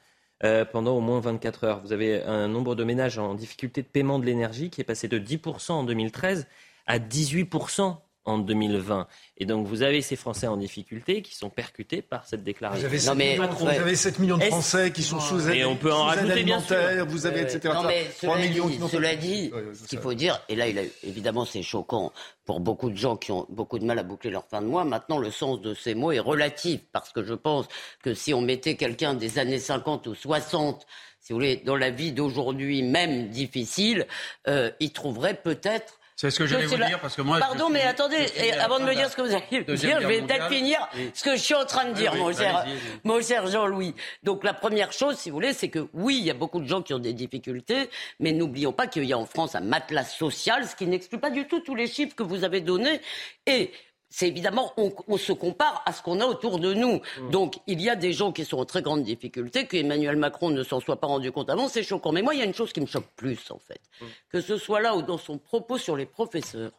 euh, 0.43 0.65
pendant 0.65 0.95
au 0.95 1.01
moins 1.01 1.19
24 1.19 1.63
heures. 1.63 1.81
Vous 1.81 1.93
avez 1.93 2.21
un 2.21 2.47
nombre 2.47 2.75
de 2.75 2.83
ménages 2.83 3.17
en 3.17 3.33
difficulté 3.33 3.81
de 3.81 3.87
paiement 3.87 4.19
de 4.19 4.25
l'énergie 4.25 4.69
qui 4.69 4.81
est 4.81 4.83
passé 4.83 5.07
de 5.07 5.17
10% 5.17 5.71
en 5.71 5.83
2013 5.83 6.47
à 6.85 6.99
18% 6.99 7.97
en 8.27 8.37
2020. 8.37 9.07
Et 9.37 9.45
donc 9.45 9.65
vous 9.65 9.81
avez 9.81 10.01
ces 10.01 10.15
Français 10.15 10.47
en 10.47 10.57
difficulté 10.57 11.21
qui 11.21 11.35
sont 11.35 11.49
percutés 11.49 12.01
par 12.01 12.27
cette 12.27 12.43
déclaration. 12.43 12.87
Vous 12.87 12.93
avez 12.93 12.99
7, 12.99 13.15
millions, 13.15 13.49
vous 13.49 13.67
avez 13.67 13.95
7 13.95 14.19
millions 14.19 14.37
de 14.37 14.43
Français 14.43 14.91
qui 14.91 15.01
sont 15.01 15.19
sous 15.19 15.49
aide 15.49 15.55
Et 15.55 15.65
on 15.65 15.75
peut 15.75 15.91
en 15.91 16.03
rajouter 16.03 16.43
bien 16.43 16.59
sûr. 16.59 16.77
Vous 17.07 17.25
avez 17.25 17.41
etc. 17.41 17.73
Non 17.73 17.83
mais 17.83 18.07
cela 18.19 18.37
millions 18.37 18.67
dit, 18.67 18.79
cela 18.91 19.15
dit 19.15 19.51
ce 19.73 19.87
qu'il 19.87 19.99
faut 19.99 20.13
dire, 20.13 20.39
et 20.49 20.55
là 20.55 20.67
il 20.67 20.77
a, 20.77 20.83
évidemment 21.03 21.45
c'est 21.45 21.63
choquant 21.63 22.11
pour 22.45 22.59
beaucoup 22.59 22.89
de 22.89 22.97
gens 22.97 23.15
qui 23.15 23.31
ont 23.31 23.45
beaucoup 23.49 23.79
de 23.79 23.85
mal 23.85 23.97
à 23.97 24.03
boucler 24.03 24.29
leur 24.29 24.45
fin 24.45 24.61
de 24.61 24.67
mois. 24.67 24.83
Maintenant 24.83 25.17
le 25.17 25.31
sens 25.31 25.61
de 25.61 25.73
ces 25.73 25.95
mots 25.95 26.11
est 26.11 26.19
relatif 26.19 26.81
parce 26.91 27.11
que 27.11 27.23
je 27.23 27.33
pense 27.33 27.67
que 28.03 28.13
si 28.13 28.33
on 28.33 28.41
mettait 28.41 28.75
quelqu'un 28.75 29.13
des 29.13 29.39
années 29.39 29.59
50 29.59 30.07
ou 30.07 30.15
60 30.15 30.85
si 31.19 31.33
vous 31.33 31.39
voulez, 31.39 31.57
dans 31.57 31.75
la 31.75 31.89
vie 31.89 32.13
d'aujourd'hui, 32.13 32.83
même 32.83 33.27
difficile, 33.27 34.07
euh, 34.47 34.71
il 34.79 34.93
trouverait 34.93 35.33
peut-être 35.33 35.99
c'est 36.17 36.31
ce 36.31 36.39
que 36.39 36.47
j'allais 36.47 36.65
vous 36.65 36.77
dire 36.77 36.99
parce 36.99 37.15
que 37.15 37.21
moi. 37.21 37.37
Pardon, 37.37 37.69
mais 37.69 37.83
attendez, 37.83 38.25
avant 38.59 38.79
de 38.79 38.85
me 38.85 38.95
dire 38.95 39.07
ce 39.07 39.15
que 39.15 39.21
vous 39.21 39.35
allez 39.35 39.63
me 39.67 39.75
dire, 39.75 40.01
je 40.01 40.07
vais 40.07 40.21
peut-être 40.23 40.49
finir 40.49 40.79
ce 41.13 41.23
que 41.23 41.35
je 41.35 41.41
suis 41.41 41.53
en 41.53 41.63
train 41.63 41.85
de 41.85 41.93
dire, 41.93 42.15
mon, 42.15 42.33
cher, 42.33 42.65
mon 43.03 43.21
cher 43.21 43.45
Jean-Louis. 43.45 43.93
Donc 44.23 44.43
la 44.43 44.55
première 44.55 44.91
chose, 44.91 45.15
si 45.17 45.29
vous 45.29 45.35
voulez, 45.35 45.53
c'est 45.53 45.69
que 45.69 45.87
oui, 45.93 46.17
il 46.17 46.25
y 46.25 46.31
a 46.31 46.33
beaucoup 46.33 46.59
de 46.59 46.65
gens 46.65 46.81
qui 46.81 46.95
ont 46.95 46.99
des 46.99 47.13
difficultés, 47.13 47.91
mais 48.19 48.31
n'oublions 48.31 48.73
pas 48.73 48.87
qu'il 48.87 49.03
y 49.03 49.13
a 49.13 49.17
en 49.17 49.27
France 49.27 49.53
un 49.53 49.59
matelas 49.59 50.05
social, 50.05 50.67
ce 50.67 50.75
qui 50.75 50.87
n'exclut 50.87 51.19
pas 51.19 51.29
du 51.29 51.45
tout 51.47 51.59
tous 51.59 51.75
les 51.75 51.85
chiffres 51.85 52.15
que 52.15 52.23
vous 52.23 52.43
avez 52.43 52.61
donnés. 52.61 52.99
Et 53.45 53.71
c'est 54.09 54.27
évidemment, 54.27 54.73
on, 54.77 55.17
se 55.17 55.33
compare 55.33 55.83
à 55.85 55.91
ce 55.91 56.01
qu'on 56.01 56.19
a 56.21 56.25
autour 56.25 56.59
de 56.59 56.73
nous. 56.73 57.01
Mm. 57.19 57.29
Donc, 57.31 57.55
il 57.67 57.81
y 57.81 57.89
a 57.89 57.95
des 57.95 58.13
gens 58.13 58.31
qui 58.31 58.45
sont 58.45 58.57
en 58.57 58.65
très 58.65 58.81
grande 58.81 59.03
difficulté, 59.03 59.67
que 59.67 59.77
Emmanuel 59.77 60.15
Macron 60.15 60.49
ne 60.49 60.63
s'en 60.63 60.79
soit 60.79 60.99
pas 60.99 61.07
rendu 61.07 61.31
compte 61.31 61.49
avant, 61.49 61.67
c'est 61.67 61.83
choquant. 61.83 62.11
Mais 62.11 62.21
moi, 62.21 62.33
il 62.33 62.39
y 62.39 62.41
a 62.41 62.45
une 62.45 62.53
chose 62.53 62.71
qui 62.71 62.81
me 62.81 62.85
choque 62.85 63.09
plus, 63.15 63.51
en 63.51 63.59
fait. 63.59 63.81
Mm. 64.01 64.05
Que 64.29 64.41
ce 64.41 64.57
soit 64.57 64.81
là 64.81 64.95
ou 64.95 65.01
dans 65.01 65.17
son 65.17 65.37
propos 65.37 65.77
sur 65.77 65.97
les 65.97 66.05
professeurs, 66.05 66.71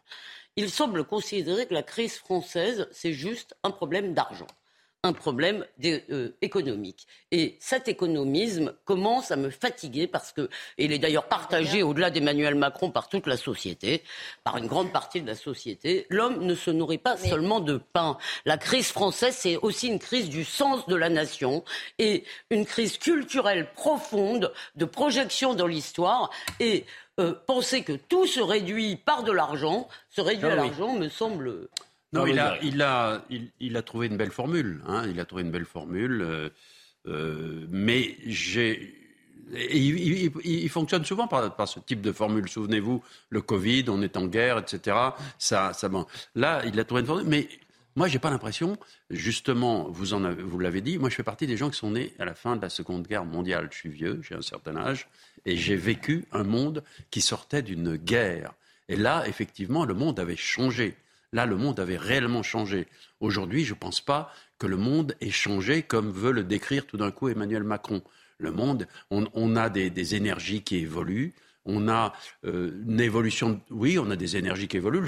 il 0.56 0.70
semble 0.70 1.04
considérer 1.04 1.66
que 1.66 1.74
la 1.74 1.82
crise 1.82 2.16
française, 2.16 2.88
c'est 2.90 3.12
juste 3.12 3.54
un 3.62 3.70
problème 3.70 4.14
d'argent 4.14 4.46
un 5.04 5.12
problème 5.12 5.64
euh, 5.84 6.30
économique. 6.42 7.06
Et 7.30 7.56
cet 7.61 7.87
économisme 7.87 8.74
commence 8.84 9.30
à 9.30 9.37
me 9.37 9.48
fatiguer 9.48 10.08
parce 10.08 10.32
que, 10.32 10.50
et 10.76 10.87
il 10.87 10.92
est 10.92 10.98
d'ailleurs 10.98 11.28
partagé 11.28 11.84
au-delà 11.84 12.11
d'Emmanuel 12.11 12.56
Macron 12.56 12.90
par 12.90 13.08
toute 13.08 13.28
la 13.28 13.37
société, 13.37 14.02
par 14.42 14.56
une 14.56 14.66
grande 14.66 14.92
partie 14.92 15.22
de 15.22 15.26
la 15.28 15.37
société, 15.37 16.06
l'homme 16.11 16.44
ne 16.44 16.54
se 16.56 16.72
nourrit 16.72 16.98
pas 16.98 17.16
seulement 17.16 17.61
de 17.61 17.76
pain. 17.76 18.18
La 18.44 18.58
crise 18.58 18.88
française, 18.88 19.37
c'est 19.38 19.56
aussi 19.56 19.87
une 19.87 20.00
crise 20.00 20.28
du 20.28 20.44
sens 20.44 20.87
de 20.88 20.96
la 20.96 21.11
nation 21.11 21.62
et 22.00 22.24
une 22.50 22.66
crise 22.66 22.98
culturelle 22.98 23.70
profonde 23.74 24.52
de 24.74 24.84
projection 24.84 25.54
dans 25.54 25.68
l'histoire 25.68 26.30
et 26.58 26.87
euh, 27.20 27.34
penser 27.46 27.82
que 27.82 27.92
tout 27.92 28.26
se 28.26 28.40
réduit 28.40 28.96
par 28.96 29.22
de 29.22 29.30
l'argent, 29.30 29.88
se 30.11 30.20
réduit 30.20 30.48
ah 30.48 30.52
à 30.52 30.56
l'argent 30.56 30.94
me 30.94 31.08
semble 31.08 31.68
non, 32.12 32.26
il 32.26 32.38
a, 32.38 32.58
il, 32.62 32.80
a, 32.82 33.22
il, 33.60 33.76
a 33.76 33.82
trouvé 33.82 34.06
une 34.06 34.16
belle 34.16 34.30
formule. 34.30 34.82
Hein, 34.86 35.06
il 35.10 35.20
a 35.20 35.24
trouvé 35.24 35.42
une 35.42 35.50
belle 35.50 35.66
formule. 35.66 36.22
Euh, 36.22 36.48
euh, 37.06 37.66
mais 37.70 38.16
j'ai. 38.26 38.94
Il, 39.52 40.30
il, 40.44 40.68
fonctionne 40.68 41.04
souvent 41.04 41.26
par, 41.26 41.56
par, 41.56 41.68
ce 41.68 41.80
type 41.80 42.00
de 42.00 42.12
formule. 42.12 42.48
Souvenez-vous, 42.48 43.02
le 43.30 43.40
Covid, 43.40 43.84
on 43.88 44.02
est 44.02 44.16
en 44.16 44.26
guerre, 44.26 44.58
etc. 44.58 44.96
Ça, 45.38 45.72
ça, 45.72 45.88
bon. 45.88 46.06
Là, 46.34 46.62
il 46.66 46.78
a 46.78 46.84
trouvé 46.84 47.00
une 47.00 47.06
formule. 47.06 47.26
Mais 47.26 47.48
moi, 47.98 48.08
j'ai 48.08 48.18
pas 48.18 48.30
l'impression, 48.30 48.78
justement, 49.10 49.88
vous, 49.90 50.14
en 50.14 50.22
avez, 50.22 50.42
vous 50.42 50.58
l'avez 50.58 50.80
dit, 50.82 50.98
moi, 50.98 51.10
je 51.10 51.16
fais 51.16 51.22
partie 51.22 51.46
des 51.46 51.56
gens 51.56 51.68
qui 51.68 51.78
sont 51.78 51.90
nés 51.90 52.14
à 52.18 52.24
la 52.24 52.34
fin 52.34 52.56
de 52.56 52.62
la 52.62 52.68
Seconde 52.68 53.06
Guerre 53.06 53.24
mondiale. 53.24 53.68
Je 53.72 53.76
suis 53.76 53.88
vieux, 53.88 54.20
j'ai 54.22 54.34
un 54.34 54.42
certain 54.42 54.76
âge, 54.76 55.08
et 55.44 55.56
j'ai 55.56 55.76
vécu 55.76 56.24
un 56.30 56.44
monde 56.44 56.84
qui 57.10 57.20
sortait 57.20 57.62
d'une 57.62 57.96
guerre. 57.96 58.52
Et 58.88 58.96
là, 58.96 59.24
effectivement, 59.26 59.84
le 59.84 59.94
monde 59.94 60.20
avait 60.20 60.36
changé. 60.36 60.94
Là, 61.32 61.46
le 61.46 61.56
monde 61.56 61.80
avait 61.80 61.96
réellement 61.96 62.42
changé. 62.42 62.86
Aujourd'hui, 63.20 63.64
je 63.64 63.74
ne 63.74 63.78
pense 63.78 64.00
pas 64.00 64.32
que 64.58 64.66
le 64.66 64.76
monde 64.76 65.14
ait 65.20 65.30
changé 65.30 65.82
comme 65.82 66.10
veut 66.10 66.32
le 66.32 66.44
décrire 66.44 66.86
tout 66.86 66.96
d'un 66.96 67.10
coup 67.10 67.28
Emmanuel 67.28 67.64
Macron. 67.64 68.02
Le 68.38 68.52
monde, 68.52 68.86
on, 69.10 69.56
a 69.56 69.68
des, 69.68 70.14
énergies 70.14 70.62
qui 70.62 70.76
évoluent, 70.76 71.34
on 71.68 71.88
a 71.88 72.12
euh, 72.44 72.83
une 72.87 73.00
évolution. 73.00 73.61
Oui, 73.70 73.98
on 73.98 74.11
a 74.11 74.16
des 74.16 74.37
énergies 74.37 74.66
qui 74.66 74.78
évoluent. 74.78 75.07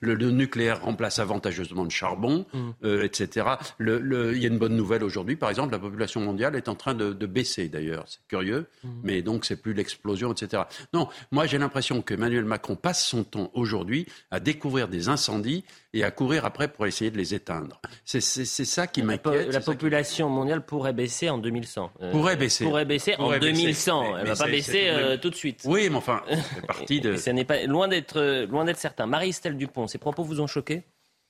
Le, 0.00 0.30
nucléaire 0.30 0.82
remplace 0.82 1.18
avantageusement 1.18 1.84
le 1.84 1.90
charbon, 1.90 2.46
mm. 2.52 2.70
euh, 2.84 3.02
etc. 3.02 3.46
il 3.80 4.38
y 4.38 4.44
a 4.44 4.48
une 4.48 4.58
bonne 4.58 4.76
nouvelle 4.76 5.02
aujourd'hui. 5.02 5.36
Par 5.36 5.50
exemple, 5.50 5.72
la 5.72 5.78
population 5.78 6.20
mondiale 6.20 6.54
est 6.56 6.68
en 6.68 6.74
train 6.74 6.94
de, 6.94 7.26
baisser. 7.26 7.68
D'ailleurs, 7.68 8.04
c'est 8.06 8.20
curieux, 8.28 8.66
mm. 8.82 8.88
mais 9.02 9.22
donc 9.22 9.44
c'est 9.44 9.60
plus 9.60 9.72
l'explosion, 9.72 10.32
etc. 10.32 10.64
Non, 10.92 11.08
moi 11.32 11.46
j'ai 11.46 11.58
l'impression 11.58 12.02
qu'Emmanuel 12.02 12.44
Macron 12.44 12.76
passe 12.76 13.04
son 13.04 13.24
temps 13.24 13.50
aujourd'hui 13.54 14.06
à 14.30 14.40
découvrir 14.40 14.88
des 14.88 15.08
incendies 15.08 15.64
et 15.94 16.04
à 16.04 16.10
courir 16.10 16.44
après 16.44 16.68
pour 16.68 16.86
essayer 16.86 17.10
de 17.10 17.16
les 17.16 17.34
éteindre. 17.34 17.80
C'est 18.04 18.20
ça 18.20 18.86
qui 18.86 19.02
m'inquiète. 19.02 19.52
La, 19.52 19.60
population 19.60 20.28
mondiale 20.28 20.64
pourrait 20.64 20.92
baisser 20.92 21.30
en 21.30 21.38
2100. 21.38 21.90
Euh, 22.02 22.10
pourrait 22.10 22.36
baisser. 22.36 22.64
Pourrait 22.64 22.84
baisser 22.84 23.14
en 23.18 23.30
2100. 23.38 24.16
Elle 24.18 24.24
ne 24.24 24.28
va 24.28 24.36
pas 24.36 24.50
baisser 24.50 24.90
tout 25.22 25.30
de 25.30 25.34
suite. 25.34 25.62
Oui, 25.64 25.88
enfin, 25.94 26.22
c'est 26.28 26.66
partie 26.66 27.00
de. 27.00 27.16
Ce 27.16 27.30
n'est 27.30 27.44
pas 27.44 27.64
loin 27.64 27.88
d'être 27.88 28.18
euh, 28.18 28.46
loin 28.46 28.64
d'être 28.64 28.78
certain. 28.78 29.06
Marie-Estelle 29.06 29.56
Dupont, 29.56 29.86
ces 29.86 29.98
propos 29.98 30.24
vous 30.24 30.40
ont 30.40 30.46
choqué? 30.46 30.82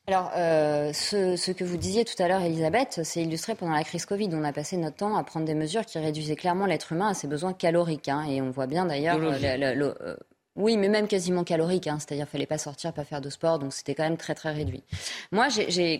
Alors, 0.06 0.30
euh, 0.36 0.92
ce, 0.92 1.50
que 1.52 1.64
vous 1.64 1.78
disiez 1.78 2.04
tout 2.04 2.20
à 2.22 2.28
l'heure, 2.28 2.42
Elisabeth, 2.42 3.00
c'est 3.04 3.22
illustré 3.22 3.54
pendant 3.54 3.72
la 3.72 3.84
crise 3.84 4.04
Covid. 4.04 4.28
On 4.32 4.44
a 4.44 4.52
passé 4.52 4.76
notre 4.76 4.96
temps 4.96 5.16
à 5.16 5.24
prendre 5.24 5.46
des 5.46 5.54
mesures 5.54 5.86
qui 5.86 5.98
réduisaient 5.98 6.36
clairement 6.36 6.66
l'être 6.66 6.92
humain 6.92 7.08
à 7.08 7.14
ses 7.14 7.26
besoins 7.26 7.54
caloriques. 7.54 8.08
Hein, 8.08 8.24
et 8.28 8.42
on 8.42 8.50
voit 8.50 8.66
bien 8.66 8.84
d'ailleurs 8.84 9.18
euh, 9.18 10.16
oui, 10.56 10.76
mais 10.76 10.88
même 10.88 11.08
quasiment 11.08 11.42
calorique, 11.42 11.88
hein, 11.88 11.98
c'est-à-dire 11.98 12.28
fallait 12.28 12.46
pas 12.46 12.58
sortir, 12.58 12.92
pas 12.92 13.04
faire 13.04 13.20
de 13.20 13.28
sport, 13.28 13.58
donc 13.58 13.72
c'était 13.72 13.94
quand 13.94 14.04
même 14.04 14.16
très 14.16 14.34
très 14.34 14.52
réduit. 14.52 14.84
Moi, 15.32 15.48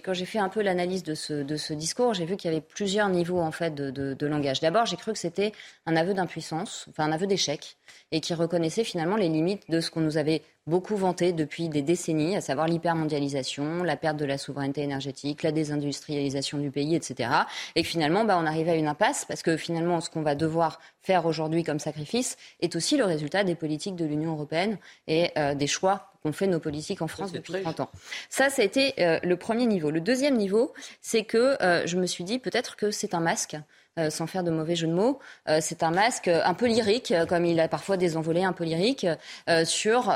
quand 0.05 0.13
j'ai 0.13 0.25
fait 0.25 0.39
un 0.39 0.49
peu 0.49 0.63
l'analyse 0.63 1.03
de 1.03 1.15
ce, 1.15 1.33
de 1.33 1.57
ce 1.57 1.75
discours, 1.75 2.15
j'ai 2.15 2.25
vu 2.25 2.37
qu'il 2.37 2.51
y 2.51 2.55
avait 2.55 2.63
plusieurs 2.63 3.09
niveaux 3.09 3.41
en 3.41 3.51
fait 3.51 3.75
de, 3.75 3.91
de 3.91 4.27
langage. 4.27 4.61
D'abord, 4.61 4.87
j'ai 4.87 4.97
cru 4.97 5.13
que 5.13 5.19
c'était 5.19 5.53
un 5.87 5.97
aveu 5.97 6.15
d'impuissance, 6.15 6.87
enfin 6.91 7.05
un 7.05 7.13
aveu 7.13 7.27
d'échec, 7.27 7.77
et 8.13 8.21
qui 8.21 8.33
reconnaissait 8.33 8.85
finalement 8.85 9.17
les 9.17 9.29
limites 9.29 9.69
de 9.69 9.81
ce 9.81 9.91
qu'on 9.91 10.01
nous 10.01 10.19
avait 10.19 10.43
beaucoup 10.67 10.97
vanté 10.97 11.33
depuis 11.33 11.69
des 11.69 11.83
décennies, 11.83 12.37
à 12.37 12.41
savoir 12.41 12.67
l'hypermondialisation, 12.67 13.83
la 13.83 13.97
perte 13.97 14.17
de 14.17 14.25
la 14.25 14.39
souveraineté 14.39 14.83
énergétique, 14.83 15.43
la 15.43 15.53
désindustrialisation 15.53 16.59
du 16.59 16.71
pays, 16.71 16.95
etc. 16.95 17.31
Et 17.75 17.83
que 17.83 17.89
finalement, 17.89 18.25
bah, 18.25 18.39
on 18.41 18.47
arrivait 18.47 18.73
à 18.73 18.77
une 18.77 18.89
impasse 18.89 19.25
parce 19.27 19.43
que 19.43 19.57
finalement, 19.57 20.01
ce 20.01 20.09
qu'on 20.09 20.23
va 20.23 20.35
devoir 20.35 20.81
faire 21.03 21.27
aujourd'hui 21.27 21.65
comme 21.65 21.79
sacrifice 21.79 22.37
est 22.61 22.77
aussi 22.77 22.97
le 22.97 23.05
résultat 23.05 23.45
des 23.45 23.55
politiques 23.55 23.97
de 23.97 24.07
l'Union 24.07 24.33
européenne 24.33 24.79
et 25.07 25.31
euh, 25.37 25.55
des 25.55 25.67
choix 25.67 26.13
qu'ont 26.23 26.33
fait 26.33 26.47
nos 26.47 26.61
politiques 26.61 27.03
en 27.03 27.09
France 27.09 27.33
depuis 27.33 27.61
30 27.61 27.81
ans. 27.81 27.91
Ça, 28.31 28.49
ça 28.49 28.63
a 28.63 28.65
été 28.65 28.95
euh, 28.99 29.19
le 29.23 29.37
premier 29.37 29.67
niveau. 29.67 29.91
Le 29.91 30.01
deuxième 30.01 30.37
niveau, 30.37 30.73
c'est 31.03 31.25
que 31.25 31.63
euh, 31.63 31.87
je 31.87 31.99
me 31.99 32.07
suis 32.07 32.25
dit 32.25 32.39
peut-être 32.39 32.77
que 32.77 32.91
c'est 32.91 33.13
un 33.13 33.21
masque 33.21 33.57
euh, 33.97 34.11
sans 34.11 34.27
faire 34.27 34.43
de 34.43 34.51
mauvais 34.51 34.75
jeu 34.75 34.89
de 34.89 34.93
mots. 34.93 35.21
Euh, 35.49 35.59
c'est 35.61 35.85
un 35.85 35.93
masque 35.93 36.27
un 36.27 36.55
peu 36.55 36.67
lyrique, 36.67 37.15
comme 37.29 37.45
il 37.45 37.61
a 37.61 37.69
parfois 37.69 37.97
des 37.97 38.17
envolées 38.17 38.43
un 38.43 38.53
peu 38.53 38.65
lyriques, 38.65 39.07
euh, 39.49 39.65
sur 39.65 40.13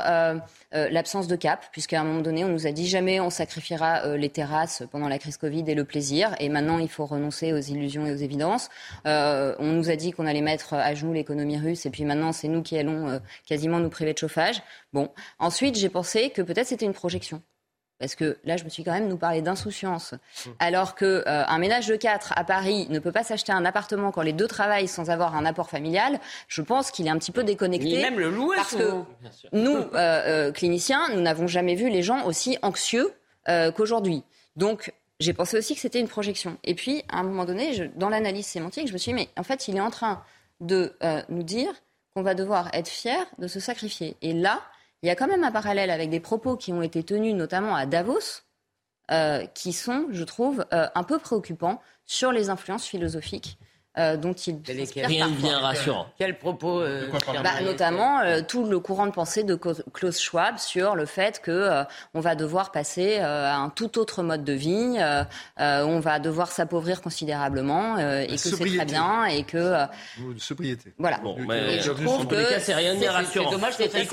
l'absence 0.71 1.27
de 1.27 1.35
cap, 1.35 1.65
puisqu'à 1.71 2.01
un 2.01 2.03
moment 2.03 2.19
donné, 2.21 2.43
on 2.43 2.49
nous 2.49 2.67
a 2.67 2.71
dit 2.71 2.87
jamais 2.87 3.19
on 3.19 3.29
sacrifiera 3.29 4.17
les 4.17 4.29
terrasses 4.29 4.83
pendant 4.91 5.07
la 5.07 5.17
crise 5.17 5.37
Covid 5.37 5.63
et 5.67 5.73
le 5.73 5.83
plaisir, 5.83 6.35
et 6.39 6.49
maintenant 6.49 6.77
il 6.77 6.89
faut 6.89 7.05
renoncer 7.05 7.53
aux 7.53 7.59
illusions 7.59 8.05
et 8.05 8.11
aux 8.11 8.17
évidences. 8.17 8.69
on 9.05 9.55
nous 9.59 9.89
a 9.89 9.95
dit 9.95 10.11
qu'on 10.11 10.27
allait 10.27 10.41
mettre 10.41 10.73
à 10.73 10.93
genoux 10.93 11.13
l'économie 11.13 11.57
russe, 11.57 11.85
et 11.85 11.89
puis 11.89 12.05
maintenant 12.05 12.33
c'est 12.33 12.49
nous 12.49 12.61
qui 12.61 12.77
allons 12.77 13.19
quasiment 13.47 13.79
nous 13.79 13.89
priver 13.89 14.13
de 14.13 14.19
chauffage. 14.19 14.61
Bon, 14.93 15.09
ensuite 15.39 15.75
j'ai 15.75 15.89
pensé 15.89 16.29
que 16.29 16.41
peut-être 16.41 16.67
c'était 16.67 16.85
une 16.85 16.93
projection. 16.93 17.41
Parce 17.99 18.15
que 18.15 18.37
là, 18.45 18.55
je 18.55 18.63
me 18.63 18.69
suis 18.69 18.83
quand 18.83 18.93
même 18.93 19.09
nous 19.09 19.17
parler 19.17 19.41
d'insouciance. 19.41 20.13
Mmh. 20.13 20.49
Alors 20.59 20.95
qu'un 20.95 21.05
euh, 21.05 21.43
un 21.47 21.57
ménage 21.57 21.87
de 21.87 21.97
quatre 21.97 22.33
à 22.37 22.45
Paris 22.45 22.87
ne 22.89 22.99
peut 22.99 23.11
pas 23.11 23.23
s'acheter 23.23 23.51
un 23.51 23.65
appartement 23.65 24.11
quand 24.11 24.21
les 24.21 24.31
deux 24.31 24.47
travaillent 24.47 24.87
sans 24.87 25.09
avoir 25.09 25.35
un 25.35 25.45
apport 25.45 25.69
familial, 25.69 26.19
je 26.47 26.61
pense 26.61 26.91
qu'il 26.91 27.07
est 27.07 27.09
un 27.09 27.17
petit 27.17 27.33
peu 27.33 27.43
déconnecté. 27.43 28.01
même 28.01 28.17
le 28.17 28.29
louer, 28.29 28.55
parce 28.55 28.75
que 28.75 29.03
nous, 29.51 29.75
euh, 29.75 29.87
euh, 29.95 30.51
cliniciens, 30.53 31.09
nous 31.13 31.21
n'avons 31.21 31.47
jamais 31.47 31.75
vu 31.75 31.89
les 31.89 32.01
gens 32.01 32.25
aussi 32.25 32.57
anxieux 32.61 33.13
qu'aujourd'hui. 33.75 34.23
Donc, 34.57 34.93
j'ai 35.19 35.33
pensé 35.33 35.57
aussi 35.57 35.73
que 35.73 35.81
c'était 35.81 35.99
une 35.99 36.07
projection. 36.07 36.57
Et 36.63 36.75
puis, 36.75 37.03
à 37.09 37.17
un 37.17 37.23
moment 37.23 37.45
donné, 37.45 37.73
je, 37.73 37.83
dans 37.95 38.09
l'analyse 38.09 38.45
sémantique, 38.45 38.87
je 38.87 38.93
me 38.93 38.99
suis 38.99 39.11
dit, 39.11 39.15
mais 39.15 39.27
en 39.37 39.43
fait, 39.43 39.67
il 39.67 39.75
est 39.75 39.81
en 39.81 39.89
train 39.89 40.21
de 40.59 40.93
nous 41.29 41.41
dire 41.41 41.73
qu'on 42.13 42.21
va 42.21 42.35
devoir 42.35 42.69
être 42.73 42.87
fier 42.87 43.25
de 43.39 43.47
se 43.47 43.59
sacrifier. 43.59 44.17
Et 44.21 44.33
là, 44.33 44.61
il 45.01 45.07
y 45.07 45.09
a 45.09 45.15
quand 45.15 45.27
même 45.27 45.43
un 45.43 45.51
parallèle 45.51 45.91
avec 45.91 46.09
des 46.09 46.19
propos 46.19 46.57
qui 46.57 46.73
ont 46.73 46.81
été 46.81 47.03
tenus 47.03 47.35
notamment 47.35 47.75
à 47.75 47.85
Davos, 47.85 48.43
euh, 49.11 49.45
qui 49.47 49.73
sont, 49.73 50.07
je 50.11 50.23
trouve, 50.23 50.65
euh, 50.73 50.87
un 50.93 51.03
peu 51.03 51.19
préoccupants 51.19 51.81
sur 52.05 52.31
les 52.31 52.49
influences 52.49 52.85
philosophiques 52.85 53.57
euh, 53.99 54.15
dont 54.15 54.33
il 54.33 54.61
Rien 54.95 55.27
ne 55.27 55.35
vient 55.35 55.59
rassurant. 55.59 56.07
Quel 56.17 56.37
propos 56.37 56.79
euh, 56.79 57.09
bah, 57.43 57.61
Notamment 57.61 58.21
euh, 58.21 58.41
tout 58.47 58.63
le 58.65 58.79
courant 58.79 59.07
de 59.07 59.11
pensée 59.11 59.43
de 59.43 59.55
Klaus 59.55 60.19
Schwab 60.19 60.57
sur 60.57 60.95
le 60.95 61.05
fait 61.05 61.41
que 61.41 61.83
on 62.13 62.21
va 62.21 62.35
devoir 62.35 62.71
passer 62.71 63.17
à 63.17 63.57
un 63.57 63.69
tout 63.69 63.97
autre 63.99 64.23
mode 64.23 64.43
de 64.43 64.53
vie, 64.53 64.97
on 65.57 65.99
va 65.99 66.19
devoir 66.19 66.51
s'appauvrir 66.51 67.01
considérablement 67.01 67.97
et 67.97 68.27
que 68.27 68.37
c'est 68.37 68.57
très 68.57 68.85
bien 68.85 69.25
et 69.25 69.43
que 69.43 69.73
sobriété. 70.37 70.93
Voilà. 70.97 71.17
Bon, 71.17 71.35
mais 71.47 71.81
je 71.81 71.91
trouve 71.91 72.27
que 72.27 72.59
c'est 72.59 72.75
rien 72.75 72.95
de 72.95 73.05
rassurant. 73.05 73.49
C'est 73.49 73.55
dommage 73.55 73.77
que 73.77 73.83
c'est 73.89 74.07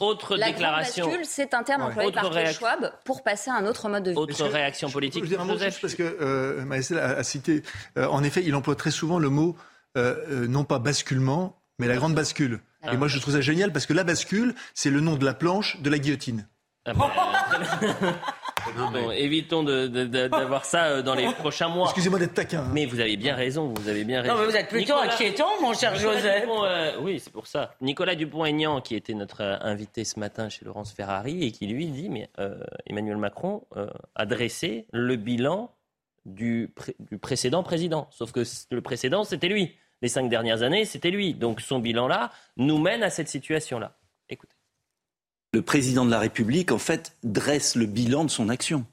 autre 0.00 0.36
la 0.36 0.46
déclaration. 0.46 1.10
c'est 1.24 1.54
un 1.54 1.62
terme 1.62 1.82
employé 1.82 2.12
par 2.12 2.30
Klaus 2.30 2.52
Schwab 2.52 2.92
pour 3.04 3.22
passer 3.22 3.50
à 3.50 3.54
un 3.54 3.66
autre 3.66 3.88
mode 3.88 4.04
de 4.04 4.10
vie. 4.12 4.16
Autre 4.16 4.46
réaction 4.46 4.90
politique. 4.90 5.24
Je, 5.24 5.30
je, 5.30 5.36
je, 5.36 5.48
Joseph. 5.48 5.80
parce 5.80 5.94
que 5.94 6.02
euh, 6.02 6.64
Maëstel 6.64 6.98
a, 6.98 7.16
a 7.16 7.22
cité 7.22 7.62
en 7.96 8.21
effet, 8.22 8.42
il 8.44 8.54
emploie 8.54 8.76
très 8.76 8.90
souvent 8.90 9.18
le 9.18 9.28
mot 9.28 9.56
euh, 9.96 10.16
euh, 10.30 10.48
non 10.48 10.64
pas 10.64 10.78
basculement, 10.78 11.60
mais 11.78 11.86
la 11.86 11.96
grande 11.96 12.14
bascule. 12.14 12.60
Et 12.90 12.96
moi, 12.96 13.08
je 13.08 13.18
trouve 13.18 13.34
ça 13.34 13.40
génial 13.40 13.72
parce 13.72 13.86
que 13.86 13.92
la 13.92 14.04
bascule, 14.04 14.54
c'est 14.74 14.90
le 14.90 15.00
nom 15.00 15.16
de 15.16 15.24
la 15.24 15.34
planche 15.34 15.80
de 15.82 15.90
la 15.90 15.98
guillotine. 15.98 16.48
Ah 16.84 16.94
bon, 16.94 19.10
évitons 19.12 19.62
d'avoir 19.62 20.64
ça 20.64 20.86
euh, 20.86 21.02
dans 21.02 21.14
les 21.14 21.30
prochains 21.34 21.68
mois. 21.68 21.84
Excusez-moi 21.84 22.18
d'être 22.18 22.34
taquin. 22.34 22.62
Hein. 22.62 22.70
Mais 22.72 22.86
vous 22.86 23.00
avez 23.00 23.16
bien 23.16 23.36
raison, 23.36 23.68
vous 23.68 23.88
avez 23.88 24.04
bien 24.04 24.22
raison. 24.22 24.34
Non, 24.34 24.40
mais 24.40 24.46
vous 24.46 24.56
êtes 24.56 24.68
plutôt 24.68 24.96
inquiétant, 24.96 25.48
mon 25.60 25.74
cher 25.74 25.94
Joseph. 25.94 26.44
oui, 27.02 27.20
c'est 27.20 27.32
pour 27.32 27.46
ça. 27.46 27.74
Nicolas 27.82 28.14
Dupont-Aignan, 28.14 28.80
qui 28.80 28.96
était 28.96 29.14
notre 29.14 29.42
invité 29.42 30.04
ce 30.04 30.18
matin 30.18 30.48
chez 30.48 30.64
Laurence 30.64 30.92
Ferrari, 30.92 31.44
et 31.44 31.52
qui 31.52 31.66
lui 31.66 31.86
dit, 31.86 32.08
mais 32.08 32.30
Emmanuel 32.86 33.18
Macron 33.18 33.62
a 34.16 34.26
dressé 34.26 34.86
le 34.92 35.16
bilan 35.16 35.70
du, 36.24 36.72
du 36.98 37.18
précédent 37.18 37.62
président. 37.62 38.08
Sauf 38.10 38.32
que 38.32 38.42
le 38.70 38.80
précédent, 38.80 39.24
c'était 39.24 39.48
lui. 39.48 39.74
Les 40.02 40.08
cinq 40.08 40.28
dernières 40.28 40.62
années, 40.62 40.84
c'était 40.84 41.10
lui. 41.10 41.34
Donc 41.34 41.60
son 41.60 41.78
bilan-là 41.78 42.32
nous 42.56 42.78
mène 42.78 43.02
à 43.02 43.10
cette 43.10 43.28
situation-là. 43.28 43.96
Écoutez. 44.28 44.54
Le 45.52 45.62
président 45.62 46.04
de 46.04 46.10
la 46.10 46.18
République, 46.18 46.72
en 46.72 46.78
fait, 46.78 47.16
dresse 47.22 47.76
le 47.76 47.86
bilan 47.86 48.24
de 48.24 48.30
son 48.30 48.48
action. 48.48 48.86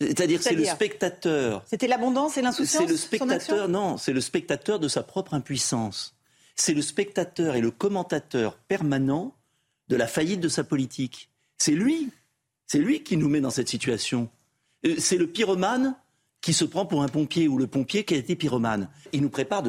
C'est-à-dire 0.00 0.42
c'est 0.42 0.54
le 0.54 0.64
spectateur. 0.64 1.64
C'était 1.66 1.88
l'abondance 1.88 2.36
et 2.36 2.42
l'insouciance 2.42 2.84
C'est 2.84 2.90
le 2.90 2.96
spectateur, 2.96 3.68
non, 3.68 3.96
c'est 3.96 4.12
le 4.12 4.20
spectateur 4.20 4.78
de 4.78 4.88
sa 4.88 5.02
propre 5.02 5.32
impuissance. 5.32 6.14
C'est 6.54 6.74
le 6.74 6.82
spectateur 6.82 7.54
et 7.54 7.60
le 7.60 7.70
commentateur 7.70 8.56
permanent 8.56 9.34
de 9.88 9.96
la 9.96 10.06
faillite 10.06 10.40
de 10.40 10.48
sa 10.48 10.64
politique. 10.64 11.30
C'est 11.56 11.72
lui. 11.72 12.10
C'est 12.66 12.78
lui 12.78 13.02
qui 13.02 13.16
nous 13.16 13.28
met 13.28 13.40
dans 13.40 13.50
cette 13.50 13.68
situation. 13.68 14.28
Euh, 14.84 14.96
c'est 14.98 15.16
le 15.16 15.26
pyromane 15.26 15.96
qui 16.46 16.52
se 16.52 16.64
prend 16.64 16.86
pour 16.86 17.02
un 17.02 17.08
pompier 17.08 17.48
ou 17.48 17.58
le 17.58 17.66
pompier 17.66 18.04
qui 18.04 18.14
a 18.14 18.18
été 18.18 18.36
pyromane. 18.36 18.88
Il 19.12 19.20
nous 19.20 19.30
prépare 19.30 19.64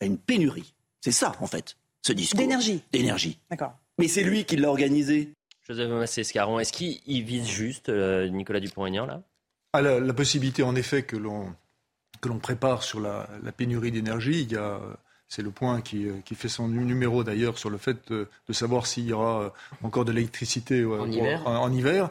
à 0.00 0.04
une 0.04 0.16
pénurie. 0.16 0.74
C'est 1.00 1.10
ça, 1.10 1.32
en 1.40 1.48
fait, 1.48 1.76
ce 2.02 2.12
discours. 2.12 2.38
D'énergie. 2.38 2.84
D'énergie. 2.92 3.40
D'accord. 3.50 3.76
Mais 3.98 4.06
c'est 4.06 4.22
lui 4.22 4.44
qui 4.44 4.54
l'a 4.54 4.68
organisé. 4.68 5.32
Joseph 5.68 5.90
Massé-Escaron, 5.90 6.60
est-ce 6.60 6.72
qu'il 6.72 7.24
vise 7.24 7.48
juste 7.48 7.88
euh, 7.88 8.28
Nicolas 8.28 8.60
Dupont-Aignan, 8.60 9.06
là? 9.06 9.22
Ah, 9.72 9.82
la, 9.82 10.14
possibilité, 10.14 10.62
en 10.62 10.76
effet, 10.76 11.02
que 11.02 11.16
l'on 11.16 11.52
que 12.20 12.28
l'on 12.28 12.38
prépare 12.38 12.84
sur 12.84 13.00
la, 13.00 13.26
pénurie 13.56 13.90
d'énergie. 13.90 14.42
Il 14.42 14.52
y 14.52 14.56
a, 14.56 14.78
c'est 15.26 15.42
le 15.42 15.50
point 15.50 15.80
qui, 15.80 16.06
euh, 16.06 16.20
qui, 16.24 16.36
fait 16.36 16.48
son 16.48 16.68
numéro 16.68 17.24
d'ailleurs 17.24 17.58
sur 17.58 17.70
le 17.70 17.78
fait 17.78 18.12
de, 18.12 18.28
savoir 18.52 18.86
s'il 18.86 19.06
y 19.06 19.12
aura 19.12 19.42
euh, 19.42 19.50
encore 19.82 20.04
de 20.04 20.12
l'électricité 20.12 20.84
en, 20.84 21.10
hiver. 21.10 21.44
en, 21.44 21.72
hiver. 21.72 22.10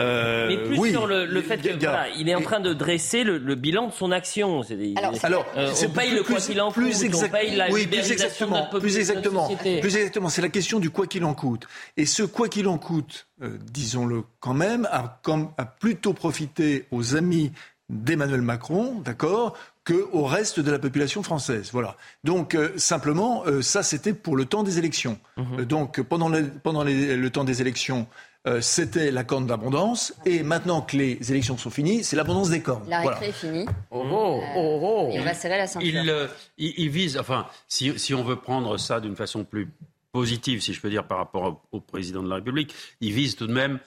Euh, 0.00 0.48
Mais 0.48 0.56
plus 0.56 0.90
sur 0.90 1.06
le, 1.06 1.42
fait 1.42 1.58
qu'il 1.58 1.78
il 2.16 2.28
est 2.28 2.34
en 2.34 2.40
train 2.40 2.60
de 2.60 2.72
dresser 2.72 3.22
le, 3.22 3.54
bilan 3.54 3.88
de 3.88 3.92
son 3.92 4.10
action. 4.10 4.62
Alors, 4.96 5.14
alors 5.22 5.46
euh, 5.56 5.72
on 5.84 5.90
paye 5.90 6.12
le 6.12 6.22
quoi 6.22 6.38
qu'il 6.38 6.60
en 6.60 6.72
coûte, 6.72 6.74
plus 6.74 7.04
on 7.14 7.28
paye 7.28 7.54
la 7.54 7.70
oui, 7.70 7.86
plus 7.86 8.10
exactement, 8.10 8.66
plus 8.66 8.96
exactement, 8.96 9.48
plus 9.48 9.96
exactement. 9.96 10.28
C'est 10.28 10.42
la 10.42 10.48
question 10.48 10.78
du 10.78 10.90
quoi 10.90 11.06
qu'il 11.06 11.24
en 11.24 11.34
coûte. 11.34 11.66
Et 11.96 12.06
ce 12.06 12.22
quoi 12.22 12.48
qu'il 12.48 12.66
en 12.68 12.78
coûte, 12.78 13.26
euh, 13.42 13.58
disons-le 13.70 14.22
quand 14.40 14.54
même, 14.54 14.88
a, 14.90 15.20
a 15.58 15.64
plutôt 15.66 16.14
profité 16.14 16.86
aux 16.90 17.16
amis 17.16 17.52
d'Emmanuel 17.90 18.40
Macron, 18.40 19.00
d'accord, 19.04 19.56
qu'au 19.84 20.24
reste 20.24 20.60
de 20.60 20.70
la 20.70 20.78
population 20.78 21.22
française. 21.22 21.70
Voilà. 21.72 21.96
Donc 22.24 22.54
euh, 22.54 22.70
simplement, 22.76 23.44
ça 23.60 23.82
c'était 23.82 24.14
pour 24.14 24.36
le 24.36 24.46
temps 24.46 24.62
des 24.62 24.78
élections. 24.78 25.18
Mhm. 25.36 25.64
donc 25.64 26.00
pendant, 26.02 26.28
le, 26.28 26.48
pendant 26.62 26.84
le 26.84 27.28
temps 27.30 27.44
des 27.44 27.60
élections, 27.60 28.06
euh, 28.46 28.60
c'était 28.60 29.10
la 29.10 29.24
corne 29.24 29.46
d'abondance. 29.46 30.14
Et 30.24 30.42
maintenant 30.42 30.80
que 30.80 30.96
les 30.96 31.30
élections 31.30 31.58
sont 31.58 31.70
finies, 31.70 32.04
c'est 32.04 32.16
l'abondance 32.16 32.50
des 32.50 32.62
cornes. 32.62 32.88
La 32.88 33.00
récré 33.00 33.28
est 33.28 33.32
finie. 33.32 33.66
Oh, 33.90 34.04
oh, 34.10 34.42
oh, 34.56 34.80
oh. 34.82 35.10
Il 35.12 35.22
va 35.22 35.34
serrer 35.34 35.58
la 35.58 35.66
ceinture. 35.66 36.02
Euh, 36.06 36.26
il, 36.56 36.74
il, 36.78 36.88
vise, 36.88 37.18
enfin, 37.18 37.46
si, 37.68 37.98
si 37.98 38.14
on 38.14 38.24
veut 38.24 38.36
prendre 38.36 38.78
ça 38.78 39.00
d'une 39.00 39.16
façon 39.16 39.44
plus 39.44 39.68
positive, 40.12 40.60
si 40.60 40.72
je 40.72 40.80
peux 40.80 40.90
dire, 40.90 41.06
par 41.06 41.18
rapport 41.18 41.62
au 41.70 41.80
président 41.80 42.22
de 42.22 42.28
la 42.28 42.36
République, 42.36 42.74
il 43.00 43.12
vise 43.12 43.36
tout 43.36 43.46
de 43.46 43.52
même 43.52 43.78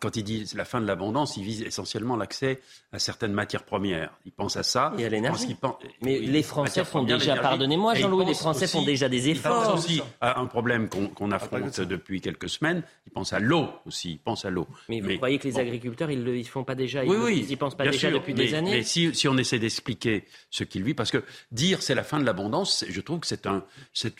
quand 0.00 0.16
il 0.16 0.24
dit 0.24 0.50
la 0.54 0.64
fin 0.64 0.80
de 0.80 0.86
l'abondance, 0.86 1.36
il 1.36 1.44
vise 1.44 1.62
essentiellement 1.62 2.16
l'accès 2.16 2.60
à 2.92 2.98
certaines 2.98 3.32
matières 3.32 3.64
premières. 3.64 4.10
Il 4.24 4.32
pense 4.32 4.56
à 4.56 4.62
ça. 4.62 4.92
Et 4.98 5.04
à 5.04 5.08
l'énergie. 5.08 5.56
Mais 6.00 6.18
les 6.18 6.42
Français 6.42 6.84
font 6.84 7.02
déjà, 7.02 7.36
pardonnez-moi 7.36 7.94
Jean-Louis, 7.94 8.26
les 8.26 8.34
Français 8.34 8.66
font 8.66 8.82
déjà 8.82 9.08
des 9.08 9.28
efforts. 9.28 9.62
Il 9.64 9.70
pense 9.70 9.84
aussi 9.84 10.02
à 10.20 10.40
un 10.40 10.46
problème 10.46 10.88
qu'on 10.88 11.30
affronte 11.30 11.80
depuis 11.80 12.20
quelques 12.20 12.48
semaines. 12.48 12.82
Il 13.06 13.12
pense 13.12 13.32
à 13.32 13.40
l'eau 13.40 13.68
aussi. 13.86 14.12
Il 14.12 14.18
pense 14.18 14.44
à 14.44 14.50
l'eau. 14.50 14.66
Mais 14.88 15.00
vous 15.00 15.16
croyez 15.16 15.38
que 15.38 15.48
les 15.48 15.58
agriculteurs, 15.58 16.10
ils 16.10 16.22
ne 16.22 16.42
font 16.44 16.64
pas 16.64 16.74
déjà 16.74 17.04
Oui, 17.04 17.16
oui. 17.20 17.40
Ils 17.42 17.48
n'y 17.48 17.56
pensent 17.56 17.76
pas 17.76 17.86
déjà 17.86 18.10
depuis 18.10 18.34
des 18.34 18.54
années 18.54 18.70
Mais 18.72 18.82
si, 18.82 19.14
si 19.14 19.28
on 19.28 19.36
essaie 19.36 19.58
d'expliquer 19.58 20.24
ce 20.50 20.64
qu'il 20.64 20.82
vit, 20.82 20.94
parce 20.94 21.10
que 21.10 21.22
dire 21.50 21.82
c'est 21.82 21.94
la 21.94 22.04
fin 22.04 22.18
de 22.18 22.24
l'abondance, 22.24 22.84
je 22.88 23.00
trouve 23.00 23.20
que 23.20 23.26
c'est 23.26 23.46
un, 23.46 23.64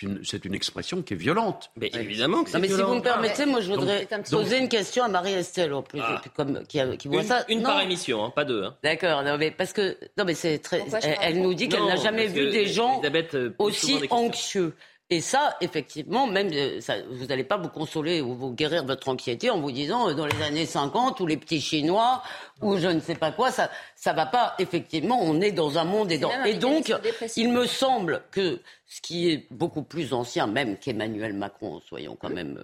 une, 0.03 0.23
une 0.45 0.55
expression 0.55 1.03
qui 1.03 1.15
est 1.15 1.17
violente. 1.17 1.71
Mais 1.77 1.91
évidemment 1.95 2.45
que 2.45 2.51
c'est 2.51 2.59
Mais 2.59 2.69
si 2.69 2.83
vous 2.83 2.95
me 2.95 3.01
permettez, 3.03 3.47
moi 3.47 3.61
je 3.61 3.73
voudrais 3.73 4.09
poser 4.31 4.59
une 4.59 4.69
question 4.69 5.05
à 5.05 5.09
Marie-Estelle, 5.23 5.73
en 5.73 5.83
plus, 5.83 6.01
ah. 6.03 6.21
comme, 6.35 6.65
qui, 6.67 6.81
qui 6.99 7.09
voit 7.09 7.23
une, 7.23 7.29
ça. 7.29 7.45
Une 7.49 7.63
par 7.63 7.81
émission, 7.81 8.25
hein, 8.25 8.33
pas 8.35 8.45
deux. 8.45 8.65
Hein. 8.65 8.77
D'accord, 8.83 9.23
non, 9.23 9.37
mais 9.39 9.51
parce 9.51 9.73
que. 9.73 9.97
Non, 10.19 10.25
mais 10.25 10.35
c'est 10.35 10.59
très. 10.59 10.85
Elle, 11.21 11.41
nous 11.41 11.55
dit 11.55 11.69
qu'elle 11.69 11.87
n'a 11.87 11.97
jamais 11.97 12.27
vu 12.27 12.51
des 12.51 12.67
gens 12.67 13.01
euh, 13.05 13.51
aussi 13.59 14.01
anxieux. 14.11 14.75
Et 15.11 15.21
ça, 15.21 15.59
effectivement, 15.61 16.27
même 16.27 16.49
euh, 16.55 16.81
ça, 16.81 16.95
vous 17.11 17.27
n'allez 17.27 17.45
pas 17.45 17.59
vous 17.59 17.69
consoler 17.69 18.23
ou 18.23 18.35
vous 18.35 18.51
guérir 18.51 18.83
votre 18.87 19.11
anxiété 19.11 19.51
en 19.51 19.61
vous 19.61 19.71
disant 19.71 20.09
euh, 20.09 20.15
dans 20.15 20.25
les 20.25 20.43
années 20.43 20.65
50 20.65 21.21
ou 21.21 21.27
les 21.27 21.37
petits 21.37 21.61
Chinois 21.61 22.23
ou 22.63 22.79
je 22.79 22.89
ne 22.89 22.99
sais 22.99 23.17
pas 23.17 23.31
quoi, 23.31 23.51
ça 23.51 23.71
ça 23.95 24.15
va 24.15 24.25
pas. 24.25 24.55
Effectivement, 24.59 25.19
on 25.21 25.43
est 25.43 25.53
dans 25.53 25.77
un 25.77 25.85
monde 25.85 26.11
et, 26.11 26.21
et 26.47 26.55
donc 26.55 26.95
il 27.37 27.53
me 27.53 27.67
semble 27.67 28.23
que 28.31 28.61
ce 28.87 29.03
qui 29.03 29.31
est 29.31 29.47
beaucoup 29.51 29.83
plus 29.83 30.15
ancien, 30.15 30.47
même 30.47 30.79
qu'Emmanuel 30.79 31.35
Macron, 31.35 31.81
soyons 31.81 32.17
quand 32.19 32.31
même 32.31 32.59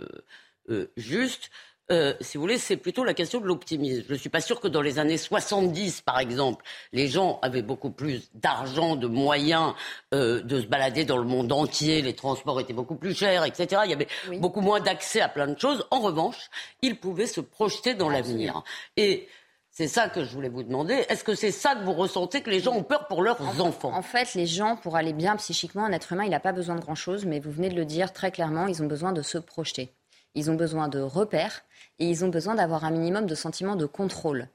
euh, 0.71 0.91
justes, 0.97 1.51
euh, 1.91 2.15
si 2.21 2.37
vous 2.37 2.43
voulez, 2.43 2.59
c'est 2.59 2.77
plutôt 2.77 3.03
la 3.03 3.15
question 3.15 3.41
de 3.41 3.47
l'optimisme. 3.47 4.05
Je 4.07 4.13
ne 4.13 4.19
suis 4.19 4.29
pas 4.29 4.43
sûr 4.43 4.61
que 4.61 4.69
dans 4.69 4.83
les 4.83 4.99
années 4.99 5.17
70, 5.17 6.03
par 6.03 6.19
exemple, 6.19 6.65
les 6.93 7.09
gens 7.09 7.39
avaient 7.41 7.63
beaucoup 7.63 7.91
plus 7.91 8.31
d'argent, 8.35 8.95
de 8.95 9.07
moyens 9.07 9.75
euh, 10.13 10.43
de 10.43 10.61
se 10.61 10.67
balader 10.67 11.05
dans 11.05 11.17
le 11.17 11.25
monde 11.25 11.51
entier, 11.51 12.03
les 12.03 12.15
transports 12.15 12.61
étaient 12.61 12.75
beaucoup 12.75 12.97
plus 12.97 13.15
chers, 13.15 13.45
etc. 13.45 13.83
Il 13.85 13.91
y 13.91 13.95
avait 13.95 14.09
beaucoup 14.39 14.61
moins 14.61 14.81
d'accès 14.81 15.21
à 15.23 15.29
plein 15.29 15.47
de 15.47 15.59
choses. 15.59 15.87
En 15.91 16.01
revanche, 16.01 16.51
ils 16.83 16.99
pouvaient 16.99 17.27
se 17.27 17.41
projeter 17.41 17.95
dans 17.95 18.11
l'avenir. 18.11 18.63
Et 18.99 19.27
c'est 19.71 19.89
ça 19.89 20.09
que 20.09 20.25
je 20.25 20.33
voulais 20.35 20.49
vous 20.51 20.65
demander. 20.65 21.07
Est-ce 21.09 21.25
que 21.25 21.35
c'est 21.35 21.53
ça 21.53 21.75
que 21.75 21.85
vous 21.85 21.95
ressentez, 21.95 22.43
que 22.43 22.51
les 22.51 22.61
gens 22.61 22.75
ont 22.75 22.83
peur 22.83 23.07
pour 23.07 23.23
leurs 23.23 23.63
enfants? 23.63 23.95
En 23.95 24.03
fait, 24.03 24.35
les 24.35 24.47
gens, 24.47 24.77
pour 24.77 24.97
aller 24.97 25.15
bien 25.15 25.37
psychiquement, 25.37 25.85
un 25.85 25.93
être 25.93 26.13
humain, 26.13 26.25
il 26.25 26.31
n'a 26.31 26.41
pas 26.41 26.53
besoin 26.53 26.75
de 26.75 26.81
grand-chose, 26.81 27.25
mais 27.25 27.41
vous 27.41 27.53
venez 27.53 27.71
de 27.71 27.77
le 27.77 27.87
dire 27.87 28.13
très 28.13 28.31
clairement, 28.31 28.67
ils 28.67 28.83
ont 28.83 28.87
besoin 28.87 29.13
de 29.13 29.23
se 29.23 29.39
projeter. 29.39 29.95
Ils 30.35 30.51
ont 30.51 30.55
besoin 30.55 30.89
de 30.89 31.01
repères 31.01 31.63
et 31.99 32.07
ils 32.07 32.25
ont 32.25 32.29
besoin 32.29 32.55
d'avoir 32.55 32.85
un 32.85 32.91
minimum 32.91 33.27
de 33.27 33.35
sentiment 33.35 33.77
de 33.77 33.87
contrôle. 33.87 34.49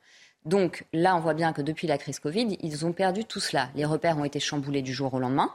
Donc 0.45 0.85
là, 0.93 1.15
on 1.15 1.19
voit 1.19 1.33
bien 1.33 1.53
que 1.53 1.61
depuis 1.61 1.87
la 1.87 1.97
crise 1.97 2.19
Covid, 2.19 2.57
ils 2.61 2.85
ont 2.85 2.91
perdu 2.91 3.23
tout 3.25 3.39
cela. 3.39 3.69
Les 3.75 3.85
repères 3.85 4.17
ont 4.17 4.25
été 4.25 4.39
chamboulés 4.39 4.81
du 4.81 4.93
jour 4.93 5.13
au 5.13 5.19
lendemain. 5.19 5.49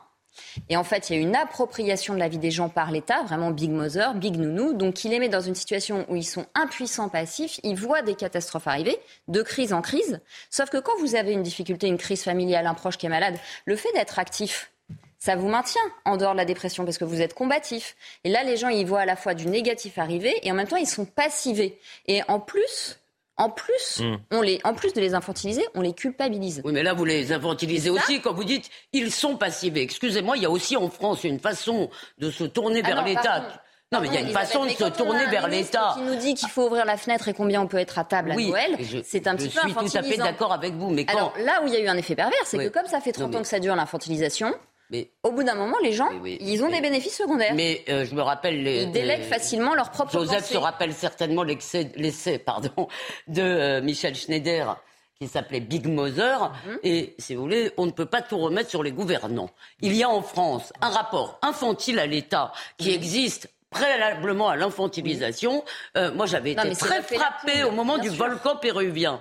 Et 0.69 0.77
en 0.77 0.85
fait, 0.85 1.11
il 1.11 1.17
y 1.17 1.19
a 1.19 1.23
une 1.23 1.37
appropriation 1.37 2.15
de 2.15 2.19
la 2.19 2.29
vie 2.29 2.39
des 2.39 2.51
gens 2.51 2.69
par 2.69 2.91
l'État, 2.91 3.23
vraiment 3.23 3.51
Big 3.51 3.71
Mother, 3.71 4.15
Big 4.15 4.37
Nounou. 4.37 4.73
Donc, 4.73 5.05
il 5.05 5.11
les 5.11 5.19
met 5.19 5.29
dans 5.29 5.41
une 5.41 5.55
situation 5.55 6.07
où 6.09 6.17
ils 6.17 6.25
sont 6.25 6.47
impuissants, 6.55 7.09
passifs, 7.09 7.61
ils 7.65 7.77
voient 7.77 8.03
des 8.03 8.15
catastrophes 8.15 8.69
arriver, 8.69 8.97
de 9.27 9.43
crise 9.43 9.73
en 9.73 9.83
crise. 9.83 10.21
Sauf 10.51 10.71
que 10.71 10.79
quand 10.79 10.97
vous 11.01 11.17
avez 11.17 11.33
une 11.33 11.43
difficulté, 11.43 11.87
une 11.87 11.99
crise 11.99 12.23
familiale, 12.23 12.67
un 12.67 12.75
proche 12.75 12.99
qui 12.99 13.07
est 13.07 13.11
malade, 13.11 13.37
le 13.65 13.77
fait 13.77 13.93
d'être 13.95 14.19
actif, 14.19 14.71
ça 15.19 15.37
vous 15.37 15.49
maintient 15.49 15.83
en 16.05 16.17
dehors 16.17 16.33
de 16.33 16.37
la 16.37 16.45
dépression 16.45 16.85
parce 16.85 16.99
que 16.99 17.05
vous 17.05 17.21
êtes 17.21 17.35
combatif. 17.35 17.97
Et 18.25 18.29
là, 18.29 18.45
les 18.45 18.57
gens, 18.57 18.69
ils 18.69 18.87
voient 18.87 19.01
à 19.01 19.07
la 19.07 19.17
fois 19.17 19.35
du 19.35 19.47
négatif 19.47 19.99
arriver 19.99 20.35
et 20.43 20.53
en 20.53 20.55
même 20.55 20.69
temps, 20.69 20.77
ils 20.77 20.87
sont 20.87 21.05
passivés. 21.05 21.79
Et 22.07 22.23
en 22.29 22.41
plus, 22.41 22.99
en 23.37 23.51
plus, 23.51 24.01
hmm. 24.01 24.17
on 24.33 24.43
les, 24.43 24.61
en 24.65 24.75
plus 24.75 24.93
de 24.93 25.01
les 25.01 25.15
infantiliser, 25.15 25.65
on 25.75 25.81
les 25.81 25.93
culpabilise. 25.93 26.61
Oui, 26.65 26.73
mais 26.73 26.83
là, 26.83 26.93
vous 26.93 27.05
les 27.05 27.33
infantilisez 27.33 27.91
aussi 27.91 28.21
quand 28.21 28.33
vous 28.33 28.45
dites 28.45 28.69
ils 28.93 29.13
sont 29.13 29.37
passivés. 29.37 29.83
Excusez-moi, 29.83 30.37
il 30.37 30.43
y 30.43 30.47
a 30.47 30.51
aussi 30.51 30.77
en 30.77 30.91
France 30.91 31.25
une 31.25 31.39
façon 31.39 31.89
de 32.19 32.31
se 32.31 32.45
tourner 32.45 32.83
vers 32.83 33.05
l'État. 33.05 33.63
Non, 33.91 34.01
mais 34.01 34.09
il 34.09 34.15
y 34.15 34.19
a 34.19 34.21
une 34.21 34.33
façon 34.33 34.67
de 34.67 34.71
se 34.71 34.85
tourner 34.85 35.25
vers 35.27 35.49
l'État. 35.49 35.95
Qui 35.95 36.03
nous 36.03 36.17
dit 36.17 36.35
qu'il 36.35 36.49
faut 36.49 36.67
ouvrir 36.67 36.85
la 36.85 36.97
fenêtre 36.99 37.29
et 37.29 37.33
combien 37.33 37.63
on 37.63 37.67
peut 37.67 37.79
être 37.79 37.99
à 37.99 38.05
table 38.05 38.33
à 38.33 38.35
Noël. 38.35 38.77
C'est 39.05 39.27
un 39.27 39.35
petit 39.35 39.49
peu 39.49 39.61
infantilisant. 39.61 39.81
Je 39.83 39.89
suis 39.89 39.99
tout 39.99 39.99
à 39.99 40.03
fait 40.03 40.17
d'accord 40.33 40.53
avec 40.53 40.75
vous. 40.75 40.91
Mais 40.91 41.07
quand... 41.07 41.17
Alors 41.17 41.33
là 41.39 41.63
où 41.63 41.69
il 41.69 41.73
y 41.73 41.77
a 41.77 41.81
eu 41.81 41.89
un 41.89 41.97
effet 41.97 42.15
pervers, 42.15 42.39
c'est 42.45 42.59
que 42.59 42.69
comme 42.69 42.87
ça 42.87 43.01
fait 43.01 43.13
30 43.13 43.35
ans 43.35 43.41
que 43.41 43.49
ça 43.49 43.61
dure 43.61 43.75
l'infantilisation, 43.77 44.53
mais 44.91 45.11
au 45.23 45.33
bout 45.33 45.43
d'un 45.43 45.55
moment, 45.55 45.77
les 45.83 45.93
gens, 45.93 46.09
ils 46.25 46.63
ont 46.63 46.71
des 46.71 46.81
bénéfices 46.81 47.17
secondaires. 47.17 47.55
Mais 47.55 47.85
euh, 47.89 48.05
je 48.05 48.15
me 48.15 48.23
rappelle 48.23 48.63
les, 48.63 48.83
ils 48.85 48.93
délèguent 48.93 49.25
facilement 49.25 49.75
leur 49.75 49.91
propre. 49.91 50.13
Joseph 50.13 50.47
se 50.47 50.57
rappelle 50.57 50.93
certainement 50.95 51.43
l'essai, 51.43 52.39
pardon, 52.39 52.89
de 53.29 53.43
euh, 53.43 53.81
Michel 53.83 54.15
Schneider 54.15 54.77
qui 55.21 55.27
s'appelait 55.27 55.61
Big 55.61 55.87
Mother. 55.87 56.53
Mhm. 56.65 56.79
Et 56.85 57.15
si 57.19 57.35
vous 57.35 57.43
voulez, 57.43 57.73
on 57.77 57.87
ne 57.87 57.91
peut 57.91 58.07
pas 58.07 58.23
tout 58.23 58.39
remettre 58.39 58.71
sur 58.71 58.83
les 58.83 58.93
gouvernants. 58.93 59.51
Il 59.81 59.95
y 59.95 60.03
a 60.03 60.09
en 60.09 60.23
France 60.23 60.73
un 60.81 60.91
rapport 60.91 61.39
infantile 61.43 61.99
à 61.99 62.07
l'État 62.07 62.53
qui 62.77 62.93
existe 62.93 63.51
préalablement 63.71 64.49
à 64.49 64.57
l'infantilisation. 64.57 65.65
Euh, 65.97 66.13
moi, 66.13 66.27
j'avais 66.27 66.53
été 66.53 66.73
très 66.77 67.03
frappé 67.03 67.65
au 67.65 67.71
moment 67.71 67.99
du 67.99 68.09
volcan 68.09 68.57
péruvien. 68.57 69.21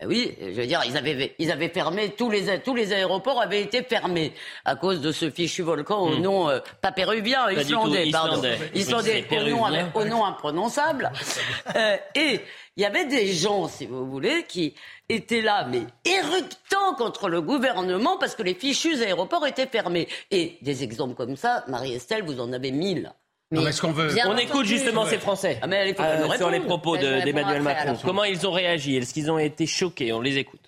Ben 0.00 0.08
oui, 0.08 0.36
je 0.40 0.60
veux 0.60 0.66
dire, 0.66 0.82
ils 0.84 0.96
avaient, 0.96 1.36
ils 1.38 1.52
avaient 1.52 1.68
fermé, 1.68 2.10
tous 2.10 2.28
les, 2.28 2.58
tous 2.58 2.74
les 2.74 2.92
aéroports 2.92 3.40
avaient 3.40 3.62
été 3.62 3.84
fermés 3.84 4.32
à 4.64 4.74
cause 4.74 5.00
de 5.00 5.12
ce 5.12 5.30
fichu 5.30 5.62
volcan 5.62 6.00
au 6.00 6.16
hmm. 6.16 6.20
nom, 6.20 6.50
euh, 6.50 6.58
pas 6.80 6.90
péruvien, 6.90 7.48
islandais, 7.52 8.10
pardon. 8.10 8.42
Islandais, 8.74 9.24
au, 9.30 9.48
nom, 9.48 9.64
au 9.94 10.04
nom 10.04 10.24
imprononçable. 10.24 11.12
euh, 11.76 11.96
et 12.16 12.40
il 12.76 12.82
y 12.82 12.86
avait 12.86 13.04
des 13.04 13.32
gens, 13.32 13.68
si 13.68 13.86
vous 13.86 14.04
voulez, 14.04 14.44
qui 14.48 14.74
étaient 15.08 15.42
là, 15.42 15.64
mais 15.70 15.82
éructants 16.04 16.94
contre 16.98 17.28
le 17.28 17.40
gouvernement 17.40 18.16
parce 18.18 18.34
que 18.34 18.42
les 18.42 18.54
fichus 18.54 19.00
aéroports 19.00 19.46
étaient 19.46 19.68
fermés. 19.68 20.08
Et 20.32 20.58
des 20.62 20.82
exemples 20.82 21.14
comme 21.14 21.36
ça, 21.36 21.64
Marie-Estelle, 21.68 22.24
vous 22.24 22.40
en 22.40 22.52
avez 22.52 22.72
mille. 22.72 23.12
Mais 23.50 23.72
qu'on 23.80 23.92
veut... 23.92 24.08
On 24.26 24.36
écoute 24.36 24.66
justement 24.66 25.06
ces 25.06 25.18
Français 25.18 25.58
ah, 25.62 25.66
mais 25.66 25.94
euh, 25.98 26.36
sur 26.36 26.50
les 26.50 26.60
propos 26.60 26.96
d'Emmanuel 26.96 27.62
Macron. 27.62 27.96
Comment 28.04 28.24
ils 28.24 28.46
ont 28.46 28.52
réagi? 28.52 28.96
Est-ce 28.96 29.14
qu'ils 29.14 29.30
ont 29.30 29.38
été 29.38 29.66
choqués? 29.66 30.12
On 30.12 30.20
les 30.20 30.38
écoute. 30.38 30.60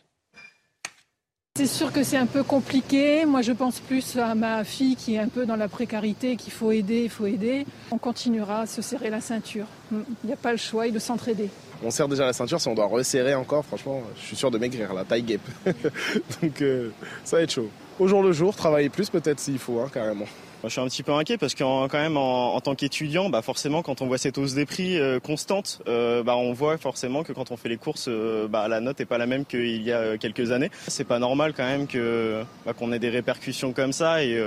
C'est 1.56 1.66
sûr 1.66 1.90
que 1.90 2.02
c'est 2.02 2.18
un 2.18 2.26
peu 2.26 2.42
compliqué. 2.42 3.24
Moi, 3.24 3.40
je 3.40 3.52
pense 3.52 3.80
plus 3.80 4.18
à 4.18 4.34
ma 4.34 4.62
fille 4.62 4.94
qui 4.94 5.14
est 5.14 5.18
un 5.18 5.28
peu 5.28 5.46
dans 5.46 5.56
la 5.56 5.68
précarité, 5.68 6.36
qu'il 6.36 6.52
faut 6.52 6.70
aider, 6.70 7.04
il 7.04 7.08
faut 7.08 7.24
aider. 7.24 7.64
On 7.90 7.96
continuera 7.96 8.60
à 8.60 8.66
se 8.66 8.82
serrer 8.82 9.08
la 9.08 9.22
ceinture. 9.22 9.64
Il 9.90 10.04
n'y 10.24 10.34
a 10.34 10.36
pas 10.36 10.50
le 10.50 10.58
choix, 10.58 10.86
il 10.86 10.92
de 10.92 10.98
s'entraider. 10.98 11.48
On 11.82 11.90
serre 11.90 12.08
déjà 12.08 12.26
la 12.26 12.34
ceinture, 12.34 12.60
si 12.60 12.68
on 12.68 12.74
doit 12.74 12.86
resserrer 12.86 13.34
encore, 13.34 13.64
franchement, 13.64 14.02
je 14.16 14.26
suis 14.26 14.36
sûr 14.36 14.50
de 14.50 14.58
maigrir, 14.58 14.92
la 14.92 15.04
taille 15.04 15.22
guêpe. 15.22 15.48
Donc, 16.42 16.60
euh, 16.60 16.90
ça 17.24 17.36
va 17.36 17.42
être 17.42 17.52
chaud. 17.52 17.70
Au 17.98 18.06
jour 18.06 18.22
le 18.22 18.32
jour, 18.32 18.54
travailler 18.54 18.90
plus 18.90 19.08
peut-être 19.08 19.40
s'il 19.40 19.58
faut, 19.58 19.80
hein, 19.80 19.88
carrément 19.90 20.26
je 20.64 20.68
suis 20.70 20.80
un 20.80 20.86
petit 20.86 21.02
peu 21.02 21.12
inquiet 21.12 21.38
parce 21.38 21.54
que 21.54 21.62
quand 21.62 21.98
même 21.98 22.16
en, 22.16 22.60
tant 22.60 22.74
qu'étudiant, 22.74 23.28
bah 23.28 23.42
forcément 23.42 23.82
quand 23.82 24.02
on 24.02 24.06
voit 24.06 24.18
cette 24.18 24.38
hausse 24.38 24.54
des 24.54 24.66
prix 24.66 24.98
euh, 24.98 25.20
constante, 25.20 25.80
euh, 25.86 26.22
bah 26.22 26.36
on 26.36 26.52
voit 26.52 26.78
forcément 26.78 27.22
que 27.22 27.32
quand 27.32 27.50
on 27.50 27.56
fait 27.56 27.68
les 27.68 27.76
courses, 27.76 28.06
euh, 28.08 28.48
bah, 28.48 28.68
la 28.68 28.80
note 28.80 29.00
est 29.00 29.06
pas 29.06 29.18
la 29.18 29.26
même 29.26 29.44
qu'il 29.44 29.82
y 29.82 29.92
a 29.92 30.16
quelques 30.18 30.50
années. 30.52 30.70
C'est 30.88 31.04
pas 31.04 31.18
normal 31.18 31.52
quand 31.56 31.64
même 31.64 31.86
que 31.86 32.42
bah, 32.64 32.72
qu'on 32.72 32.92
ait 32.92 32.98
des 32.98 33.10
répercussions 33.10 33.72
comme 33.72 33.92
ça 33.92 34.24
et 34.24 34.40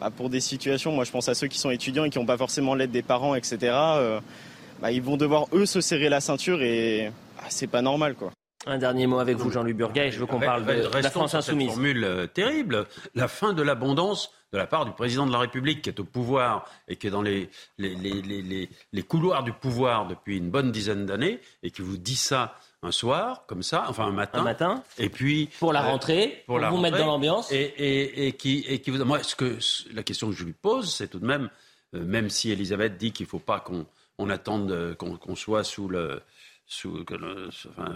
bah, 0.00 0.10
pour 0.14 0.28
des 0.28 0.40
situations, 0.40 0.92
moi 0.92 1.04
je 1.04 1.10
pense 1.10 1.28
à 1.28 1.34
ceux 1.34 1.46
qui 1.46 1.58
sont 1.58 1.70
étudiants 1.70 2.04
et 2.04 2.10
qui 2.10 2.18
n'ont 2.18 2.26
pas 2.26 2.36
forcément 2.36 2.74
l'aide 2.74 2.90
des 2.90 3.02
parents, 3.02 3.34
etc. 3.34 3.58
bah, 4.80 4.92
ils 4.92 5.02
vont 5.02 5.16
devoir 5.16 5.46
eux 5.52 5.66
se 5.66 5.80
serrer 5.80 6.08
la 6.08 6.20
ceinture 6.20 6.62
et 6.62 7.10
bah, 7.36 7.44
c'est 7.48 7.66
pas 7.66 7.82
normal 7.82 8.14
quoi. 8.14 8.30
Un 8.66 8.76
dernier 8.76 9.06
mot 9.06 9.18
avec 9.18 9.36
vous, 9.38 9.50
Jean-Luc 9.50 9.76
Burguet. 9.76 10.10
Je 10.10 10.18
veux 10.18 10.26
qu'on 10.26 10.40
parle 10.40 10.66
de, 10.66 10.88
la 11.00 11.10
France 11.10 11.34
insoumise. 11.34 11.68
Cette 11.68 11.74
formule 11.74 12.28
terrible, 12.34 12.86
la 13.14 13.28
fin 13.28 13.54
de 13.54 13.62
l'abondance 13.62 14.32
de 14.52 14.58
la 14.58 14.66
part 14.66 14.84
du 14.84 14.92
président 14.92 15.26
de 15.26 15.32
la 15.32 15.38
République 15.38 15.82
qui 15.82 15.90
est 15.90 16.00
au 16.00 16.04
pouvoir 16.04 16.64
et 16.86 16.96
qui 16.96 17.06
est 17.06 17.10
dans 17.10 17.22
les, 17.22 17.50
les, 17.78 19.02
couloirs 19.06 19.42
du 19.44 19.52
pouvoir 19.52 20.06
depuis 20.06 20.38
une 20.38 20.50
bonne 20.50 20.72
dizaine 20.72 21.06
d'années 21.06 21.40
et 21.62 21.70
qui 21.70 21.82
vous 21.82 21.98
dit 21.98 22.16
ça 22.16 22.54
un 22.82 22.92
soir, 22.92 23.44
comme 23.46 23.62
ça, 23.62 23.84
enfin 23.88 24.06
un 24.06 24.12
matin. 24.12 24.40
Un 24.40 24.44
matin. 24.44 24.82
Et 24.98 25.08
puis. 25.08 25.48
Pour 25.58 25.72
la 25.72 25.84
euh, 25.84 25.90
rentrée, 25.90 26.44
pour, 26.46 26.60
vous 26.60 26.76
mettre 26.78 26.98
dans 26.98 27.06
l'ambiance. 27.06 27.50
Et, 27.50 28.34
qui, 28.38 28.64
et 28.68 28.80
qui 28.80 28.90
vous. 28.90 29.04
Moi, 29.04 29.22
ce 29.22 29.34
que, 29.34 29.58
la 29.92 30.02
question 30.02 30.28
que 30.28 30.34
je 30.34 30.44
lui 30.44 30.52
pose, 30.52 30.92
c'est 30.94 31.08
tout 31.08 31.18
de 31.18 31.26
même, 31.26 31.50
euh, 31.94 32.04
même 32.04 32.30
si 32.30 32.50
Elisabeth 32.50 32.96
dit 32.96 33.12
qu'il 33.12 33.26
ne 33.26 33.30
faut 33.30 33.40
pas 33.40 33.60
qu'on 33.60 34.30
attende 34.30 34.70
euh, 34.70 34.94
qu'on 34.94 35.34
soit 35.34 35.64
sous 35.64 35.88
le. 35.88 36.22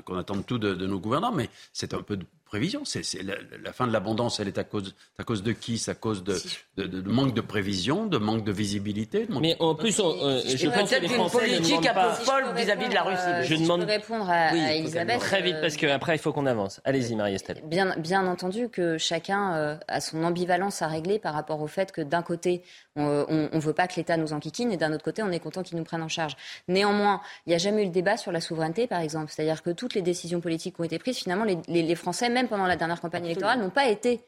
qu'on 0.05 0.17
attende 0.17 0.47
tout 0.47 0.59
de, 0.59 0.75
de, 0.75 0.87
nos 0.87 0.99
gouvernants, 0.99 1.33
mais 1.33 1.49
c'est 1.73 1.95
un 1.95 2.03
peu 2.03 2.19
prévision. 2.53 2.83
C'est, 2.85 3.03
la, 3.23 3.73
fin 3.73 3.87
de 3.87 3.95
l'abondance, 3.95 4.39
elle 4.39 4.49
est 4.49 4.59
à 4.59 4.65
cause, 4.65 4.95
à 5.19 5.25
cause 5.25 5.43
de 5.43 5.53
qui? 5.53 5.79
C'est 5.79 5.91
à 5.91 5.95
cause 5.95 6.23
de, 6.23 6.37
de, 6.77 7.01
manque 7.01 7.33
de 7.33 7.41
prévision, 7.41 8.05
de 8.05 8.19
manque 8.19 8.45
de 8.45 8.53
visibilité. 8.53 9.27
Mais 9.41 9.57
en 9.59 9.75
plus, 9.75 9.99
euh, 9.99 10.43
je 10.45 10.69
pense 10.69 10.91
que 10.91 11.01
les 11.01 11.09
Français 11.09 11.39
politique 11.39 11.87
un 11.87 11.95
peu 11.95 12.25
folle 12.25 12.45
vis-à-vis 12.55 12.91
de 12.91 12.95
la 12.95 13.05
Russie. 13.05 13.49
je, 13.49 13.55
demande... 13.55 13.85
répondre 13.85 14.29
à, 14.29 14.55
Elisabeth. 14.55 15.19
Très 15.21 15.41
vite, 15.41 15.57
parce 15.63 15.79
qu'après, 15.79 16.17
il 16.17 16.19
faut 16.19 16.35
qu'on 16.35 16.45
avance. 16.45 16.83
Allez-y, 16.85 17.17
Marie-Estelle. 17.17 17.63
Bien, 17.65 17.97
bien 17.97 18.27
entendu 18.27 18.69
que 18.69 18.99
chacun 18.99 19.55
euh, 19.55 19.77
a 19.89 20.03
son 20.03 20.23
ambivalence 20.23 20.83
à 20.83 20.89
régler 20.89 21.19
par 21.19 21.33
rapport 21.33 21.63
au 21.63 21.67
fait 21.67 21.91
que 21.91 22.03
d'un 22.03 22.23
côté, 22.23 22.63
on 22.97 23.49
ne 23.53 23.61
veut 23.61 23.73
pas 23.73 23.87
que 23.87 23.97
l'État 23.97 24.17
nous 24.17 24.33
enquiquine 24.33 24.73
et 24.73 24.77
d'un 24.77 24.93
autre 24.93 25.05
côté, 25.05 25.23
on 25.23 25.31
est 25.31 25.41
content 25.41 25.63
qu'il 25.63 25.77
nous 25.79 25.85
prenne 25.85 26.03
en 26.03 26.09
charge. 26.09 26.37
Néanmoins, 26.69 27.21
il 27.47 27.51
n'y 27.51 27.55
a 27.55 27.59
jamais 27.59 27.83
eu 27.83 27.87
le 27.87 27.91
débat 27.91 28.17
sur 28.17 28.33
la 28.33 28.41
souveraineté, 28.41 28.87
par 28.87 29.01
exemple. 29.01 29.33
C'est-à-dire 29.33 29.63
que 29.63 29.71
toutes 29.71 29.95
les 29.95 30.03
décisions 30.03 30.41
politiques 30.41 30.77
qui 30.77 30.81
ont 30.81 30.85
été 30.85 30.99
prises, 30.99 31.19
finalement, 31.19 31.45
les, 31.45 31.59
les 31.69 31.95
Français, 31.95 32.29
même 32.29 32.49
pendant 32.49 32.67
la 32.67 32.77
dernière 32.77 33.01
campagne 33.01 33.25
électorale, 33.25 33.61
n'ont 33.61 33.71
pas 33.71 33.87
été 33.87 34.21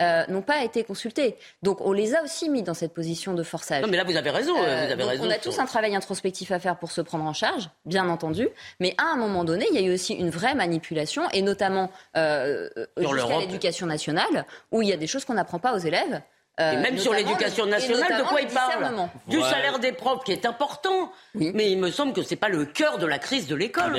euh, 0.00 0.24
n'ont 0.28 0.42
pas 0.42 0.64
été 0.64 0.84
consultés. 0.84 1.36
Donc 1.62 1.80
on 1.80 1.92
les 1.92 2.14
a 2.14 2.22
aussi 2.22 2.48
mis 2.48 2.62
dans 2.62 2.74
cette 2.74 2.92
position 2.92 3.34
de 3.34 3.42
forçage. 3.42 3.82
Non, 3.82 3.88
mais 3.88 3.96
là 3.96 4.04
vous 4.04 4.16
avez 4.16 4.30
raison. 4.30 4.54
Euh, 4.56 4.86
vous 4.86 4.92
avez 4.92 5.04
raison 5.04 5.24
on 5.24 5.30
a 5.30 5.38
tous 5.38 5.58
un 5.58 5.66
travail 5.66 5.94
introspectif 5.94 6.50
à 6.52 6.58
faire 6.58 6.78
pour 6.78 6.90
se 6.90 7.00
prendre 7.00 7.24
en 7.24 7.32
charge, 7.32 7.70
bien 7.84 8.08
entendu. 8.08 8.48
Mais 8.80 8.94
à 8.98 9.12
un 9.12 9.16
moment 9.16 9.44
donné, 9.44 9.66
il 9.70 9.80
y 9.80 9.84
a 9.84 9.86
eu 9.86 9.94
aussi 9.94 10.14
une 10.14 10.30
vraie 10.30 10.54
manipulation, 10.54 11.28
et 11.32 11.42
notamment 11.42 11.90
euh, 12.16 12.68
jusqu'à 12.96 13.38
l'éducation 13.38 13.86
nationale, 13.86 14.46
où 14.70 14.82
il 14.82 14.88
y 14.88 14.92
a 14.92 14.96
des 14.96 15.06
choses 15.06 15.24
qu'on 15.24 15.34
n'apprend 15.34 15.58
pas 15.58 15.74
aux 15.74 15.78
élèves. 15.78 16.20
Euh, 16.62 16.72
et 16.72 16.76
même 16.76 16.98
sur 16.98 17.12
l'éducation 17.12 17.66
nationale, 17.66 18.18
de 18.18 18.28
quoi 18.28 18.40
il 18.40 18.48
parle 18.48 19.08
Du 19.28 19.40
salaire 19.40 19.78
des 19.78 19.92
profs 19.92 20.24
qui 20.24 20.32
est 20.32 20.46
important. 20.46 21.12
Mais 21.34 21.70
il 21.70 21.78
me 21.78 21.90
semble 21.90 22.12
que 22.12 22.22
c'est 22.22 22.36
pas 22.36 22.48
le 22.48 22.64
cœur 22.64 22.98
de 22.98 23.06
la 23.06 23.18
crise 23.18 23.46
de 23.46 23.54
l'école. 23.54 23.96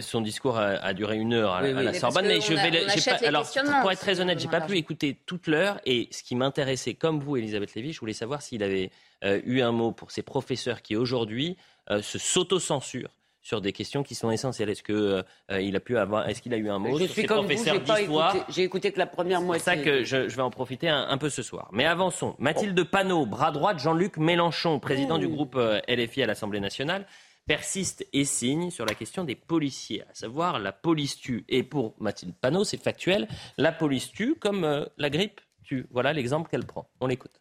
son 0.00 0.20
discours 0.20 0.58
a, 0.58 0.92
duré 0.92 1.16
une 1.16 1.34
heure 1.34 1.54
à, 1.54 1.62
la 1.62 1.94
Sorbonne, 1.94 2.26
mais 2.26 2.40
je 2.40 2.54
vais. 2.54 3.26
alors, 3.26 3.46
pour 3.80 3.92
être 3.92 4.00
très 4.00 4.20
honnête, 4.20 4.38
j'ai 4.38 4.48
pas 4.48 4.60
pu 4.60 4.76
écouter 4.76 5.18
toute 5.26 5.46
l'heure. 5.46 5.80
Et 5.84 6.08
ce 6.10 6.22
qui 6.22 6.34
m'intéressait, 6.34 6.94
comme 6.94 7.20
vous, 7.20 7.36
Elisabeth 7.36 7.74
Lévy, 7.74 7.92
je 7.92 8.00
voulais 8.00 8.12
savoir 8.12 8.42
s'il 8.42 8.62
avait 8.62 8.90
euh, 9.24 9.40
eu 9.44 9.60
un 9.60 9.72
mot 9.72 9.92
pour 9.92 10.10
ces 10.10 10.22
professeurs 10.22 10.82
qui 10.82 10.96
aujourd'hui 10.96 11.56
euh, 11.90 12.02
se 12.02 12.18
s'autocensurent 12.18 13.14
sur 13.46 13.60
des 13.60 13.72
questions 13.72 14.02
qui 14.02 14.16
sont 14.16 14.32
essentielles. 14.32 14.70
Est-ce 14.70 14.82
que 14.82 15.22
euh, 15.52 15.60
il 15.60 15.76
a 15.76 15.80
pu 15.80 15.96
avoir, 15.96 16.28
est-ce 16.28 16.42
qu'il 16.42 16.52
a 16.52 16.56
eu 16.56 16.68
un 16.68 16.80
mot 16.80 16.98
Je 16.98 17.04
suis 17.04 17.26
comme 17.26 17.46
vous, 17.46 17.64
j'ai 17.64 17.78
pas 17.78 18.00
écouté, 18.00 18.42
j'ai 18.48 18.64
écouté 18.64 18.90
que 18.90 18.98
la 18.98 19.06
première 19.06 19.40
moitié. 19.40 19.62
C'est 19.64 19.76
ça 19.76 19.76
que 19.76 20.02
je, 20.02 20.16
vais 20.16 20.42
en 20.42 20.50
profiter 20.50 20.88
un, 20.88 21.16
peu 21.16 21.30
ce 21.30 21.42
soir. 21.44 21.68
Mais 21.72 21.84
avançons. 21.84 22.34
Mathilde 22.40 22.82
Panot, 22.82 23.24
bras 23.24 23.52
droit 23.52 23.72
de 23.72 23.78
Jean-Luc 23.78 24.16
Mélenchon, 24.16 24.80
président 24.80 25.18
du 25.18 25.28
groupe 25.28 25.54
euh, 25.54 25.80
LFI 25.88 26.24
à 26.24 26.26
l'Assemblée 26.26 26.58
nationale, 26.58 27.06
persiste 27.46 28.04
et 28.12 28.24
signe 28.24 28.70
sur 28.70 28.84
la 28.84 28.94
question 28.94 29.22
des 29.22 29.36
policiers, 29.36 30.02
à 30.02 30.14
savoir 30.14 30.58
la 30.58 30.72
police 30.72 31.16
tue. 31.16 31.44
Et 31.48 31.62
pour 31.62 31.94
Mathilde 32.00 32.34
Panot, 32.34 32.64
c'est 32.64 32.82
factuel, 32.82 33.28
la 33.58 33.70
police 33.70 34.10
tue 34.10 34.34
comme 34.34 34.64
euh, 34.64 34.86
la 34.98 35.08
grippe 35.08 35.40
tue. 35.62 35.86
Voilà 35.92 36.12
l'exemple 36.12 36.50
qu'elle 36.50 36.66
prend. 36.66 36.88
On 37.00 37.06
l'écoute. 37.06 37.40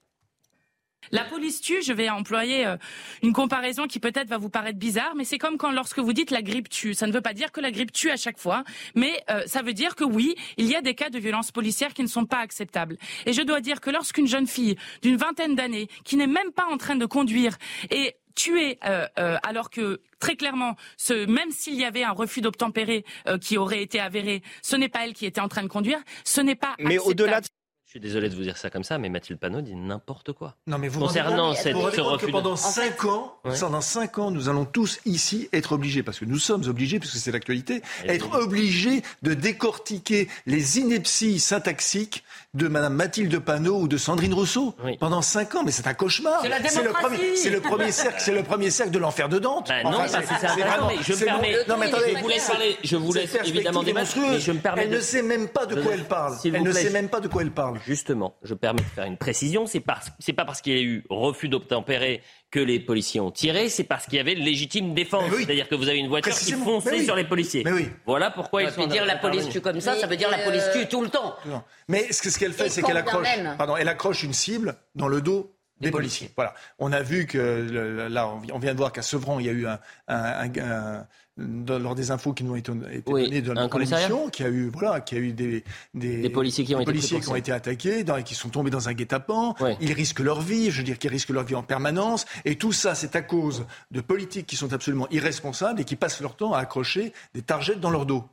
La 1.11 1.23
police 1.23 1.61
tue, 1.61 1.81
je 1.81 1.93
vais 1.93 2.09
employer 2.09 2.65
euh, 2.65 2.77
une 3.21 3.33
comparaison 3.33 3.87
qui 3.87 3.99
peut-être 3.99 4.27
va 4.27 4.37
vous 4.37 4.49
paraître 4.49 4.79
bizarre, 4.79 5.13
mais 5.15 5.23
c'est 5.23 5.37
comme 5.37 5.57
quand 5.57 5.71
lorsque 5.71 5.99
vous 5.99 6.13
dites 6.13 6.31
la 6.31 6.41
grippe 6.41 6.69
tue. 6.69 6.93
Ça 6.93 7.07
ne 7.07 7.11
veut 7.11 7.21
pas 7.21 7.33
dire 7.33 7.51
que 7.51 7.61
la 7.61 7.71
grippe 7.71 7.91
tue 7.91 8.11
à 8.11 8.17
chaque 8.17 8.39
fois, 8.39 8.63
mais 8.95 9.23
euh, 9.29 9.43
ça 9.45 9.61
veut 9.61 9.73
dire 9.73 9.95
que 9.95 10.03
oui, 10.03 10.35
il 10.57 10.65
y 10.65 10.75
a 10.75 10.81
des 10.81 10.95
cas 10.95 11.09
de 11.09 11.19
violence 11.19 11.51
policière 11.51 11.93
qui 11.93 12.01
ne 12.01 12.07
sont 12.07 12.25
pas 12.25 12.39
acceptables. 12.39 12.97
Et 13.25 13.33
je 13.33 13.41
dois 13.41 13.61
dire 13.61 13.81
que 13.81 13.89
lorsqu'une 13.89 14.27
jeune 14.27 14.47
fille 14.47 14.75
d'une 15.01 15.17
vingtaine 15.17 15.55
d'années, 15.55 15.87
qui 16.03 16.17
n'est 16.17 16.27
même 16.27 16.51
pas 16.51 16.65
en 16.71 16.77
train 16.77 16.95
de 16.95 17.05
conduire, 17.05 17.57
est 17.89 18.17
tuée 18.35 18.79
euh, 18.85 19.07
alors 19.43 19.69
que 19.69 20.01
très 20.19 20.35
clairement, 20.35 20.75
ce, 20.97 21.25
même 21.25 21.51
s'il 21.51 21.75
y 21.75 21.85
avait 21.85 22.03
un 22.03 22.11
refus 22.11 22.41
d'obtempérer 22.41 23.05
qui 23.39 23.57
aurait 23.57 23.81
été 23.81 23.99
avéré, 23.99 24.41
ce 24.61 24.75
n'est 24.75 24.89
pas 24.89 25.05
elle 25.05 25.13
qui 25.13 25.25
était 25.25 25.39
en 25.39 25.47
train 25.47 25.63
de 25.63 25.67
conduire, 25.67 25.99
ce 26.25 26.41
n'est 26.41 26.55
pas. 26.55 26.75
Mais 26.79 26.97
au-delà 26.97 27.41
suis 27.95 28.01
désolé 28.01 28.27
de 28.27 28.35
vous 28.35 28.41
dire 28.41 28.57
ça 28.57 28.69
comme 28.69 28.83
ça, 28.83 28.97
mais 28.97 29.07
Mathilde 29.07 29.39
Panot 29.39 29.61
dit 29.61 29.73
n'importe 29.73 30.33
quoi. 30.33 30.55
Non, 30.67 30.77
mais 30.77 30.89
vous 30.89 30.99
concernant 30.99 31.53
cette, 31.55 31.77
ce 31.77 32.01
refus 32.01 32.25
que 32.25 32.31
pendant 32.31 32.57
5 32.57 33.05
ans, 33.05 33.37
pendant 33.57 33.79
cinq 33.79 34.17
ans, 34.17 34.31
nous 34.31 34.49
allons 34.49 34.65
tous 34.65 34.99
ici 35.05 35.47
être 35.53 35.71
obligés, 35.71 36.03
parce 36.03 36.19
que 36.19 36.25
nous 36.25 36.37
sommes 36.37 36.65
obligés, 36.67 36.99
puisque 36.99 37.15
c'est 37.15 37.31
l'actualité, 37.31 37.81
être 38.05 38.37
obligés 38.37 39.01
de 39.21 39.33
décortiquer 39.33 40.27
les 40.45 40.77
inepties 40.77 41.39
syntaxiques 41.39 42.25
de 42.53 42.67
Madame 42.67 42.95
Mathilde 42.95 43.39
Panot 43.39 43.79
ou 43.79 43.87
de 43.87 43.95
Sandrine 43.95 44.33
Rousseau 44.33 44.75
pendant 44.99 45.21
5 45.21 45.55
ans. 45.55 45.63
Mais 45.63 45.71
c'est 45.71 45.87
un 45.87 45.93
cauchemar. 45.93 46.43
C'est 46.67 46.83
le 46.83 46.91
premier, 46.91 47.35
c'est 47.37 47.49
le 47.49 47.61
premier 47.61 47.91
cercle, 47.93 48.17
c'est 48.19 48.33
le 48.35 48.43
premier 48.43 48.71
cercle 48.71 48.91
de 48.91 48.99
l'enfer 48.99 49.29
de 49.29 49.39
Dante. 49.39 49.69
Bah 49.69 49.83
non, 49.89 49.99
parce 49.99 50.17
que 50.17 50.33
c'est 50.41 50.47
vraiment. 50.47 50.91
Je 51.01 51.13
me 51.13 51.23
permets. 51.23 51.55
Non, 51.69 51.77
mais 51.77 51.85
attendez, 51.87 52.13
je 52.13 52.21
vous 52.21 52.27
laisse 52.27 52.47
parler. 52.47 52.77
Je 52.83 52.95
vous 52.97 53.13
laisse 53.13 53.37
évidemment 53.45 53.83
débattre. 53.83 54.17
Mais 54.17 54.39
je 54.41 54.51
me 54.51 54.59
permets. 54.59 54.83
Elle 54.83 54.89
ne 54.89 54.99
sait 54.99 55.21
même 55.21 55.47
pas 55.47 55.65
de 55.65 55.81
quoi 55.81 55.93
elle 55.93 56.03
parle. 56.03 56.35
Elle 56.43 56.61
ne 56.61 56.73
sait 56.73 56.89
même 56.89 57.07
pas 57.07 57.21
de 57.21 57.29
quoi 57.29 57.41
elle 57.41 57.51
parle. 57.51 57.79
Justement, 57.85 58.35
je 58.43 58.53
permets 58.53 58.81
de 58.81 58.87
faire 58.87 59.05
une 59.05 59.17
précision, 59.17 59.65
c'est 59.65 59.79
parce, 59.79 60.11
c'est 60.19 60.33
pas 60.33 60.45
parce 60.45 60.61
qu'il 60.61 60.73
y 60.73 60.79
a 60.79 60.81
eu 60.81 61.03
refus 61.09 61.49
d'obtempérer 61.49 62.21
que 62.51 62.59
les 62.59 62.79
policiers 62.79 63.19
ont 63.19 63.31
tiré, 63.31 63.69
c'est 63.69 63.83
parce 63.83 64.05
qu'il 64.05 64.15
y 64.15 64.19
avait 64.19 64.35
légitime 64.35 64.93
défense. 64.93 65.31
C'est-à-dire 65.35 65.67
que 65.67 65.75
vous 65.75 65.89
avez 65.89 65.97
une 65.97 66.07
voiture 66.07 66.33
qui 66.33 66.53
fonçait 66.53 67.03
sur 67.03 67.15
les 67.15 67.25
policiers. 67.25 67.65
Voilà 68.05 68.31
pourquoi 68.31 68.63
ils 68.63 68.71
sont. 68.71 68.87
dire 68.87 69.05
la 69.05 69.17
police 69.17 69.49
tue 69.49 69.61
comme 69.61 69.81
ça, 69.81 69.95
ça 69.95 70.07
veut 70.07 70.17
dire 70.17 70.29
la 70.29 70.39
police 70.39 70.69
tue 70.73 70.87
tout 70.87 71.01
le 71.01 71.09
temps. 71.09 71.35
Mais 71.87 72.11
ce 72.11 72.29
ce 72.29 72.39
qu'elle 72.39 72.53
fait, 72.53 72.69
c'est 72.69 72.81
qu'elle 72.81 72.97
accroche, 72.97 73.27
pardon, 73.57 73.77
elle 73.77 73.87
accroche 73.87 74.23
une 74.23 74.33
cible 74.33 74.75
dans 74.95 75.07
le 75.07 75.21
dos 75.21 75.54
des, 75.79 75.91
policiers. 75.91 76.31
Voilà. 76.35 76.53
On 76.79 76.91
a 76.91 77.01
vu 77.01 77.25
que 77.25 78.07
là, 78.09 78.29
on 78.53 78.59
vient 78.59 78.73
de 78.73 78.77
voir 78.77 78.91
qu'à 78.91 79.01
Sevran, 79.01 79.39
il 79.39 79.45
y 79.45 79.49
a 79.49 79.53
eu 79.53 79.67
un, 79.67 79.79
un, 80.07 80.49
un, 80.57 81.07
lors 81.37 81.95
des 81.95 82.11
infos 82.11 82.33
qui 82.33 82.43
nous 82.43 82.53
ont 82.53 82.55
été, 82.55 82.71
données 82.71 83.41
de 83.41 83.51
la 83.51 83.67
commission, 83.67 84.29
qui 84.29 84.43
a 84.43 84.47
eu 84.47 84.69
voilà, 84.73 85.01
qui 85.01 85.15
a 85.15 85.17
eu 85.17 85.33
des, 85.33 85.63
des, 85.93 86.29
policiers 86.29 86.63
qui 86.63 86.73
ont, 86.75 86.79
été, 86.79 86.85
policiers 86.85 87.19
qui 87.19 87.29
ont 87.29 87.35
été 87.35 87.51
attaqués, 87.51 88.03
dans, 88.03 88.21
qui 88.23 88.35
sont 88.35 88.49
tombés 88.49 88.71
dans 88.71 88.87
un 88.87 88.93
guet-apens. 88.93 89.55
Ils 89.81 89.93
risquent 89.93 90.21
leur 90.21 90.41
vie, 90.41 90.71
je 90.71 90.77
veux 90.77 90.83
dire 90.83 90.97
qu'ils 90.97 91.11
risquent 91.11 91.31
leur 91.31 91.43
vie 91.43 91.55
en 91.55 91.63
permanence. 91.63 92.25
Et 92.45 92.55
tout 92.55 92.71
ça, 92.71 92.95
c'est 92.95 93.15
à 93.15 93.21
cause 93.21 93.65
de 93.91 94.01
politiques 94.01 94.47
qui 94.47 94.55
sont 94.55 94.71
absolument 94.71 95.07
irresponsables 95.11 95.81
et 95.81 95.83
qui 95.83 95.97
passent 95.97 96.21
leur 96.21 96.35
temps 96.35 96.53
à 96.53 96.59
accrocher 96.59 97.11
des 97.33 97.41
targets 97.41 97.75
dans 97.75 97.89
leur 97.89 98.05
dos. 98.05 98.23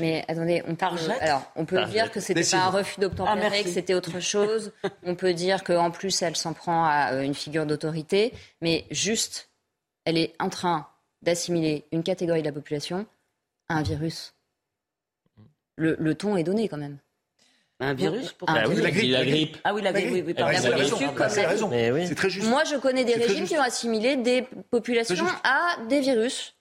Mais 0.00 0.24
attendez, 0.28 0.62
on 0.66 0.74
peut, 0.74 0.86
alors, 1.20 1.52
on 1.56 1.64
peut 1.64 1.84
dire 1.86 2.10
que 2.10 2.20
c'était 2.20 2.44
pas 2.44 2.64
un 2.64 2.70
refus 2.70 3.00
d'obtempérer, 3.00 3.58
ah, 3.60 3.62
que 3.62 3.68
c'était 3.68 3.94
autre 3.94 4.20
chose. 4.20 4.72
on 5.02 5.14
peut 5.14 5.34
dire 5.34 5.64
qu'en 5.64 5.90
plus, 5.90 6.22
elle 6.22 6.36
s'en 6.36 6.52
prend 6.52 6.84
à 6.84 7.12
euh, 7.12 7.22
une 7.22 7.34
figure 7.34 7.66
d'autorité. 7.66 8.32
Mais 8.60 8.84
juste, 8.90 9.50
elle 10.04 10.18
est 10.18 10.34
en 10.38 10.48
train 10.48 10.86
d'assimiler 11.22 11.84
une 11.92 12.02
catégorie 12.02 12.40
de 12.40 12.46
la 12.46 12.52
population 12.52 13.06
à 13.68 13.76
un 13.76 13.82
virus. 13.82 14.34
Le, 15.76 16.14
ton 16.14 16.36
est 16.36 16.44
donné 16.44 16.68
quand 16.68 16.76
même. 16.76 16.98
Un 17.80 17.94
virus 17.94 18.32
pour 18.32 18.48
ah, 18.48 18.68
oui, 18.68 18.76
la, 18.76 18.90
grippe, 18.92 19.10
la 19.10 19.24
grippe. 19.24 19.56
Ah 19.64 19.74
oui, 19.74 19.82
la 19.82 19.92
grippe, 19.92 20.10
oui, 20.12 20.22
oui, 20.24 20.34
la 20.36 20.46
raison. 20.46 21.70
C'est 22.06 22.14
très 22.14 22.30
juste. 22.30 22.46
Moi, 22.46 22.62
je 22.64 22.76
connais 22.76 23.04
des 23.04 23.14
régimes 23.14 23.46
qui 23.46 23.56
ont 23.58 23.62
assimilé 23.62 24.16
des 24.16 24.46
populations 24.70 25.26
à 25.42 25.76
des 25.88 26.00
virus. 26.00 26.54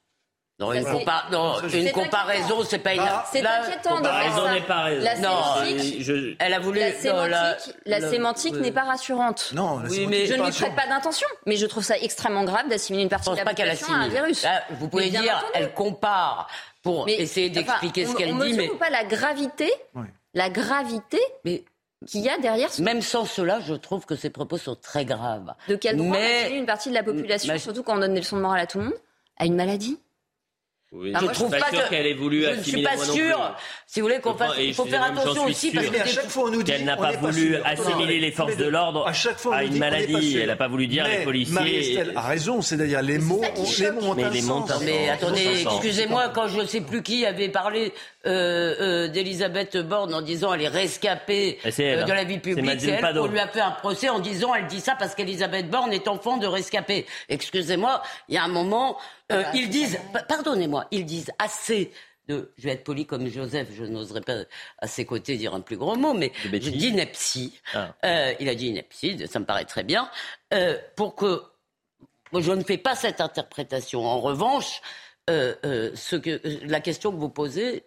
Non, 0.62 0.74
une, 0.74 0.86
compa 0.86 1.24
non, 1.32 1.60
une 1.74 1.92
comparaison, 1.92 2.64
c'est 2.64 2.78
pas 2.78 2.94
une. 2.94 3.02
C'est 3.32 3.44
inquiétant 3.44 4.00
de 4.00 4.08
faire 4.08 4.68
ça. 4.68 4.90
La 4.92 5.16
sémantique, 5.16 6.04
je... 6.04 6.36
elle 6.38 6.54
a 6.54 6.60
voulu. 6.60 6.80
La 6.80 6.92
sémantique, 6.94 7.76
la, 7.88 8.00
la 8.00 8.10
sémantique 8.10 8.56
n'est 8.58 8.72
pas 8.72 8.84
rassurante. 8.84 9.52
Non, 9.56 9.80
la 9.80 9.90
oui, 9.90 10.06
mais 10.08 10.28
je 10.28 10.36
ne 10.36 10.46
lui 10.46 10.52
prête 10.52 10.76
pas 10.76 10.86
d'intention, 10.86 11.28
mais 11.48 11.56
je 11.56 11.66
trouve 11.66 11.84
ça 11.84 11.98
extrêmement 11.98 12.44
grave 12.44 12.70
d'assimiler 12.70 13.04
une 13.04 13.10
partie 13.10 13.32
de 13.32 13.36
la 13.38 13.44
population 13.44 13.92
à 13.92 13.98
un 13.98 14.08
virus. 14.08 14.44
Là, 14.44 14.62
vous 14.70 14.88
pouvez 14.88 15.10
dire, 15.10 15.44
elle 15.56 15.74
compare 15.74 16.48
pour 16.84 17.10
essayer 17.10 17.50
d'expliquer 17.50 18.06
ce 18.06 18.16
qu'elle 18.16 18.38
dit, 18.38 18.54
mais 18.54 18.70
pas 18.70 18.92
la 18.92 19.04
gravité, 19.04 19.72
la 20.36 20.52
gravité. 20.52 21.20
Mais 21.44 21.64
qu'il 22.06 22.22
y 22.22 22.30
a 22.30 22.38
derrière 22.38 22.70
Même 22.80 23.02
sans 23.02 23.26
cela, 23.26 23.60
je 23.60 23.74
trouve 23.74 24.06
que 24.06 24.16
ces 24.16 24.30
propos 24.30 24.58
sont 24.58 24.76
très 24.76 25.06
graves. 25.06 25.54
De 25.68 25.76
quel 25.76 25.98
droit 25.98 26.12
mais... 26.12 26.52
une 26.52 26.66
partie 26.66 26.90
de 26.90 26.96
la 26.96 27.04
population, 27.04 27.58
surtout 27.58 27.84
quand 27.84 27.96
on 27.96 28.00
donne 28.00 28.14
des 28.14 28.22
leçons 28.22 28.38
de 28.38 28.42
morale 28.42 28.62
à 28.62 28.68
tout 28.68 28.80
le 28.80 28.86
monde, 28.86 28.94
à 29.38 29.46
une 29.46 29.56
maladie 29.56 30.00
oui, 30.94 31.14
je 31.18 31.26
trouve 31.28 31.52
pas 31.52 31.70
qu'elle 31.90 32.06
ait 32.06 32.14
voulu 32.14 32.44
Je 32.44 32.50
ne 32.50 32.64
suis 32.64 32.84
pas 32.84 32.98
sûr. 32.98 33.56
Si 33.88 34.02
vous 34.02 34.08
voulez 34.08 34.20
qu'on 34.20 34.36
fasse, 34.36 34.56
il 34.60 34.74
faut 34.74 34.86
faire 34.86 35.04
attention 35.04 35.46
aussi 35.46 35.72
parce 35.72 35.90
qu'à 35.90 36.06
chaque 36.06 36.28
fois 36.28 36.46
on 36.46 36.52
nous 36.52 36.64
dit 36.64 36.72
qu'elle 36.72 36.84
n'a 36.84 36.98
pas 36.98 37.14
voulu 37.14 37.56
assimiler 37.64 38.20
les 38.20 38.32
forces 38.32 38.58
de 38.58 38.66
l'ordre 38.66 39.08
à, 39.08 39.14
chaque 39.14 39.38
fois, 39.38 39.56
à 39.56 39.64
une 39.64 39.78
maladie. 39.78 40.38
Elle 40.38 40.48
n'a 40.48 40.58
pas 40.58 40.68
voulu 40.68 40.88
dire 40.88 41.08
les 41.08 41.24
policiers. 41.24 41.54
Marie-Estelle 41.54 42.14
a 42.16 42.22
raison, 42.22 42.62
c'est 42.62 42.76
d'ailleurs 42.76 43.04
les 43.04 43.20
mots, 43.20 43.42
les 43.80 43.92
mots 43.92 44.02
ont 44.02 44.18
un 44.18 44.34
sens. 44.34 44.84
Mais 44.84 45.10
attendez, 45.10 45.64
excusez-moi, 45.64 46.30
quand 46.30 46.48
je 46.48 46.60
ne 46.60 46.66
sais 46.66 46.82
plus 46.82 47.02
qui 47.04 47.26
avait 47.26 47.50
parlé 47.50 47.94
euh, 48.26 48.76
euh, 48.80 49.08
d'Elisabeth 49.08 49.78
Borne 49.78 50.14
en 50.14 50.22
disant 50.22 50.54
elle 50.54 50.62
est 50.62 50.68
rescapée 50.68 51.58
euh, 51.66 52.04
de 52.04 52.12
la 52.12 52.24
vie 52.24 52.38
publique, 52.40 52.82
on 53.16 53.28
lui 53.28 53.40
a 53.40 53.48
fait 53.48 53.62
un 53.62 53.72
procès 53.72 54.10
en 54.10 54.20
disant 54.20 54.54
elle 54.54 54.68
dit 54.68 54.82
ça 54.82 54.96
parce 55.00 55.16
qu'Elisabeth 55.16 55.70
Borne 55.70 55.94
est 55.94 56.08
enfant 56.08 56.38
de 56.38 56.48
rescapée. 56.48 57.06
Excusez-moi, 57.30 58.02
il 58.28 58.36
y 58.36 58.38
a 58.38 58.44
un 58.44 58.50
moment 58.50 58.98
euh, 59.32 59.44
ils 59.54 59.70
disent, 59.70 60.00
pardonnez-moi, 60.28 60.88
ils 60.92 61.06
disent 61.06 61.32
assez 61.40 61.92
de, 62.28 62.52
je 62.58 62.64
vais 62.64 62.74
être 62.74 62.84
poli 62.84 63.06
comme 63.06 63.28
Joseph, 63.28 63.70
je 63.74 63.84
n'oserais 63.84 64.22
pas 64.22 64.44
à 64.78 64.88
ses 64.88 65.06
côtés 65.06 65.38
dire 65.38 65.54
un 65.54 65.62
plus 65.62 65.78
gros 65.78 65.96
mot, 65.96 66.14
mais 66.14 66.32
je 66.44 66.58
dis 66.58 66.90
ineptie. 66.90 67.60
Ah. 67.74 67.96
Euh, 68.06 68.34
il 68.40 68.50
a 68.50 68.56
dit 68.56 68.68
ineptie, 68.68 69.28
ça 69.28 69.40
me 69.40 69.46
paraît 69.46 69.66
très 69.66 69.84
bien, 69.84 70.10
euh, 70.54 70.78
pour 70.96 71.16
que 71.16 71.44
je 72.34 72.52
ne 72.52 72.64
fais 72.64 72.78
pas 72.78 72.96
cette 72.96 73.22
interprétation. 73.22 74.06
En 74.06 74.22
revanche, 74.22 74.82
euh, 75.30 75.54
euh, 75.66 75.92
ce 75.94 76.16
que, 76.16 76.42
euh, 76.44 76.60
la 76.66 76.80
question 76.80 77.12
que 77.12 77.18
vous 77.18 77.30
posez, 77.30 77.84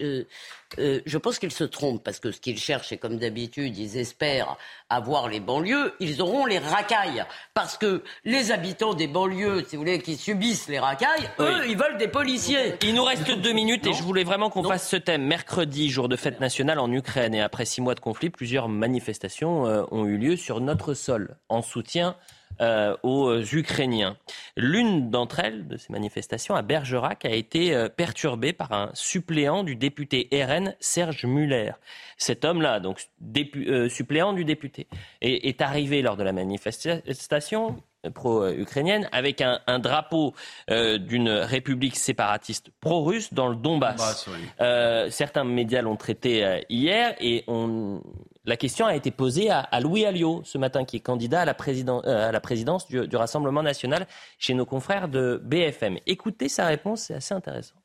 je 0.79 1.19
pense 1.19 1.41
qu'ils 1.41 1.53
se 1.53 1.65
trompent 1.65 2.03
parce 2.03 2.21
que 2.21 2.31
ce 2.31 2.41
qu'ils 2.41 2.59
cherchent, 2.59 2.89
c'est 2.89 2.97
comme 2.97 3.19
d'habitude, 3.19 3.77
ils 3.77 3.97
espèrent 3.97 4.57
avoir 4.89 5.29
les 5.29 5.41
banlieues, 5.41 5.93
ils 5.99 6.23
auront 6.23 6.47
les 6.47 6.59
racailles. 6.59 7.25
Parce 7.53 7.77
que 7.77 8.05
les 8.25 8.53
habitants 8.53 8.95
des 8.95 9.09
banlieues, 9.09 9.65
si 9.69 9.75
vous 9.75 9.83
voulez, 9.83 10.01
qui 10.01 10.17
subissent 10.17 10.69
les 10.69 10.79
racailles, 10.79 11.29
eux, 11.41 11.69
ils 11.69 11.77
veulent 11.77 11.99
des 11.99 12.09
policiers. 12.09 12.75
Il 12.83 12.95
nous 12.95 13.05
reste 13.05 13.31
deux 13.31 13.53
minutes 13.53 13.87
et 13.87 13.93
je 13.93 14.03
voulais 14.03 14.25
vraiment 14.25 14.49
qu'on 14.49 14.63
fasse 14.63 14.89
ce 14.89 14.97
thème. 14.97 15.25
Mercredi, 15.25 15.91
jour 15.91 16.09
de 16.09 16.17
fête 16.17 16.41
nationale 16.41 16.79
en 16.79 16.91
Ukraine 16.93 17.35
et 17.35 17.41
après 17.41 17.65
six 17.65 17.81
mois 17.81 17.97
de 17.97 18.01
conflit, 18.01 18.31
plusieurs 18.31 18.69
manifestations 18.69 19.65
ont 19.91 20.07
eu 20.07 20.19
lieu 20.19 20.37
sur 20.37 20.61
notre 20.61 20.95
sol 20.95 21.37
en 21.49 21.63
soutien 21.63 22.17
euh, 22.61 22.97
aux 23.03 23.41
Ukrainiens. 23.41 24.17
L'une 24.57 25.11
d'entre 25.11 25.41
elles, 25.41 25.67
de 25.67 25.77
ces 25.77 25.93
manifestations 25.93 26.55
à 26.55 26.63
Bergerac, 26.63 27.25
a 27.25 27.31
été 27.31 27.75
euh, 27.75 27.89
perturbée 27.89 28.53
par 28.53 28.73
un 28.73 28.91
suppléant 28.95 29.65
du 29.65 29.75
député 29.75 30.29
RN 30.33 30.75
Serge 30.79 31.25
Muller. 31.25 31.73
Cet 32.17 32.45
homme-là, 32.45 32.79
donc 32.79 33.01
euh, 33.57 33.89
suppléant 33.89 34.33
du 34.33 34.45
député, 34.45 34.87
est, 35.21 35.61
arrivé 35.63 36.01
lors 36.01 36.17
de 36.17 36.23
la 36.23 36.33
manifestation 36.33 37.77
pro-ukrainienne 38.15 39.09
avec 39.13 39.41
un, 39.41 39.79
drapeau 39.79 40.35
d'une 40.69 41.31
république 41.31 41.97
séparatiste 41.97 42.71
pro-russe 42.81 43.33
dans 43.33 43.49
le 43.49 43.57
Donbass. 43.57 44.29
certains 45.11 45.45
médias 45.45 45.81
l'ont 45.81 45.97
traité 45.97 46.63
hier 46.69 47.15
et 47.21 47.45
on, 47.47 48.03
la 48.45 48.57
question 48.57 48.87
a 48.87 48.95
été 48.95 49.11
posée 49.11 49.51
à, 49.51 49.81
Louis 49.81 50.05
Alliot 50.05 50.43
ce 50.45 50.59
matin, 50.59 50.85
qui 50.85 50.97
est 50.97 51.01
candidat 51.01 51.43
à 51.43 51.45
la, 51.45 51.57
euh, 51.57 52.41
présidence 52.41 52.87
du, 52.89 53.07
du 53.09 53.17
Rassemblement 53.17 53.63
national 53.63 54.07
chez 54.39 54.55
nos 54.55 54.67
confrères 54.67 55.09
de 55.09 55.41
BFM. 55.45 55.99
Écoutez 56.07 56.49
sa 56.49 56.67
réponse, 56.67 57.03
c'est 57.03 57.15
assez 57.15 57.35
intéressant. 57.35 57.77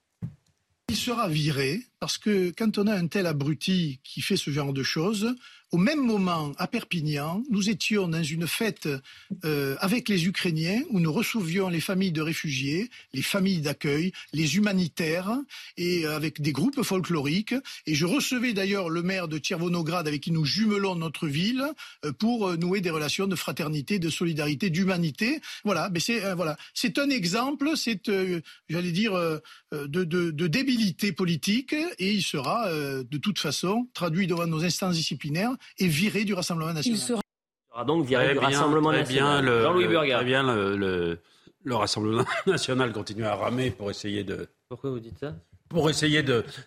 Il 0.89 0.95
sera 0.95 1.29
viré 1.29 1.81
parce 1.99 2.17
que 2.17 2.51
quand 2.57 2.77
on 2.79 2.87
a 2.87 2.95
un 2.95 3.07
tel 3.07 3.27
abruti 3.27 4.01
qui 4.03 4.21
fait 4.21 4.37
ce 4.37 4.49
genre 4.49 4.73
de 4.73 4.81
choses, 4.81 5.35
au 5.71 5.77
même 5.77 6.03
moment, 6.03 6.51
à 6.57 6.67
Perpignan, 6.67 7.43
nous 7.49 7.69
étions 7.69 8.07
dans 8.07 8.23
une 8.23 8.47
fête 8.47 8.89
euh, 9.45 9.75
avec 9.79 10.09
les 10.09 10.25
Ukrainiens 10.25 10.81
où 10.89 10.99
nous 10.99 11.13
recevions 11.13 11.69
les 11.69 11.79
familles 11.79 12.11
de 12.11 12.21
réfugiés, 12.21 12.89
les 13.13 13.21
familles 13.21 13.61
d'accueil, 13.61 14.11
les 14.33 14.57
humanitaires 14.57 15.37
et 15.77 16.07
euh, 16.07 16.15
avec 16.15 16.41
des 16.41 16.53
groupes 16.53 16.81
folkloriques. 16.81 17.53
Et 17.85 17.93
je 17.93 18.07
recevais 18.07 18.53
d'ailleurs 18.53 18.89
le 18.89 19.03
maire 19.03 19.27
de 19.27 19.37
Tchervonograd 19.37 20.07
avec 20.07 20.21
qui 20.21 20.31
nous 20.31 20.43
jumelons 20.43 20.95
notre 20.95 21.27
ville 21.27 21.63
euh, 22.03 22.11
pour 22.13 22.57
nouer 22.57 22.81
des 22.81 22.89
relations 22.89 23.27
de 23.27 23.35
fraternité, 23.35 23.99
de 23.99 24.09
solidarité, 24.09 24.71
d'humanité. 24.71 25.39
Voilà, 25.65 25.89
mais 25.91 25.99
c'est 25.99 26.33
voilà, 26.33 26.57
c'est 26.73 26.97
un 26.97 27.09
exemple, 27.09 27.71
c'est 27.75 28.09
j'allais 28.69 28.91
dire 28.91 29.13
de, 29.71 29.85
de, 29.87 30.31
de, 30.31 30.47
débilité 30.47 31.11
politique 31.11 31.73
et 31.73 32.11
il 32.11 32.21
sera 32.21 32.71
de 32.71 33.17
toute 33.17 33.39
façon 33.39 33.87
traduit 33.93 34.27
devant 34.27 34.47
nos 34.47 34.63
instances 34.63 34.95
disciplinaires 34.95 35.55
et 35.77 35.87
viré 35.87 36.23
du 36.25 36.33
Rassemblement 36.33 36.73
national. 36.73 36.99
Il 36.99 37.01
sera 37.01 37.85
donc 37.85 38.05
viré 38.05 38.33
du 38.33 38.39
Rassemblement 38.39 38.91
national. 38.91 39.45
Jean-Louis 39.63 39.87
Burgard. 39.87 40.19
Très 40.19 40.25
bien, 40.25 40.43
le, 40.43 41.19
le, 41.63 41.75
Rassemblement 41.75 42.25
national 42.47 42.91
continue 42.91 43.25
à 43.25 43.35
ramer 43.35 43.71
pour 43.71 43.89
essayer 43.89 44.23
de. 44.23 44.47
Pourquoi 44.67 44.91
vous 44.91 44.99
dites 44.99 45.19
ça? 45.19 45.35
pour 45.69 45.87
essayer 45.89 46.23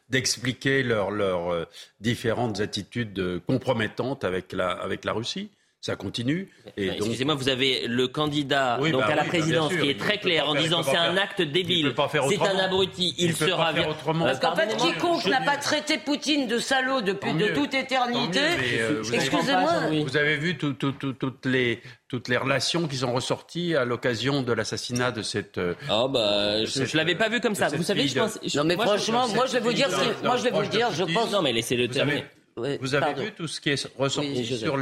d'expliquer 0.09 0.85
leurs 0.85 1.11
leur, 1.11 1.51
euh, 1.51 1.65
différentes 2.01 2.61
attitudes 2.61 3.19
euh, 3.19 3.41
compromettantes 3.41 4.23
avec 4.25 4.53
la, 4.53 4.71
avec 4.71 5.05
la 5.05 5.13
Russie 5.13 5.51
ça 5.83 5.97
continue. 5.97 6.49
Excusez-moi, 6.77 7.35
vous 7.35 7.49
avez 7.49 7.89
le 7.89 8.07
candidat 8.07 8.79
donc 8.79 9.01
bah 9.01 9.09
à 9.09 9.15
la 9.17 9.25
présidence 9.25 9.75
qui 9.75 9.91
est 9.91 9.99
très 9.99 10.19
clair 10.19 10.49
en 10.49 10.55
disant 10.55 10.85
c'est 10.85 10.97
un 10.97 11.17
acte 11.17 11.43
débile, 11.43 11.93
c'est 12.29 12.41
un 12.41 12.59
abruti, 12.59 13.15
il, 13.19 13.35
sera 13.35 13.73
autrement. 13.89 14.27
Parce 14.27 14.39
qu'en 14.39 14.55
fait, 14.55 14.77
quiconque 14.77 15.27
n'a 15.27 15.41
pas 15.41 15.57
traité 15.57 15.99
Poutine 15.99 16.47
de 16.47 16.59
salaud 16.59 17.01
depuis 17.01 17.35
de 17.35 17.49
toute 17.49 17.75
éternité, 17.75 18.41
euh, 18.79 19.03
excusez-moi. 19.13 19.73
Vous 20.05 20.17
avez 20.17 20.37
vu 20.37 20.57
toutes 20.57 21.47
les 21.47 21.83
toutes 22.07 22.29
les 22.29 22.37
relations 22.37 22.87
qui 22.87 22.97
sont 22.97 23.13
ressorties 23.13 23.75
à 23.75 23.85
l'occasion 23.85 24.43
de 24.43 24.53
l'assassinat 24.53 25.11
de 25.11 25.23
cette. 25.23 25.59
oh 25.91 26.09
bah, 26.09 26.65
je, 26.65 26.83
ne 26.83 26.97
l'avais 26.97 27.17
pas 27.17 27.29
vu 27.29 27.41
comme 27.41 27.57
ça. 27.57 27.69
Vous 27.69 27.83
savez, 27.83 28.07
je 28.07 28.21
pense. 28.21 28.39
Non 28.55 28.63
mais 28.63 28.77
franchement, 28.77 29.27
moi 29.35 29.47
je 29.47 29.55
vais 29.55 29.61
vous 29.61 29.73
dire, 29.73 29.89
moi 30.23 30.37
je 30.37 30.45
vais 30.45 30.51
vous 30.51 30.67
dire, 30.67 30.93
je 30.93 31.03
pense. 31.03 31.33
Non 31.33 31.43
mais 31.43 31.53
laissez-le 31.53 31.89
terminer. 31.89 32.25
Vous 32.57 32.95
avez 32.95 33.15
vu 33.15 33.33
tout 33.33 33.49
ce 33.49 33.61
qui 33.61 33.71
est 33.71 33.89
ressorti 33.99 34.45
sur 34.59 34.77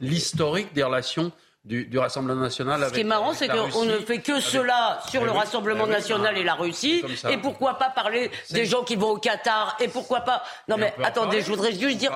l'historique 0.00 0.72
des 0.72 0.82
relations 0.82 1.32
du, 1.64 1.84
du 1.84 1.98
Rassemblement 1.98 2.40
national. 2.40 2.88
Ce 2.88 2.94
qui 2.94 3.00
est 3.00 3.04
marrant, 3.04 3.34
c'est 3.34 3.48
qu'on 3.48 3.84
ne 3.84 3.98
fait 3.98 4.20
que 4.20 4.40
cela 4.40 5.00
sur 5.08 5.24
le 5.24 5.30
Rassemblement 5.30 5.86
national 5.86 6.38
et 6.38 6.42
la 6.44 6.54
Russie. 6.54 7.02
Et 7.30 7.36
pourquoi 7.36 7.74
pas 7.74 7.90
parler 7.90 8.30
des 8.50 8.64
gens 8.64 8.82
qui 8.82 8.96
vont 8.96 9.10
au 9.10 9.18
Qatar 9.18 9.76
Et 9.80 9.88
pourquoi 9.88 10.20
pas 10.20 10.42
Non 10.68 10.76
mais 10.78 10.94
attendez, 11.02 11.42
je 11.42 11.46
voudrais 11.48 11.72
juste 11.72 11.98
dire 11.98 12.12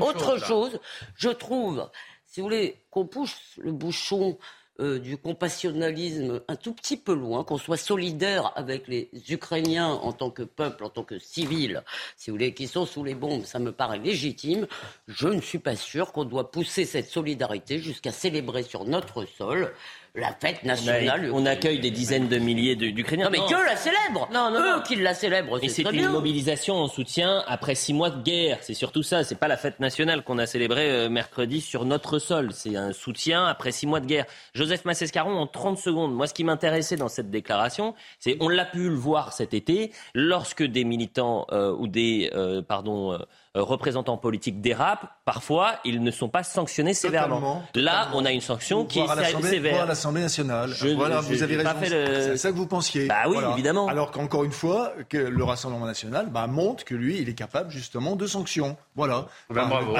autre 0.00 0.38
chose. 0.38 0.78
Je 1.16 1.30
trouve, 1.30 1.88
si 2.26 2.40
vous 2.40 2.46
voulez, 2.46 2.82
qu'on 2.90 3.06
pousse 3.06 3.36
le 3.58 3.72
bouchon 3.72 4.38
euh, 4.80 4.98
du 4.98 5.18
compassionnalisme 5.18 6.40
un 6.48 6.56
tout 6.56 6.72
petit 6.72 6.96
peu 6.96 7.12
loin, 7.14 7.44
qu'on 7.44 7.58
soit 7.58 7.76
solidaire 7.76 8.52
avec 8.56 8.88
les 8.88 9.10
Ukrainiens 9.28 9.88
en 9.90 10.12
tant 10.12 10.30
que 10.30 10.42
peuple, 10.42 10.84
en 10.84 10.88
tant 10.88 11.04
que 11.04 11.18
civils, 11.18 11.82
si 12.16 12.30
vous 12.30 12.36
voulez, 12.36 12.54
qui 12.54 12.66
sont 12.66 12.86
sous 12.86 13.04
les 13.04 13.14
bombes, 13.14 13.44
ça 13.44 13.58
me 13.58 13.70
paraît 13.70 13.98
légitime. 13.98 14.66
Je 15.08 15.28
ne 15.28 15.40
suis 15.40 15.58
pas 15.58 15.76
sûr 15.76 16.12
qu'on 16.12 16.24
doit 16.24 16.50
pousser 16.50 16.86
cette 16.86 17.08
solidarité 17.08 17.78
jusqu'à 17.78 18.12
célébrer 18.12 18.62
sur 18.62 18.86
notre 18.86 19.26
sol 19.26 19.72
la 20.14 20.32
fête 20.32 20.62
nationale. 20.64 21.30
On, 21.32 21.46
accueille 21.46 21.78
des 21.80 21.90
dizaines 21.90 22.28
de 22.28 22.38
milliers 22.38 22.76
d'Ukrainiens. 22.76 23.24
Non, 23.24 23.30
mais 23.30 23.38
que 23.38 23.66
la 23.66 23.76
célèbre 23.76 24.28
Non, 24.32 24.50
non, 24.50 24.60
Eux 24.60 24.82
qui 24.82 24.96
la 24.96 25.14
célèbrent, 25.14 25.58
c'est 25.60 25.68
c'est 25.68 25.82
une 25.82 26.08
mobilisation 26.08 26.76
en 26.76 26.86
soutien 26.86 27.42
après 27.46 27.74
six 27.74 27.94
mois 27.94 28.10
de 28.10 28.22
guerre. 28.22 28.58
C'est 28.60 28.74
surtout 28.74 29.02
ça. 29.02 29.24
C'est 29.24 29.38
pas 29.38 29.48
la 29.48 29.56
fête 29.56 29.80
nationale 29.80 30.22
qu'on 30.22 30.38
a 30.38 30.46
célébrée 30.46 30.90
euh, 30.90 31.08
mercredi 31.08 31.60
sur 31.60 31.86
notre 31.86 32.18
sol. 32.18 32.50
C'est 32.52 32.76
un 32.76 32.92
soutien 32.92 33.46
après 33.46 33.72
six 33.72 33.86
mois 33.86 34.00
de 34.00 34.06
guerre. 34.06 34.26
Joseph 34.54 34.84
Massescaron, 34.84 35.38
en 35.38 35.46
30 35.46 35.78
secondes. 35.78 36.14
Moi, 36.14 36.26
ce 36.26 36.34
qui 36.34 36.44
m'intéressait 36.44 36.96
dans 36.96 37.08
cette 37.08 37.30
déclaration, 37.30 37.94
c'est 38.18 38.36
on 38.40 38.48
l'a 38.48 38.66
pu 38.66 38.88
le 38.90 38.94
voir 38.94 39.32
cet 39.32 39.54
été, 39.54 39.92
lorsque 40.14 40.62
des 40.62 40.84
militants 40.84 41.46
euh, 41.52 41.74
ou 41.78 41.88
des, 41.88 42.30
euh, 42.34 42.60
pardon, 42.62 43.12
euh, 43.12 43.18
représentants 43.54 44.16
politiques 44.16 44.60
dérapent, 44.60 45.06
parfois 45.24 45.74
ils 45.84 46.02
ne 46.02 46.10
sont 46.10 46.28
pas 46.28 46.42
sanctionnés 46.42 46.94
sévèrement. 46.94 47.62
Là, 47.74 48.08
on 48.14 48.24
a 48.24 48.32
une 48.32 48.40
sanction 48.40 48.86
qui 48.86 49.00
est 49.00 49.06
sévère. 49.42 49.82
à 49.82 49.86
l'Assemblée 49.86 50.22
nationale. 50.22 50.70
voilà, 50.96 51.20
vous 51.20 51.42
avez 51.42 51.56
raison. 51.56 51.70
C'est 51.82 52.36
ça 52.36 52.50
que 52.50 52.56
vous 52.56 52.66
pensiez. 52.66 53.06
Bah 53.06 53.24
oui, 53.28 53.36
évidemment. 53.52 53.88
Alors 53.88 54.10
qu'encore 54.10 54.44
une 54.44 54.52
fois, 54.52 54.92
que 55.08 55.18
le 55.18 55.44
Rassemblement 55.44 55.86
national 55.86 56.28
bah, 56.30 56.46
montre 56.46 56.84
que 56.84 56.94
lui, 56.94 57.18
il 57.20 57.28
est 57.28 57.34
capable 57.34 57.70
justement 57.70 58.16
de 58.16 58.26
sanctions. 58.26 58.76
Voilà. 58.96 59.26
Ben, 59.50 59.66
bravo. 59.66 59.94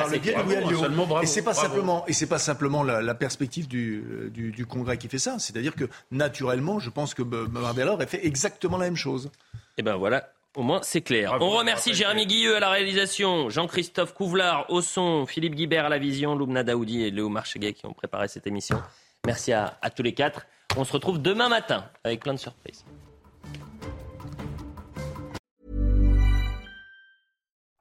et 1.23 1.27
c'est 1.27 1.43
pas 1.43 1.55
simplement, 1.55 2.05
et 2.07 2.13
c'est 2.13 2.27
pas 2.27 2.39
simplement 2.39 2.83
la, 2.83 3.15
perspective 3.15 3.69
du, 3.69 4.31
du, 4.33 4.67
Congrès 4.67 4.97
qui 4.97 5.09
fait 5.09 5.19
ça. 5.19 5.39
C'est-à-dire 5.39 5.75
que 5.75 5.85
naturellement, 6.11 6.79
je 6.79 6.91
pense 6.91 7.15
que 7.15 7.23
Barbella 7.23 7.93
aurait 7.93 8.07
fait 8.07 8.27
exactement 8.27 8.79
la 8.79 8.87
même 8.87 8.97
chose. 8.97 9.31
Et 9.77 9.81
eh 9.81 9.83
ben 9.83 9.97
voilà, 9.97 10.29
au 10.57 10.63
moins, 10.63 10.81
c'est 10.83 11.01
clair. 11.01 11.37
On 11.41 11.51
remercie 11.51 11.95
Jérémy 11.95 12.27
Guilleux 12.27 12.57
à 12.57 12.61
la 12.61 12.71
réalisation, 12.71 13.49
Jean-Christophe 13.49 14.15
Couvlar 14.15 14.67
au 14.69 14.83
son, 14.83 15.27
Philippe 15.27 15.55
Guibert 15.55 15.87
à 15.87 15.89
la 15.89 15.99
vision, 15.99 16.35
Loubna 16.35 16.63
Daoudi 16.63 17.03
et 17.03 17.11
Léo 17.11 17.29
Marcheguet 17.29 17.73
qui 17.73 17.87
ont 17.87 17.95
préparé 17.95 18.29
cette 18.29 18.47
émission. 18.47 18.83
Merci 19.27 19.53
à, 19.53 19.79
à 19.81 19.91
tous 19.91 20.03
les 20.03 20.15
quatre. 20.15 20.47
On 20.77 20.85
se 20.85 20.93
retrouve 20.93 21.21
demain 21.21 21.49
matin 21.49 21.85
avec 22.05 22.21
plein 22.21 22.35
de 22.35 22.39
surprises. 22.39 22.85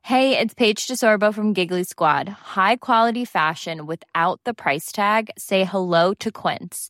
Hey, 0.04 0.38
it's 0.38 0.54
Paige 0.54 0.88
DeSorbo 0.88 1.34
from 1.34 1.54
Giggly 1.54 1.86
Squad. 1.86 2.28
High 2.56 2.76
quality 2.76 3.24
fashion 3.24 3.86
without 3.86 4.42
the 4.44 4.54
price 4.54 4.92
tag. 4.92 5.30
Say 5.38 5.64
hello 5.64 6.14
to 6.16 6.32
Quince. 6.32 6.90